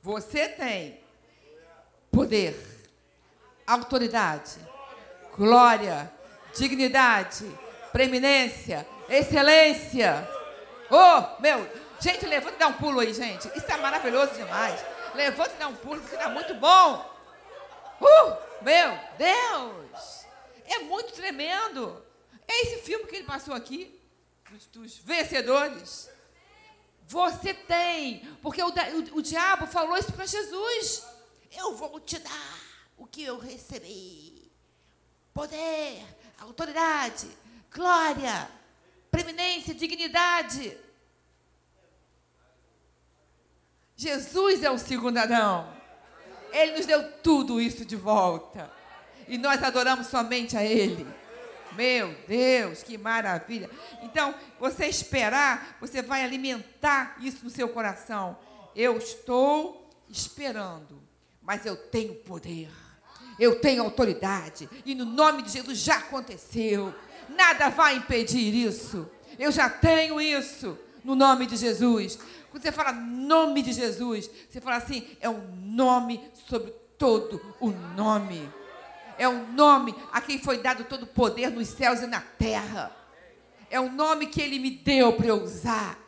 você 0.03 0.49
tem 0.49 1.01
poder, 2.11 2.57
autoridade, 3.67 4.59
glória, 5.37 6.11
dignidade, 6.55 7.45
preeminência, 7.93 8.87
excelência. 9.09 10.27
Oh, 10.91 11.41
meu, 11.41 11.69
gente, 12.01 12.25
levanta 12.27 12.57
e 12.57 12.59
dá 12.59 12.69
um 12.69 12.73
pulo 12.75 13.01
aí, 13.01 13.13
gente. 13.13 13.49
Isso 13.55 13.71
é 13.71 13.77
maravilhoso 13.77 14.35
demais. 14.35 14.83
Levanta 15.15 15.55
e 15.55 15.59
dá 15.59 15.69
um 15.69 15.75
pulo, 15.75 16.01
porque 16.01 16.15
está 16.15 16.29
muito 16.31 16.55
bom. 16.55 17.17
Uh, 18.01 18.37
meu 18.63 18.99
Deus! 19.19 20.27
É 20.67 20.79
muito 20.81 21.13
tremendo. 21.13 22.06
É 22.49 22.63
esse 22.63 22.83
filme 22.83 23.07
que 23.07 23.17
ele 23.17 23.25
passou 23.25 23.55
aqui, 23.55 24.01
dos, 24.51 24.67
dos 24.67 24.99
vencedores. 24.99 26.09
Você 27.09 27.55
tem, 27.55 28.21
porque 28.43 28.63
o, 28.63 28.69
o, 28.69 29.19
o 29.19 29.23
diabo 29.23 29.67
falou 29.67 29.97
isso 29.97 30.13
para 30.13 30.27
Jesus. 30.27 31.05
Eu 31.57 31.75
vou 31.75 32.01
te 32.01 32.19
dar 32.19 32.61
o 32.97 33.07
que 33.07 33.23
eu 33.23 33.39
recebi: 33.39 34.51
poder, 35.33 36.05
autoridade, 36.41 37.29
glória, 37.73 38.51
preeminência, 39.11 39.75
dignidade. 39.75 40.77
Jesus 43.97 44.63
é 44.63 44.71
o 44.71 44.79
segundo 44.79 45.19
Adão. 45.19 45.75
Ele 46.53 46.77
nos 46.77 46.87
deu 46.87 47.13
tudo 47.23 47.61
isso 47.61 47.85
de 47.85 47.97
volta. 47.97 48.71
E 49.29 49.39
nós 49.39 49.63
adoramos 49.63 50.07
somente 50.09 50.57
a 50.57 50.65
Ele. 50.65 51.07
Meu 51.77 52.15
Deus, 52.27 52.83
que 52.83 52.97
maravilha. 52.97 53.71
Então, 54.03 54.35
você 54.59 54.87
esperar, 54.87 55.77
você 55.81 56.03
vai 56.03 56.25
alimentar 56.25 57.17
isso 57.21 57.45
no 57.45 57.51
seu 57.51 57.69
coração. 57.69 58.39
Eu 58.75 58.97
estou 58.99 59.91
esperando, 60.09 61.03
mas 61.43 61.67
eu 61.67 61.77
tenho 61.77 62.15
poder. 62.15 62.71
Eu 63.39 63.61
tenho 63.61 63.83
autoridade. 63.83 64.69
E 64.85 64.95
no 64.95 65.05
nome 65.05 65.43
de 65.43 65.51
Jesus 65.51 65.79
já 65.79 65.97
aconteceu. 65.99 66.95
Nada 67.29 67.69
vai 67.69 67.97
impedir 67.97 68.55
isso. 68.55 69.11
Eu 69.39 69.53
já 69.53 69.69
tenho 69.69 70.21
isso 70.21 70.79
no 71.05 71.15
nome 71.15 71.47
de 71.47 71.57
Jesus. 71.57 72.19
Quando 72.51 72.63
você 72.63 72.73
fala 72.73 72.93
nome 72.93 73.63
de 73.63 73.73
Jesus, 73.73 74.31
você 74.49 74.61
fala 74.61 74.77
assim: 74.77 75.07
é 75.21 75.29
um 75.29 75.43
nome 75.63 76.31
sobre 76.49 76.71
todo 76.97 77.41
o 77.61 77.71
nome. 77.71 78.51
É 79.19 79.29
um 79.29 79.53
nome 79.53 79.95
a 80.13 80.21
quem 80.21 80.39
foi 80.39 80.59
dado 80.59 80.85
todo 80.85 81.05
o 81.05 81.07
poder 81.07 81.51
nos 81.51 81.69
céus 81.69 82.01
e 82.01 82.07
na 82.07 82.21
terra. 82.21 82.95
É 83.71 83.81
um 83.81 83.93
nome 83.93 84.27
que 84.27 84.41
ele 84.41 84.59
me 84.59 84.71
deu 84.71 85.13
para 85.13 85.27
eu 85.27 85.43
usar. 85.43 85.99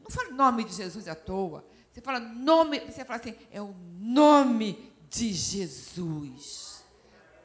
Não 0.00 0.10
fala 0.10 0.30
nome 0.30 0.64
de 0.64 0.74
Jesus 0.74 1.08
à 1.08 1.14
toa. 1.14 1.64
Você 1.92 2.00
fala 2.00 2.20
nome, 2.20 2.80
você 2.80 3.04
fala 3.04 3.20
assim, 3.20 3.34
é 3.50 3.60
o 3.60 3.74
nome 3.98 4.92
de 5.08 5.32
Jesus. 5.32 6.84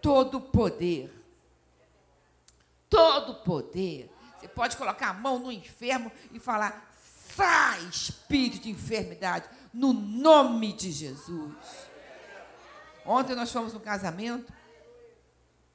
Todo 0.02 0.38
o 0.38 0.42
poder 0.42 1.22
todo 2.92 3.36
poder. 3.36 4.12
Você 4.38 4.50
pode 4.50 4.76
colocar 4.76 5.10
a 5.10 5.14
mão 5.14 5.40
no 5.40 5.52
enfermo 5.52 6.12
e 6.32 6.40
falar: 6.40 6.94
sai, 7.34 7.82
espírito 7.86 8.64
de 8.64 8.70
enfermidade, 8.70 9.50
no 9.74 9.94
nome 9.94 10.74
de 10.74 10.92
Jesus. 10.92 11.56
Ontem 13.06 13.36
nós 13.36 13.52
fomos 13.52 13.74
no 13.74 13.80
casamento 13.80 14.52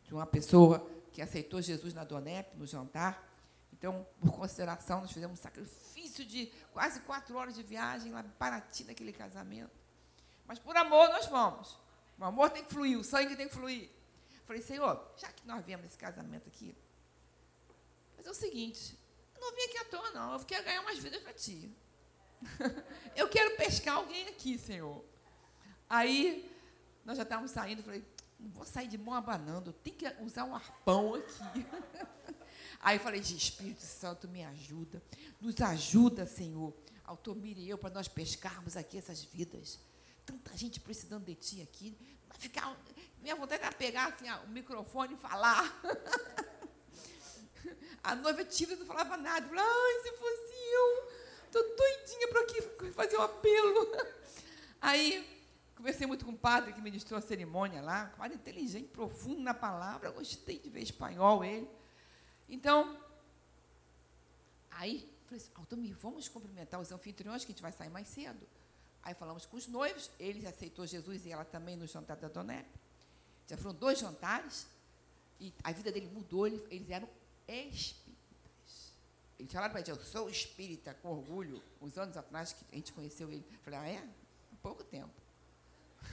de 0.05 0.15
uma 0.15 0.27
pessoa 0.27 0.89
que 1.13 1.21
aceitou 1.21 1.61
Jesus 1.61 1.93
na 1.93 2.05
Donep, 2.05 2.57
no 2.57 2.67
jantar. 2.67 3.23
Então, 3.73 4.07
por 4.21 4.33
consideração, 4.33 5.01
nós 5.01 5.13
fizemos 5.13 5.39
um 5.39 5.43
sacrifício 5.43 6.25
de 6.25 6.47
quase 6.73 7.01
quatro 7.01 7.37
horas 7.37 7.55
de 7.55 7.63
viagem 7.63 8.13
lá 8.13 8.21
em 8.21 8.29
Paraty, 8.31 8.85
naquele 8.85 9.13
casamento. 9.13 9.73
Mas 10.47 10.59
por 10.59 10.77
amor 10.77 11.09
nós 11.09 11.27
fomos. 11.27 11.77
O 12.19 12.25
amor 12.25 12.51
tem 12.51 12.65
que 12.65 12.73
fluir, 12.73 12.99
o 12.99 13.05
sangue 13.05 13.37
tem 13.37 13.49
que 13.49 13.55
fluir. 13.55 13.91
Falei, 14.47 14.63
Senhor, 14.63 15.13
já 15.17 15.29
que 15.29 15.47
nós 15.47 15.65
viemos 15.65 15.85
nesse 15.85 15.99
casamento 15.99 16.49
aqui, 16.49 16.75
mas 18.17 18.27
é 18.27 18.31
o 18.31 18.35
seguinte, 18.35 18.97
eu 19.35 19.41
não 19.41 19.55
vim 19.55 19.63
aqui 19.63 19.79
à 19.79 19.85
toa, 19.85 20.11
não. 20.13 20.33
Eu 20.33 20.41
quero 20.41 20.65
ganhar 20.65 20.81
umas 20.81 20.99
vidas 20.99 21.23
para 21.23 21.33
ti. 21.33 21.71
eu 23.15 23.29
quero 23.29 23.57
pescar 23.57 23.97
alguém 23.97 24.29
aqui, 24.29 24.57
Senhor. 24.57 25.05
Aí, 25.89 26.51
nós 27.07 27.17
já 27.17 27.23
estávamos 27.23 27.53
saindo, 27.53 27.85
falei, 27.85 28.05
não 28.39 28.51
vou 28.51 28.67
sair 28.67 28.89
de 28.89 28.99
mão 28.99 29.15
abanando, 29.15 29.73
tem 29.73 29.95
que 29.95 30.05
usar 30.21 30.45
um 30.45 30.57
arpão 30.57 31.15
aqui. 31.15 31.65
Aí 32.83 32.97
eu 32.97 33.01
falei, 33.01 33.21
Espírito 33.21 33.83
Santo, 33.83 34.29
me 34.29 34.45
ajuda. 34.45 35.01
Nos 35.41 35.59
ajuda, 35.61 36.27
Senhor. 36.27 36.75
Altomir 37.05 37.57
e 37.59 37.69
eu, 37.69 37.79
para 37.79 37.95
nós 37.95 38.09
pescarmos 38.09 38.77
aqui 38.77 38.99
essas 38.99 39.23
vidas. 39.23 39.79
Tanta 40.25 40.57
gente 40.57 40.81
precisando 40.81 41.25
de 41.25 41.37
ti 41.37 41.63
aqui. 41.63 41.97
Vai 42.29 42.37
ficar. 42.39 42.77
Minha 43.23 43.37
vontade 43.37 43.63
era 43.63 43.73
pegar 43.73 44.09
assim, 44.09 44.29
o 44.45 44.49
microfone 44.49 45.15
e 45.15 45.17
falar. 45.17 45.81
A 48.03 48.17
noiva 48.17 48.45
tímida 48.45 48.81
não 48.81 48.87
falava 48.87 49.17
nada. 49.17 49.49
Falava, 49.49 49.69
ai, 49.69 50.01
se 50.03 50.13
fosse 50.17 50.53
eu, 50.73 51.09
tô 51.53 51.63
doidinha 51.63 52.27
para 52.29 52.41
aqui 52.41 52.63
fazer 52.93 53.17
um 53.17 53.23
apelo. 53.23 53.93
Aí, 54.81 55.36
conversei 55.77 56.07
muito 56.07 56.25
com 56.25 56.33
o 56.33 56.39
padre 56.39 56.73
que 56.73 56.81
ministrou 56.81 57.19
a 57.19 57.23
cerimônia 57.23 57.83
lá, 57.83 58.11
um 58.15 58.19
padre 58.19 58.37
inteligente, 58.37 58.89
profundo 58.89 59.41
na 59.41 59.53
palavra, 59.53 60.11
gostei 60.11 60.59
de 60.59 60.71
ver 60.71 60.81
espanhol 60.81 61.45
ele. 61.45 61.69
Então, 62.49 62.99
aí, 64.71 65.09
falei 65.27 65.45
assim, 65.45 65.93
vamos 65.93 66.29
cumprimentar 66.29 66.81
os 66.81 66.91
anfitriões, 66.91 67.45
que 67.45 67.53
a 67.53 67.55
gente 67.55 67.63
vai 67.63 67.73
sair 67.73 67.91
mais 67.91 68.09
cedo. 68.09 68.47
Aí 69.03 69.15
falamos 69.15 69.45
com 69.45 69.57
os 69.57 69.69
noivos, 69.69 70.11
ele 70.19 70.47
aceitou 70.47 70.87
Jesus 70.87 71.27
e 71.27 71.31
ela 71.31 71.45
também 71.45 71.77
no 71.77 71.87
jantar 71.87 72.17
da 72.17 72.27
Dona 72.27 72.65
Já 73.47 73.57
foram 73.57 73.75
dois 73.75 73.99
jantares, 73.99 74.67
e 75.39 75.53
a 75.63 75.71
vida 75.73 75.93
dele 75.93 76.11
mudou, 76.13 76.47
eles 76.47 76.91
eram 76.91 77.09
espíritas. 77.47 78.95
Eles 79.39 79.53
falaram 79.53 79.73
para 79.73 79.81
gente, 79.81 79.91
eu 79.91 80.01
sou 80.01 80.31
espírita, 80.31 80.95
com 80.95 81.11
orgulho, 81.11 81.63
uns 81.83 81.99
anos 81.99 82.17
atrás 82.17 82.55
que 82.55 82.65
a 82.73 82.75
gente 82.75 82.93
conheceu 82.95 83.31
ele. 83.31 83.45
Eu 83.53 83.59
falei, 83.59 83.79
ah, 83.79 83.89
é? 83.89 83.99
Há 83.99 84.57
pouco 84.63 84.83
tempo. 84.83 85.26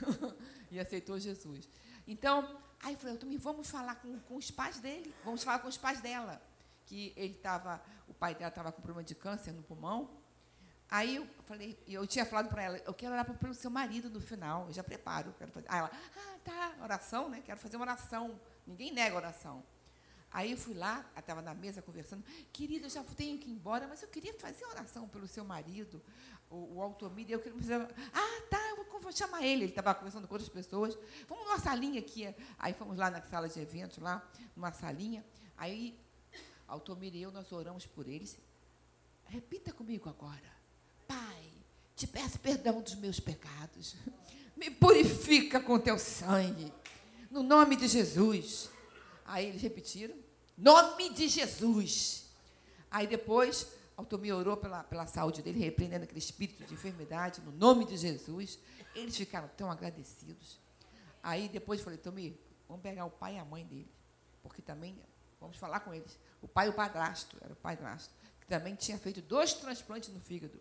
e 0.70 0.78
aceitou 0.78 1.18
Jesus. 1.18 1.68
Então, 2.06 2.60
aí 2.82 2.94
eu 2.94 2.98
falei, 2.98 3.16
Tommy, 3.16 3.36
vamos 3.36 3.70
falar 3.70 3.96
com, 3.96 4.18
com 4.20 4.36
os 4.36 4.50
pais 4.50 4.78
dele, 4.78 5.14
vamos 5.24 5.42
falar 5.42 5.58
com 5.60 5.68
os 5.68 5.76
pais 5.76 6.00
dela. 6.00 6.40
Que 6.86 7.12
ele 7.16 7.34
estava, 7.34 7.82
o 8.06 8.14
pai 8.14 8.34
dela 8.34 8.48
estava 8.48 8.70
com 8.70 8.82
problema 8.82 9.04
de 9.04 9.14
câncer 9.14 9.52
no 9.52 9.62
pulmão. 9.62 10.10
Aí 10.90 11.16
eu 11.16 11.26
falei, 11.46 11.78
eu 11.88 12.06
tinha 12.06 12.26
falado 12.26 12.48
para 12.48 12.62
ela, 12.62 12.78
eu 12.78 12.92
quero 12.92 13.12
orar 13.12 13.24
pelo 13.24 13.54
seu 13.54 13.70
marido 13.70 14.10
no 14.10 14.20
final, 14.20 14.66
eu 14.66 14.72
já 14.72 14.84
preparo. 14.84 15.34
Quero 15.38 15.50
fazer. 15.50 15.66
Aí 15.68 15.78
ela, 15.78 15.90
ah, 15.92 16.38
tá, 16.44 16.74
oração, 16.82 17.28
né? 17.28 17.42
Quero 17.44 17.58
fazer 17.58 17.76
uma 17.76 17.84
oração. 17.84 18.38
Ninguém 18.66 18.92
nega 18.92 19.16
oração. 19.16 19.64
Aí 20.34 20.50
eu 20.50 20.56
fui 20.56 20.74
lá, 20.74 21.08
estava 21.16 21.40
na 21.40 21.54
mesa 21.54 21.80
conversando, 21.80 22.24
querida, 22.52 22.86
eu 22.86 22.90
já 22.90 23.04
tenho 23.04 23.38
que 23.38 23.48
ir 23.48 23.52
embora, 23.52 23.86
mas 23.86 24.02
eu 24.02 24.08
queria 24.08 24.34
fazer 24.34 24.64
oração 24.66 25.08
pelo 25.08 25.28
seu 25.28 25.44
marido, 25.44 26.02
o, 26.54 26.76
o 26.76 26.82
Altomir, 26.82 27.26
eu 27.28 27.40
fazer, 27.40 27.74
ah, 27.74 28.42
tá, 28.48 28.70
eu 28.70 28.84
vou, 28.84 29.00
vou 29.00 29.12
chamar 29.12 29.42
ele, 29.42 29.64
ele 29.64 29.72
estava 29.72 29.94
conversando 29.94 30.28
com 30.28 30.34
outras 30.34 30.48
pessoas, 30.48 30.96
vamos 31.28 31.44
numa 31.44 31.58
salinha 31.58 31.98
aqui, 31.98 32.32
aí 32.58 32.72
fomos 32.72 32.96
lá 32.96 33.10
na 33.10 33.20
sala 33.22 33.48
de 33.48 33.60
eventos, 33.60 33.98
lá, 33.98 34.26
numa 34.56 34.72
salinha, 34.72 35.24
aí 35.56 35.98
Altomir 36.68 37.14
e 37.14 37.22
eu, 37.22 37.30
nós 37.30 37.50
oramos 37.52 37.86
por 37.86 38.06
eles, 38.06 38.38
repita 39.26 39.72
comigo 39.72 40.08
agora, 40.08 40.54
Pai, 41.06 41.50
te 41.96 42.06
peço 42.06 42.38
perdão 42.38 42.80
dos 42.80 42.94
meus 42.94 43.18
pecados, 43.18 43.96
me 44.56 44.70
purifica 44.70 45.60
com 45.60 45.78
teu 45.78 45.98
sangue, 45.98 46.72
no 47.30 47.42
nome 47.42 47.74
de 47.74 47.88
Jesus. 47.88 48.70
Aí 49.24 49.46
eles 49.46 49.60
repetiram, 49.60 50.14
nome 50.56 51.10
de 51.10 51.28
Jesus. 51.28 52.26
Aí 52.90 53.06
depois, 53.06 53.66
Altomir 53.96 54.34
orou 54.34 54.56
pela, 54.56 54.82
pela 54.82 55.06
saúde 55.06 55.42
dele, 55.42 55.58
repreendendo 55.60 56.04
aquele 56.04 56.18
espírito 56.18 56.64
de 56.64 56.74
enfermidade, 56.74 57.40
no 57.40 57.52
nome 57.52 57.84
de 57.84 57.96
Jesus. 57.96 58.58
Eles 58.94 59.16
ficaram 59.16 59.48
tão 59.56 59.70
agradecidos. 59.70 60.58
Aí 61.22 61.48
depois 61.48 61.80
falei, 61.80 61.98
Tomir, 61.98 62.38
vamos 62.68 62.82
pegar 62.82 63.04
o 63.04 63.10
pai 63.10 63.36
e 63.36 63.38
a 63.38 63.44
mãe 63.44 63.64
dele, 63.64 63.90
porque 64.42 64.60
também 64.60 64.98
vamos 65.40 65.56
falar 65.56 65.80
com 65.80 65.94
eles. 65.94 66.18
O 66.42 66.48
pai 66.48 66.66
e 66.66 66.70
o 66.70 66.74
padrasto, 66.74 67.36
era 67.40 67.52
o 67.52 67.56
padrasto, 67.56 68.12
que 68.40 68.46
também 68.46 68.74
tinha 68.74 68.98
feito 68.98 69.22
dois 69.22 69.54
transplantes 69.54 70.10
no 70.10 70.20
fígado. 70.20 70.60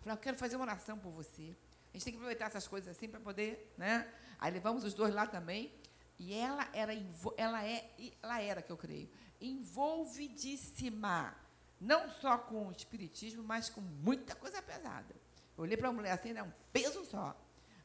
Falei, 0.00 0.16
eu 0.16 0.20
quero 0.20 0.36
fazer 0.36 0.56
uma 0.56 0.64
oração 0.64 0.98
por 0.98 1.10
você. 1.10 1.56
A 1.92 1.96
gente 1.96 2.04
tem 2.04 2.12
que 2.12 2.18
aproveitar 2.18 2.46
essas 2.46 2.68
coisas 2.68 2.94
assim 2.94 3.08
para 3.08 3.20
poder, 3.20 3.72
né? 3.78 4.06
Aí 4.38 4.52
levamos 4.52 4.84
os 4.84 4.92
dois 4.94 5.14
lá 5.14 5.26
também. 5.26 5.72
E 6.18 6.34
ela 6.34 6.68
era, 6.72 6.92
ela 7.36 7.64
é, 7.64 7.90
ela 8.22 8.40
era 8.40 8.62
que 8.62 8.70
eu 8.70 8.76
creio, 8.76 9.08
envolvidíssima, 9.40 11.34
não 11.80 12.08
só 12.10 12.38
com 12.38 12.68
o 12.68 12.72
espiritismo, 12.72 13.42
mas 13.42 13.68
com 13.68 13.80
muita 13.80 14.34
coisa 14.34 14.62
pesada. 14.62 15.14
Eu 15.56 15.64
olhei 15.64 15.76
para 15.76 15.88
a 15.88 15.92
mulher 15.92 16.12
assim, 16.12 16.30
era 16.30 16.44
um 16.44 16.52
peso 16.72 17.04
só. 17.04 17.36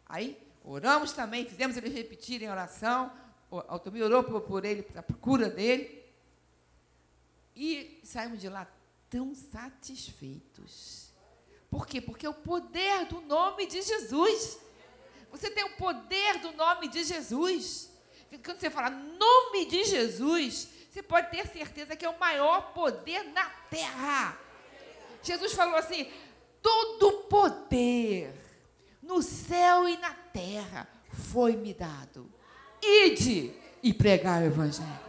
Aí 0.06 0.42
oramos 0.64 1.12
também, 1.12 1.46
fizemos 1.46 1.78
eles 1.78 1.94
repetirem 1.94 2.48
a 2.48 2.52
oração, 2.52 3.12
o 3.52 3.58
Altomir 3.68 4.04
orou 4.04 4.24
por, 4.24 4.42
por 4.42 4.66
ele, 4.66 4.84
para 4.84 5.02
a 5.02 5.04
cura 5.04 5.50
dele, 5.50 6.04
e 7.56 8.00
saímos 8.04 8.40
de 8.40 8.48
lá 8.48 8.68
tão 9.10 9.34
satisfeitos. 9.36 11.12
Por 11.70 11.86
quê? 11.86 12.02
Porque 12.02 12.26
é 12.26 12.30
o 12.30 12.34
poder 12.34 13.06
do 13.06 13.22
nome 13.22 13.68
de 13.68 13.82
Jesus. 13.82 14.60
Você 15.32 15.50
tem 15.52 15.64
o 15.64 15.76
poder 15.76 16.40
do 16.40 16.52
nome 16.54 16.88
de 16.88 17.04
Jesus. 17.04 17.92
Quando 18.44 18.60
você 18.60 18.70
fala 18.70 18.90
nome 18.90 19.66
de 19.66 19.84
Jesus, 19.84 20.70
você 21.00 21.04
pode 21.04 21.30
ter 21.30 21.48
certeza 21.48 21.96
que 21.96 22.06
é 22.06 22.10
o 22.10 22.20
maior 22.20 22.74
poder 22.74 23.24
na 23.32 23.46
terra. 23.70 24.38
Jesus 25.24 25.54
falou 25.54 25.78
assim: 25.78 26.12
todo 26.62 27.24
poder 27.30 28.34
no 29.02 29.22
céu 29.22 29.88
e 29.88 29.96
na 29.98 30.12
terra 30.12 30.88
foi-me 31.32 31.74
dado. 31.74 32.30
Ide 32.82 33.54
e 33.82 33.94
pregar 33.94 34.42
o 34.42 34.46
evangelho. 34.46 35.00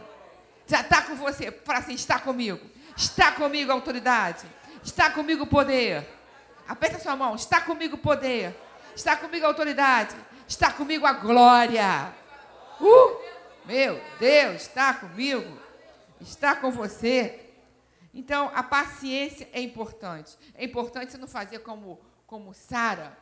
Já 0.65 0.79
está 0.79 1.01
com 1.01 1.15
você. 1.15 1.51
Fala 1.51 1.79
assim: 1.79 1.93
está 1.93 2.19
comigo. 2.19 2.65
Está 2.95 3.33
comigo 3.33 3.71
a 3.71 3.73
autoridade. 3.73 4.45
Está 4.83 5.09
comigo 5.09 5.43
o 5.43 5.47
poder. 5.47 6.07
Aperta 6.69 6.99
sua 6.99 7.17
mão. 7.17 7.35
Está 7.35 7.59
comigo 7.59 7.95
o 7.95 7.99
poder. 7.99 8.55
Está 8.95 9.17
comigo 9.17 9.45
a 9.45 9.49
autoridade. 9.49 10.15
Está 10.47 10.71
comigo 10.71 11.05
a 11.05 11.11
glória. 11.11 12.13
Uh, 12.79 13.21
meu 13.65 14.01
Deus, 14.19 14.63
está 14.63 14.93
comigo, 14.93 15.60
está 16.21 16.55
com 16.55 16.71
você. 16.71 17.49
Então, 18.13 18.51
a 18.53 18.63
paciência 18.63 19.49
é 19.51 19.61
importante. 19.61 20.37
É 20.53 20.63
importante 20.63 21.11
você 21.11 21.17
não 21.17 21.27
fazer 21.27 21.59
como, 21.59 21.99
como 22.25 22.53
Sara 22.53 23.17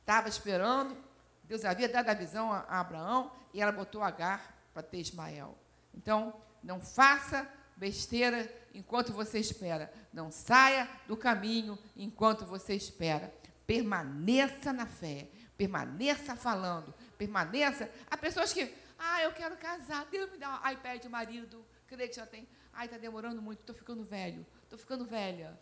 estava 0.00 0.28
esperando. 0.28 0.96
Deus 1.44 1.64
havia 1.64 1.88
dado 1.88 2.08
a 2.08 2.14
visão 2.14 2.52
a, 2.52 2.60
a 2.68 2.80
Abraão 2.80 3.30
e 3.52 3.60
ela 3.60 3.72
botou 3.72 4.02
Agar 4.02 4.56
para 4.72 4.82
ter 4.82 4.98
Ismael. 4.98 5.56
Então, 5.94 6.34
não 6.62 6.80
faça 6.80 7.48
besteira 7.76 8.50
enquanto 8.74 9.12
você 9.12 9.38
espera. 9.38 9.92
Não 10.12 10.30
saia 10.30 10.88
do 11.06 11.16
caminho 11.16 11.78
enquanto 11.96 12.44
você 12.44 12.74
espera. 12.74 13.32
Permaneça 13.66 14.72
na 14.72 14.86
fé. 14.86 15.28
Permaneça 15.56 16.36
falando 16.36 16.94
permaneça. 17.18 17.90
Há 18.08 18.16
pessoas 18.16 18.52
que, 18.52 18.72
ah, 18.98 19.22
eu 19.22 19.32
quero 19.32 19.56
casar, 19.56 20.06
Deus 20.06 20.30
me 20.30 20.38
dá 20.38 20.60
um 20.60 20.70
iPad 20.70 21.04
marido, 21.06 21.62
creio 21.88 22.10
que 22.10 22.16
já 22.16 22.26
tem. 22.26 22.46
Ai, 22.72 22.86
está 22.86 22.98
demorando 22.98 23.40
muito, 23.42 23.60
estou 23.60 23.74
ficando 23.74 24.04
velho, 24.04 24.46
estou 24.62 24.78
ficando 24.78 25.04
velha. 25.04 25.58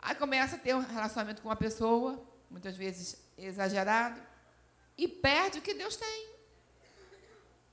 Aí 0.00 0.14
começa 0.14 0.56
a 0.56 0.58
ter 0.58 0.74
um 0.74 0.80
relacionamento 0.80 1.42
com 1.42 1.48
uma 1.48 1.56
pessoa, 1.56 2.26
muitas 2.50 2.76
vezes 2.76 3.22
exagerado, 3.36 4.20
e 4.96 5.06
perde 5.06 5.58
o 5.58 5.62
que 5.62 5.74
Deus 5.74 5.96
tem. 5.96 6.30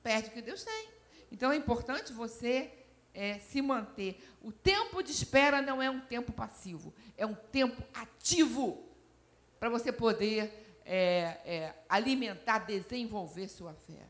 Perde 0.03 0.29
o 0.29 0.31
que 0.31 0.41
Deus 0.41 0.63
tem. 0.63 0.89
Então 1.31 1.51
é 1.51 1.55
importante 1.55 2.11
você 2.13 2.71
é, 3.13 3.39
se 3.39 3.61
manter. 3.61 4.21
O 4.41 4.51
tempo 4.51 5.01
de 5.01 5.11
espera 5.11 5.61
não 5.61 5.81
é 5.81 5.89
um 5.89 6.01
tempo 6.01 6.31
passivo, 6.31 6.93
é 7.17 7.25
um 7.25 7.33
tempo 7.33 7.81
ativo 7.93 8.85
para 9.59 9.69
você 9.69 9.91
poder 9.91 10.79
é, 10.85 11.39
é, 11.45 11.83
alimentar, 11.89 12.59
desenvolver 12.59 13.47
sua 13.47 13.73
fé. 13.73 14.07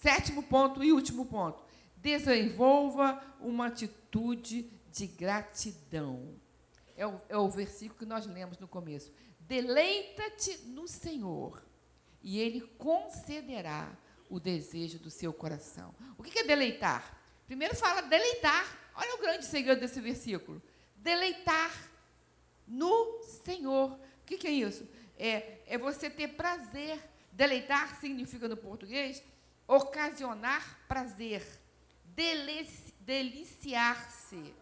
Sétimo 0.00 0.42
ponto 0.42 0.82
e 0.82 0.92
último 0.92 1.26
ponto. 1.26 1.62
Desenvolva 1.96 3.22
uma 3.40 3.66
atitude 3.66 4.70
de 4.90 5.06
gratidão. 5.06 6.34
É 6.96 7.06
o, 7.06 7.20
é 7.28 7.36
o 7.36 7.48
versículo 7.48 7.98
que 7.98 8.06
nós 8.06 8.26
lemos 8.26 8.58
no 8.58 8.66
começo. 8.66 9.12
Deleita-te 9.40 10.58
no 10.68 10.86
Senhor, 10.86 11.62
e 12.22 12.38
Ele 12.38 12.60
concederá 12.78 13.90
o 14.28 14.38
desejo 14.38 14.98
do 14.98 15.10
seu 15.10 15.32
coração. 15.32 15.94
O 16.16 16.22
que 16.22 16.38
é 16.38 16.44
deleitar? 16.44 17.18
Primeiro 17.46 17.74
fala 17.74 18.02
deleitar. 18.02 18.78
Olha 18.94 19.16
o 19.16 19.20
grande 19.20 19.44
segredo 19.44 19.80
desse 19.80 20.00
versículo. 20.00 20.62
Deleitar 20.96 21.90
no 22.66 23.22
Senhor. 23.22 23.92
O 23.92 24.24
que 24.24 24.46
é 24.46 24.50
isso? 24.50 24.86
é, 25.20 25.58
é 25.66 25.76
você 25.76 26.08
ter 26.08 26.28
prazer. 26.28 26.98
Deleitar 27.30 28.00
significa 28.00 28.48
no 28.48 28.56
português 28.56 29.22
ocasionar 29.70 30.80
prazer, 30.88 31.46
delici 32.04 32.90
deliciar-se, 33.00 34.54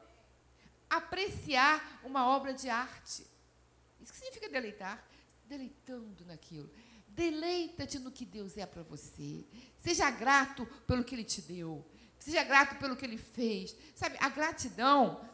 apreciar 0.89 2.01
uma 2.05 2.29
obra 2.29 2.55
de 2.55 2.71
arte. 2.71 3.27
Isso 4.01 4.13
que 4.13 4.19
significa 4.19 4.49
deleitar? 4.49 5.05
Deleitando 5.47 6.25
naquilo. 6.25 6.71
Deleita-te 7.09 7.99
no 7.99 8.11
que 8.11 8.25
Deus 8.25 8.57
é 8.57 8.65
para 8.65 8.83
você. 8.83 9.45
Seja 9.81 10.11
grato 10.11 10.65
pelo 10.87 11.05
que 11.05 11.15
Ele 11.15 11.25
te 11.25 11.43
deu. 11.43 11.85
Seja 12.19 12.43
grato 12.45 12.77
pelo 12.77 12.97
que 12.97 13.05
Ele 13.05 13.19
fez. 13.19 13.77
Sabe, 13.95 14.17
a 14.21 14.31
gratidão 14.31 15.29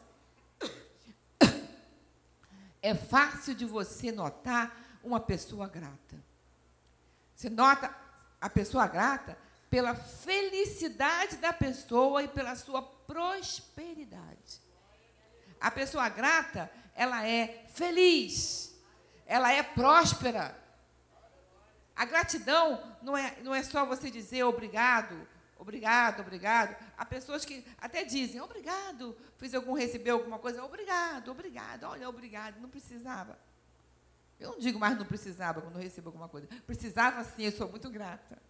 é 2.82 2.94
fácil 2.94 3.54
de 3.54 3.64
você 3.64 4.10
notar 4.10 4.98
uma 5.04 5.20
pessoa 5.20 5.68
grata. 5.68 6.24
Você 7.36 7.48
nota 7.48 7.94
a 8.40 8.50
pessoa 8.50 8.88
grata 8.88 9.43
pela 9.74 9.92
felicidade 9.92 11.38
da 11.38 11.52
pessoa 11.52 12.22
e 12.22 12.28
pela 12.28 12.54
sua 12.54 12.80
prosperidade. 12.80 14.62
A 15.60 15.68
pessoa 15.68 16.08
grata, 16.08 16.70
ela 16.94 17.26
é 17.26 17.66
feliz, 17.70 18.72
ela 19.26 19.52
é 19.52 19.64
próspera. 19.64 20.56
A 21.96 22.04
gratidão 22.04 22.80
não 23.02 23.16
é, 23.16 23.36
não 23.42 23.52
é 23.52 23.64
só 23.64 23.84
você 23.84 24.12
dizer 24.12 24.44
obrigado, 24.44 25.26
obrigado, 25.58 26.20
obrigado. 26.20 26.76
Há 26.96 27.04
pessoas 27.04 27.44
que 27.44 27.66
até 27.76 28.04
dizem 28.04 28.40
obrigado, 28.40 29.16
fiz 29.38 29.54
algum, 29.54 29.72
recebeu 29.72 30.18
alguma 30.18 30.38
coisa, 30.38 30.62
obrigado, 30.62 31.32
obrigado, 31.32 31.82
olha, 31.82 32.08
obrigado, 32.08 32.60
não 32.60 32.68
precisava. 32.68 33.36
Eu 34.38 34.52
não 34.52 34.58
digo 34.60 34.78
mais 34.78 34.96
não 34.96 35.04
precisava 35.04 35.60
quando 35.60 35.78
recebo 35.78 36.10
alguma 36.10 36.28
coisa. 36.28 36.46
Precisava 36.64 37.24
sim, 37.24 37.42
eu 37.42 37.50
sou 37.50 37.68
muito 37.68 37.90
grata. 37.90 38.40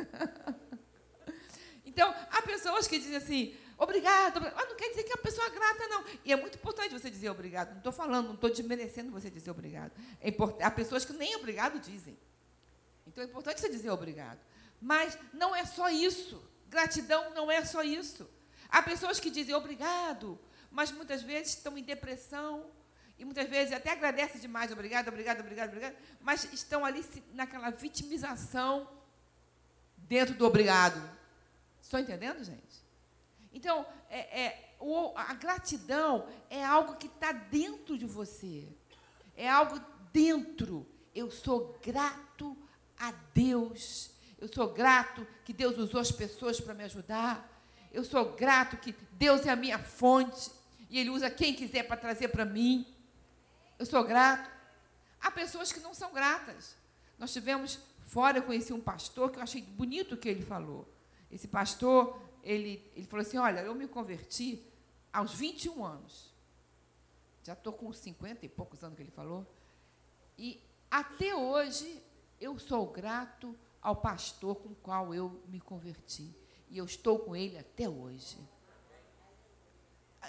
então, 1.84 2.14
há 2.30 2.42
pessoas 2.42 2.86
que 2.86 2.98
dizem 2.98 3.16
assim, 3.16 3.56
obrigado, 3.78 4.40
mas 4.40 4.68
não 4.68 4.76
quer 4.76 4.90
dizer 4.90 5.04
que 5.04 5.12
a 5.12 5.16
pessoa 5.16 5.46
é 5.46 5.50
grata, 5.50 5.88
não. 5.88 6.04
E 6.24 6.32
é 6.32 6.36
muito 6.36 6.56
importante 6.56 6.92
você 6.92 7.10
dizer 7.10 7.30
obrigado. 7.30 7.70
Não 7.70 7.78
estou 7.78 7.92
falando, 7.92 8.26
não 8.28 8.34
estou 8.34 8.50
desmerecendo 8.50 9.10
você 9.10 9.30
dizer 9.30 9.50
obrigado. 9.50 9.92
É 10.20 10.28
import... 10.28 10.60
Há 10.60 10.70
pessoas 10.70 11.04
que 11.04 11.12
nem 11.12 11.36
obrigado 11.36 11.78
dizem. 11.80 12.18
Então 13.06 13.22
é 13.22 13.26
importante 13.26 13.60
você 13.60 13.68
dizer 13.68 13.90
obrigado. 13.90 14.38
Mas 14.80 15.18
não 15.32 15.54
é 15.54 15.64
só 15.64 15.88
isso. 15.90 16.42
Gratidão 16.68 17.34
não 17.34 17.50
é 17.50 17.64
só 17.64 17.82
isso. 17.82 18.28
Há 18.68 18.82
pessoas 18.82 19.18
que 19.18 19.30
dizem 19.30 19.54
obrigado, 19.54 20.38
mas 20.70 20.92
muitas 20.92 21.22
vezes 21.22 21.54
estão 21.54 21.76
em 21.76 21.82
depressão, 21.82 22.70
e 23.18 23.24
muitas 23.24 23.50
vezes 23.50 23.74
até 23.74 23.90
agradecem 23.90 24.40
demais, 24.40 24.72
obrigado, 24.72 25.08
obrigado, 25.08 25.40
obrigado, 25.40 25.68
obrigado, 25.68 25.94
mas 26.22 26.44
estão 26.54 26.84
ali 26.84 27.04
naquela 27.34 27.68
vitimização 27.68 28.88
dentro 30.10 30.34
do 30.34 30.44
obrigado. 30.44 31.00
Estão 31.80 32.00
entendendo, 32.00 32.42
gente? 32.42 32.84
Então, 33.52 33.86
é, 34.08 34.42
é, 34.42 34.74
o, 34.80 35.12
a 35.16 35.32
gratidão 35.34 36.26
é 36.50 36.64
algo 36.64 36.96
que 36.96 37.06
está 37.06 37.30
dentro 37.30 37.96
de 37.96 38.06
você. 38.06 38.68
É 39.36 39.48
algo 39.48 39.80
dentro. 40.12 40.84
Eu 41.14 41.30
sou 41.30 41.78
grato 41.80 42.56
a 42.98 43.12
Deus. 43.32 44.10
Eu 44.40 44.52
sou 44.52 44.72
grato 44.72 45.24
que 45.44 45.52
Deus 45.52 45.78
usou 45.78 46.00
as 46.00 46.10
pessoas 46.10 46.60
para 46.60 46.74
me 46.74 46.82
ajudar. 46.82 47.48
Eu 47.92 48.04
sou 48.04 48.32
grato 48.32 48.78
que 48.78 48.92
Deus 49.12 49.46
é 49.46 49.50
a 49.50 49.56
minha 49.56 49.78
fonte 49.78 50.50
e 50.88 50.98
Ele 50.98 51.10
usa 51.10 51.30
quem 51.30 51.54
quiser 51.54 51.84
para 51.84 51.96
trazer 51.96 52.28
para 52.28 52.44
mim. 52.44 52.84
Eu 53.78 53.86
sou 53.86 54.02
grato. 54.02 54.50
Há 55.20 55.30
pessoas 55.30 55.70
que 55.70 55.78
não 55.78 55.94
são 55.94 56.12
gratas. 56.12 56.74
Nós 57.16 57.32
tivemos 57.32 57.78
fora, 58.10 58.38
eu 58.38 58.42
conheci 58.42 58.72
um 58.72 58.80
pastor 58.80 59.30
que 59.30 59.38
eu 59.38 59.42
achei 59.42 59.62
bonito 59.62 60.14
o 60.14 60.18
que 60.18 60.28
ele 60.28 60.42
falou. 60.42 60.86
Esse 61.30 61.46
pastor, 61.46 62.20
ele, 62.42 62.84
ele 62.94 63.06
falou 63.06 63.22
assim: 63.22 63.38
Olha, 63.38 63.60
eu 63.60 63.74
me 63.74 63.86
converti 63.86 64.62
aos 65.12 65.34
21 65.34 65.84
anos. 65.84 66.34
Já 67.44 67.52
estou 67.52 67.72
com 67.72 67.92
50 67.92 68.44
e 68.44 68.48
poucos 68.48 68.82
anos 68.82 68.96
que 68.96 69.02
ele 69.02 69.10
falou. 69.12 69.46
E 70.36 70.60
até 70.90 71.34
hoje 71.34 72.02
eu 72.40 72.58
sou 72.58 72.86
grato 72.86 73.56
ao 73.80 73.96
pastor 73.96 74.56
com 74.56 74.70
o 74.70 74.74
qual 74.74 75.14
eu 75.14 75.42
me 75.46 75.60
converti. 75.60 76.34
E 76.68 76.78
eu 76.78 76.84
estou 76.84 77.20
com 77.20 77.34
ele 77.34 77.56
até 77.56 77.88
hoje. 77.88 78.38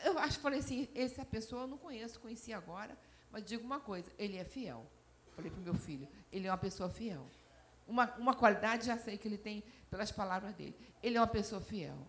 Eu 0.05 0.17
acho 0.19 0.37
que 0.37 0.43
falei 0.43 0.59
assim, 0.59 0.87
essa 0.95 1.25
pessoa 1.25 1.63
eu 1.63 1.67
não 1.67 1.77
conheço, 1.77 2.19
conheci 2.19 2.53
agora. 2.53 2.97
Mas 3.31 3.43
digo 3.43 3.63
uma 3.63 3.79
coisa, 3.79 4.11
ele 4.17 4.37
é 4.37 4.45
fiel. 4.45 4.85
Falei 5.35 5.49
para 5.49 5.59
o 5.59 5.63
meu 5.63 5.75
filho, 5.75 6.07
ele 6.31 6.47
é 6.47 6.51
uma 6.51 6.57
pessoa 6.57 6.89
fiel. 6.89 7.25
Uma, 7.91 8.05
uma 8.15 8.33
qualidade 8.33 8.85
já 8.85 8.97
sei 8.97 9.17
que 9.17 9.27
ele 9.27 9.37
tem 9.37 9.61
pelas 9.89 10.13
palavras 10.13 10.55
dele. 10.55 10.73
Ele 11.03 11.17
é 11.17 11.19
uma 11.19 11.27
pessoa 11.27 11.59
fiel. 11.59 12.07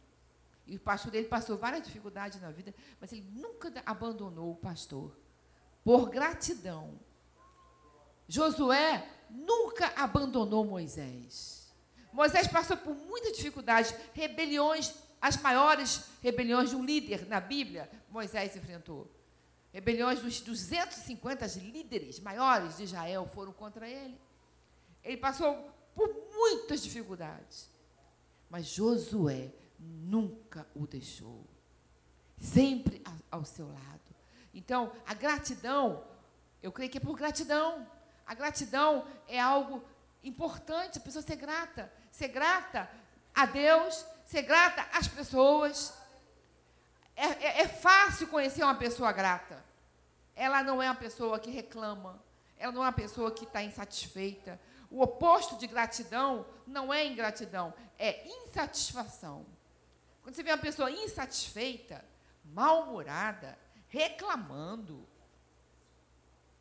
E 0.64 0.76
o 0.76 0.80
pastor 0.80 1.10
dele 1.10 1.26
passou 1.26 1.58
várias 1.58 1.82
dificuldades 1.82 2.40
na 2.40 2.52
vida, 2.52 2.72
mas 3.00 3.12
ele 3.12 3.26
nunca 3.32 3.72
abandonou 3.84 4.52
o 4.52 4.56
pastor. 4.56 5.18
Por 5.82 6.08
gratidão. 6.08 7.00
Josué 8.28 9.10
nunca 9.28 9.92
abandonou 9.96 10.64
Moisés. 10.64 11.74
Moisés 12.12 12.46
passou 12.46 12.76
por 12.76 12.94
muitas 12.94 13.36
dificuldades, 13.36 13.92
rebeliões, 14.14 14.94
as 15.20 15.36
maiores 15.36 16.04
rebeliões 16.22 16.70
de 16.70 16.76
um 16.76 16.84
líder 16.84 17.26
na 17.26 17.40
Bíblia, 17.40 17.90
Moisés 18.08 18.54
enfrentou. 18.54 19.10
Rebeliões 19.72 20.20
dos 20.20 20.40
250 20.40 21.44
líderes 21.58 22.20
maiores 22.20 22.76
de 22.76 22.84
Israel 22.84 23.26
foram 23.26 23.52
contra 23.52 23.88
ele. 23.88 24.16
Ele 25.02 25.16
passou 25.16 25.70
por 25.94 26.08
muitas 26.34 26.82
dificuldades. 26.82 27.70
Mas 28.48 28.66
Josué 28.66 29.50
nunca 29.78 30.66
o 30.74 30.86
deixou. 30.86 31.44
Sempre 32.38 33.02
ao 33.30 33.44
seu 33.44 33.68
lado. 33.68 34.00
Então, 34.52 34.92
a 35.06 35.14
gratidão, 35.14 36.04
eu 36.62 36.70
creio 36.70 36.90
que 36.90 36.98
é 36.98 37.00
por 37.00 37.16
gratidão. 37.16 37.86
A 38.26 38.34
gratidão 38.34 39.06
é 39.26 39.40
algo 39.40 39.82
importante, 40.22 40.98
a 40.98 41.00
pessoa 41.00 41.22
ser 41.22 41.36
grata. 41.36 41.92
Ser 42.10 42.28
grata 42.28 42.90
a 43.34 43.46
Deus, 43.46 44.04
ser 44.26 44.42
grata 44.42 44.86
às 44.92 45.08
pessoas. 45.08 45.94
É, 47.16 47.26
é, 47.26 47.60
é 47.62 47.68
fácil 47.68 48.28
conhecer 48.28 48.62
uma 48.62 48.74
pessoa 48.74 49.12
grata. 49.12 49.64
Ela 50.34 50.62
não 50.62 50.82
é 50.82 50.88
uma 50.88 50.94
pessoa 50.94 51.38
que 51.38 51.50
reclama. 51.50 52.22
Ela 52.58 52.72
não 52.72 52.82
é 52.82 52.86
uma 52.86 52.92
pessoa 52.92 53.30
que 53.30 53.44
está 53.44 53.62
insatisfeita. 53.62 54.60
O 54.92 55.00
oposto 55.00 55.56
de 55.56 55.66
gratidão 55.66 56.44
não 56.66 56.92
é 56.92 57.06
ingratidão, 57.06 57.72
é 57.98 58.28
insatisfação. 58.28 59.46
Quando 60.22 60.34
você 60.34 60.42
vê 60.42 60.50
uma 60.50 60.58
pessoa 60.58 60.90
insatisfeita, 60.90 62.04
mal-humorada, 62.44 63.58
reclamando, 63.88 65.08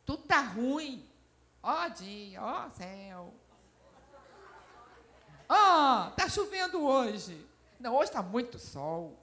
tudo 0.06 0.22
está 0.22 0.40
ruim. 0.40 1.06
Ó 1.62 1.88
dia, 1.88 2.42
ó 2.42 2.70
céu. 2.70 3.34
Ó, 5.46 5.54
oh, 5.54 6.08
está 6.08 6.26
chovendo 6.26 6.82
hoje. 6.82 7.46
Não, 7.78 7.94
hoje 7.94 8.10
está 8.10 8.22
muito 8.22 8.58
sol. 8.58 9.22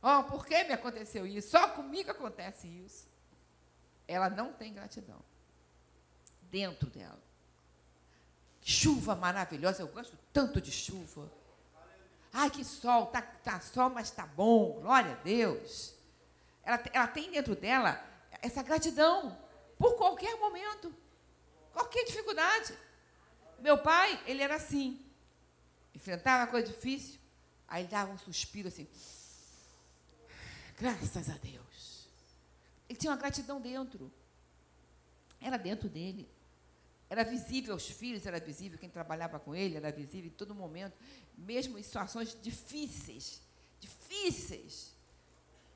Ó, 0.00 0.20
oh, 0.20 0.24
por 0.24 0.46
que 0.46 0.62
me 0.62 0.74
aconteceu 0.74 1.26
isso? 1.26 1.50
Só 1.50 1.68
comigo 1.70 2.12
acontece 2.12 2.68
isso. 2.68 3.10
Ela 4.06 4.30
não 4.30 4.52
tem 4.52 4.72
gratidão 4.72 5.20
dentro 6.42 6.88
dela. 6.88 7.21
Chuva 8.62 9.16
maravilhosa, 9.16 9.82
eu 9.82 9.88
gosto 9.88 10.16
tanto 10.32 10.60
de 10.60 10.70
chuva. 10.70 11.30
Ai, 12.32 12.48
que 12.48 12.64
sol, 12.64 13.06
tá, 13.06 13.20
tá 13.20 13.60
sol, 13.60 13.90
mas 13.90 14.10
tá 14.10 14.24
bom, 14.24 14.80
glória 14.80 15.12
a 15.12 15.22
Deus. 15.22 15.94
Ela, 16.62 16.82
ela 16.92 17.06
tem 17.08 17.30
dentro 17.30 17.56
dela 17.56 18.02
essa 18.40 18.62
gratidão 18.62 19.36
por 19.76 19.96
qualquer 19.96 20.36
momento, 20.38 20.94
qualquer 21.72 22.04
dificuldade. 22.04 22.72
Meu 23.58 23.78
pai, 23.78 24.22
ele 24.26 24.42
era 24.42 24.54
assim. 24.54 25.04
Enfrentava 25.94 26.50
coisa 26.50 26.68
difícil, 26.68 27.20
aí 27.68 27.84
dava 27.84 28.12
um 28.12 28.18
suspiro 28.18 28.68
assim. 28.68 28.88
Graças 30.78 31.28
a 31.28 31.34
Deus. 31.34 32.08
Ele 32.88 32.98
tinha 32.98 33.10
uma 33.10 33.18
gratidão 33.18 33.60
dentro. 33.60 34.10
Era 35.40 35.56
dentro 35.56 35.88
dele. 35.88 36.28
Era 37.12 37.24
visível 37.24 37.74
aos 37.74 37.86
filhos, 37.90 38.24
era 38.24 38.40
visível 38.40 38.78
quem 38.78 38.88
trabalhava 38.88 39.38
com 39.38 39.54
ele, 39.54 39.76
era 39.76 39.92
visível 39.92 40.30
em 40.30 40.34
todo 40.34 40.54
momento, 40.54 40.96
mesmo 41.36 41.78
em 41.78 41.82
situações 41.82 42.34
difíceis, 42.40 43.42
difíceis 43.78 44.94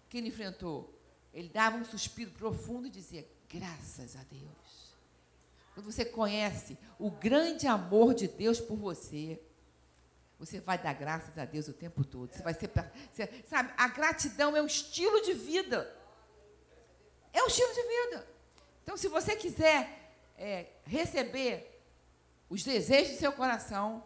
que 0.09 0.16
ele 0.16 0.28
enfrentou. 0.28 0.99
Ele 1.34 1.51
dava 1.51 1.76
um 1.76 1.84
suspiro 1.84 2.30
profundo 2.30 2.87
e 2.87 2.91
dizia: 2.91 3.28
Graças 3.51 4.16
a 4.16 4.22
Deus. 4.22 4.97
Quando 5.74 5.93
você 5.93 6.07
conhece 6.07 6.78
o 6.99 7.11
grande 7.11 7.66
amor 7.66 8.14
de 8.14 8.28
Deus 8.28 8.59
por 8.59 8.78
você, 8.78 9.39
você 10.39 10.59
vai 10.59 10.78
dar 10.78 10.95
graças 10.95 11.37
a 11.37 11.45
Deus 11.45 11.68
o 11.68 11.74
tempo 11.74 12.03
todo. 12.03 12.32
Você 12.32 12.43
vai 12.43 12.55
ser, 12.55 12.70
você, 13.12 13.45
sabe, 13.47 13.74
a 13.76 13.89
gratidão 13.89 14.57
é 14.57 14.62
um 14.62 14.66
estilo 14.66 15.20
de 15.20 15.34
vida. 15.34 15.95
É 17.30 17.43
um 17.43 17.47
estilo 17.47 17.74
de 17.74 17.82
vida. 17.82 18.26
Então, 18.82 18.97
se 18.97 19.07
você 19.09 19.37
quiser 19.37 20.06
é, 20.37 20.66
receber 20.84 21.82
os 22.49 22.62
desejos 22.62 23.14
do 23.14 23.18
seu 23.18 23.32
coração, 23.32 24.05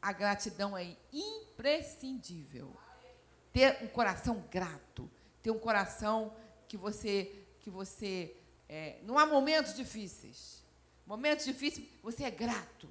a 0.00 0.12
gratidão 0.12 0.76
é 0.76 0.96
imprescindível. 1.12 2.74
Ter 3.52 3.82
um 3.82 3.88
coração 3.88 4.44
grato, 4.50 5.10
ter 5.42 5.50
um 5.50 5.58
coração 5.58 6.34
que 6.66 6.76
você, 6.76 7.46
que 7.60 7.70
você, 7.70 8.36
é, 8.68 8.98
não 9.02 9.18
há 9.18 9.26
momentos 9.26 9.74
difíceis. 9.74 10.64
Momentos 11.06 11.44
difíceis, 11.44 11.86
você 12.02 12.24
é 12.24 12.30
grato. 12.30 12.88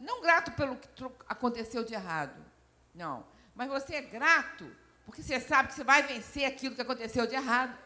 Não 0.00 0.20
grato 0.20 0.52
pelo 0.52 0.76
que 0.76 0.88
aconteceu 1.28 1.84
de 1.84 1.94
errado, 1.94 2.44
não. 2.94 3.24
Mas 3.54 3.68
você 3.68 3.96
é 3.96 4.02
grato 4.02 4.68
porque 5.04 5.22
você 5.22 5.40
sabe 5.40 5.68
que 5.68 5.74
você 5.74 5.84
vai 5.84 6.02
vencer 6.02 6.44
aquilo 6.44 6.74
que 6.74 6.80
aconteceu 6.80 7.26
de 7.26 7.34
errado. 7.34 7.76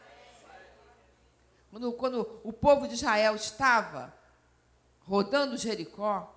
Quando, 1.69 1.93
quando 1.93 2.41
o 2.43 2.53
povo 2.53 2.87
de 2.87 2.93
Israel 2.93 3.35
estava 3.35 4.16
rodando 5.07 5.55
Jericó, 5.57 6.35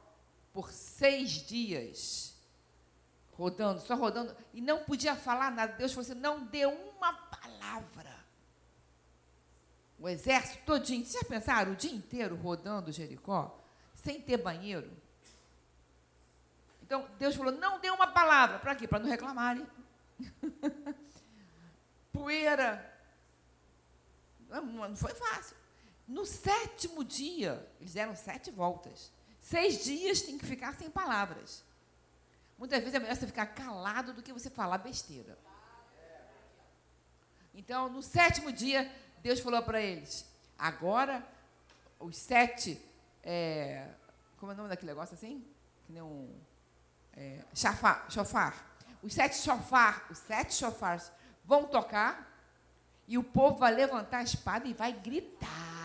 por 0.52 0.70
seis 0.70 1.30
dias, 1.30 2.36
rodando, 3.32 3.80
só 3.80 3.96
rodando, 3.96 4.34
e 4.54 4.60
não 4.60 4.84
podia 4.84 5.16
falar 5.16 5.50
nada. 5.50 5.74
Deus 5.74 5.92
falou 5.92 6.08
assim: 6.08 6.20
não 6.20 6.46
deu 6.46 6.70
uma 6.70 7.12
palavra. 7.12 8.20
O 9.98 10.08
exército 10.08 10.64
todinho, 10.64 11.04
vocês 11.04 11.22
já 11.22 11.28
pensaram 11.28 11.72
o 11.72 11.76
dia 11.76 11.92
inteiro 11.92 12.36
rodando 12.36 12.92
Jericó, 12.92 13.58
sem 13.94 14.20
ter 14.20 14.38
banheiro? 14.38 14.90
Então, 16.82 17.06
Deus 17.18 17.34
falou: 17.34 17.52
não 17.52 17.80
deu 17.80 17.94
uma 17.94 18.06
palavra. 18.06 18.60
Para 18.60 18.74
quê? 18.76 18.86
Para 18.86 19.00
não 19.00 19.10
reclamarem. 19.10 19.66
Poeira. 22.12 22.88
Não 24.48 24.96
foi 24.96 25.14
fácil. 25.14 25.59
No 26.10 26.26
sétimo 26.26 27.04
dia, 27.04 27.64
eles 27.78 27.92
deram 27.92 28.16
sete 28.16 28.50
voltas. 28.50 29.12
Seis 29.38 29.84
dias 29.84 30.20
tem 30.20 30.36
que 30.36 30.44
ficar 30.44 30.74
sem 30.74 30.90
palavras. 30.90 31.62
Muitas 32.58 32.80
vezes 32.80 32.94
é 32.96 32.98
melhor 32.98 33.14
você 33.14 33.28
ficar 33.28 33.46
calado 33.46 34.12
do 34.12 34.20
que 34.20 34.32
você 34.32 34.50
falar 34.50 34.78
besteira. 34.78 35.38
Então, 37.54 37.88
no 37.88 38.02
sétimo 38.02 38.50
dia, 38.50 38.92
Deus 39.22 39.38
falou 39.38 39.62
para 39.62 39.80
eles: 39.80 40.26
agora, 40.58 41.24
os 42.00 42.16
sete. 42.16 42.84
É, 43.22 43.86
como 44.36 44.50
é 44.50 44.54
o 44.56 44.58
nome 44.58 44.68
daquele 44.68 44.90
negócio 44.90 45.14
assim? 45.14 45.46
Que 45.86 45.92
nem 45.92 46.02
um. 46.02 46.28
É, 47.12 47.44
chafar, 47.54 48.10
chofar. 48.10 48.76
Os 49.00 49.14
sete 49.14 49.36
chofar, 49.36 50.08
os 50.10 50.18
sete 50.18 50.54
chofars 50.54 51.12
vão 51.44 51.66
tocar 51.66 52.28
e 53.06 53.16
o 53.16 53.22
povo 53.22 53.58
vai 53.58 53.72
levantar 53.72 54.18
a 54.18 54.22
espada 54.24 54.66
e 54.66 54.74
vai 54.74 54.92
gritar. 54.92 55.79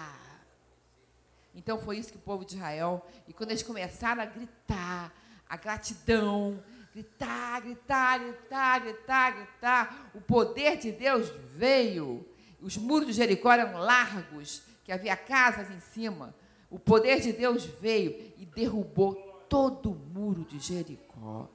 Então 1.55 1.79
foi 1.79 1.97
isso 1.97 2.11
que 2.11 2.17
o 2.17 2.21
povo 2.21 2.43
de 2.43 2.55
Israel, 2.55 3.05
e 3.27 3.33
quando 3.33 3.51
eles 3.51 3.63
começaram 3.63 4.21
a 4.21 4.25
gritar, 4.25 5.13
a 5.47 5.55
gratidão, 5.55 6.61
gritar, 6.93 7.61
gritar, 7.61 8.19
gritar, 8.19 8.79
gritar, 8.79 9.31
gritar, 9.31 10.11
o 10.13 10.21
poder 10.21 10.77
de 10.77 10.91
Deus 10.91 11.29
veio. 11.55 12.27
Os 12.61 12.77
muros 12.77 13.07
de 13.07 13.13
Jericó 13.13 13.51
eram 13.51 13.79
largos, 13.79 14.63
que 14.83 14.91
havia 14.91 15.15
casas 15.15 15.69
em 15.69 15.79
cima. 15.79 16.35
O 16.69 16.77
poder 16.77 17.21
de 17.21 17.31
Deus 17.31 17.63
veio 17.65 18.33
e 18.37 18.45
derrubou 18.45 19.13
todo 19.49 19.91
o 19.91 19.95
muro 19.95 20.43
de 20.43 20.59
Jericó. 20.59 21.49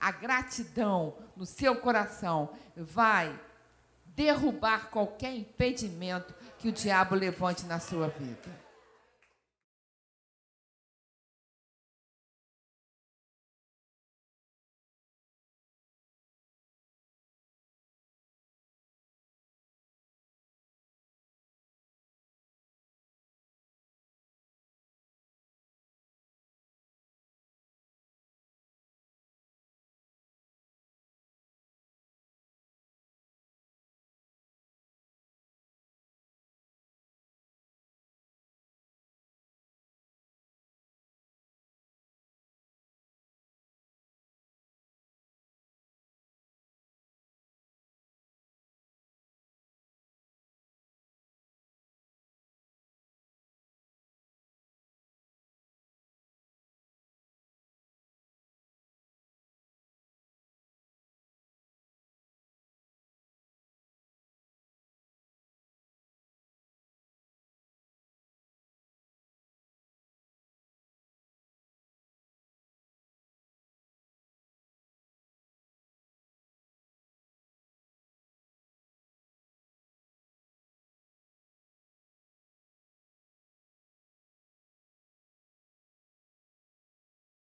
A 0.00 0.10
gratidão 0.10 1.14
no 1.36 1.46
seu 1.46 1.76
coração 1.76 2.50
vai 2.76 3.38
derrubar 4.04 4.90
qualquer 4.90 5.34
impedimento 5.34 6.34
que 6.58 6.68
o 6.68 6.72
diabo 6.72 7.14
levante 7.14 7.64
na 7.66 7.80
sua 7.80 8.08
vida. 8.08 8.71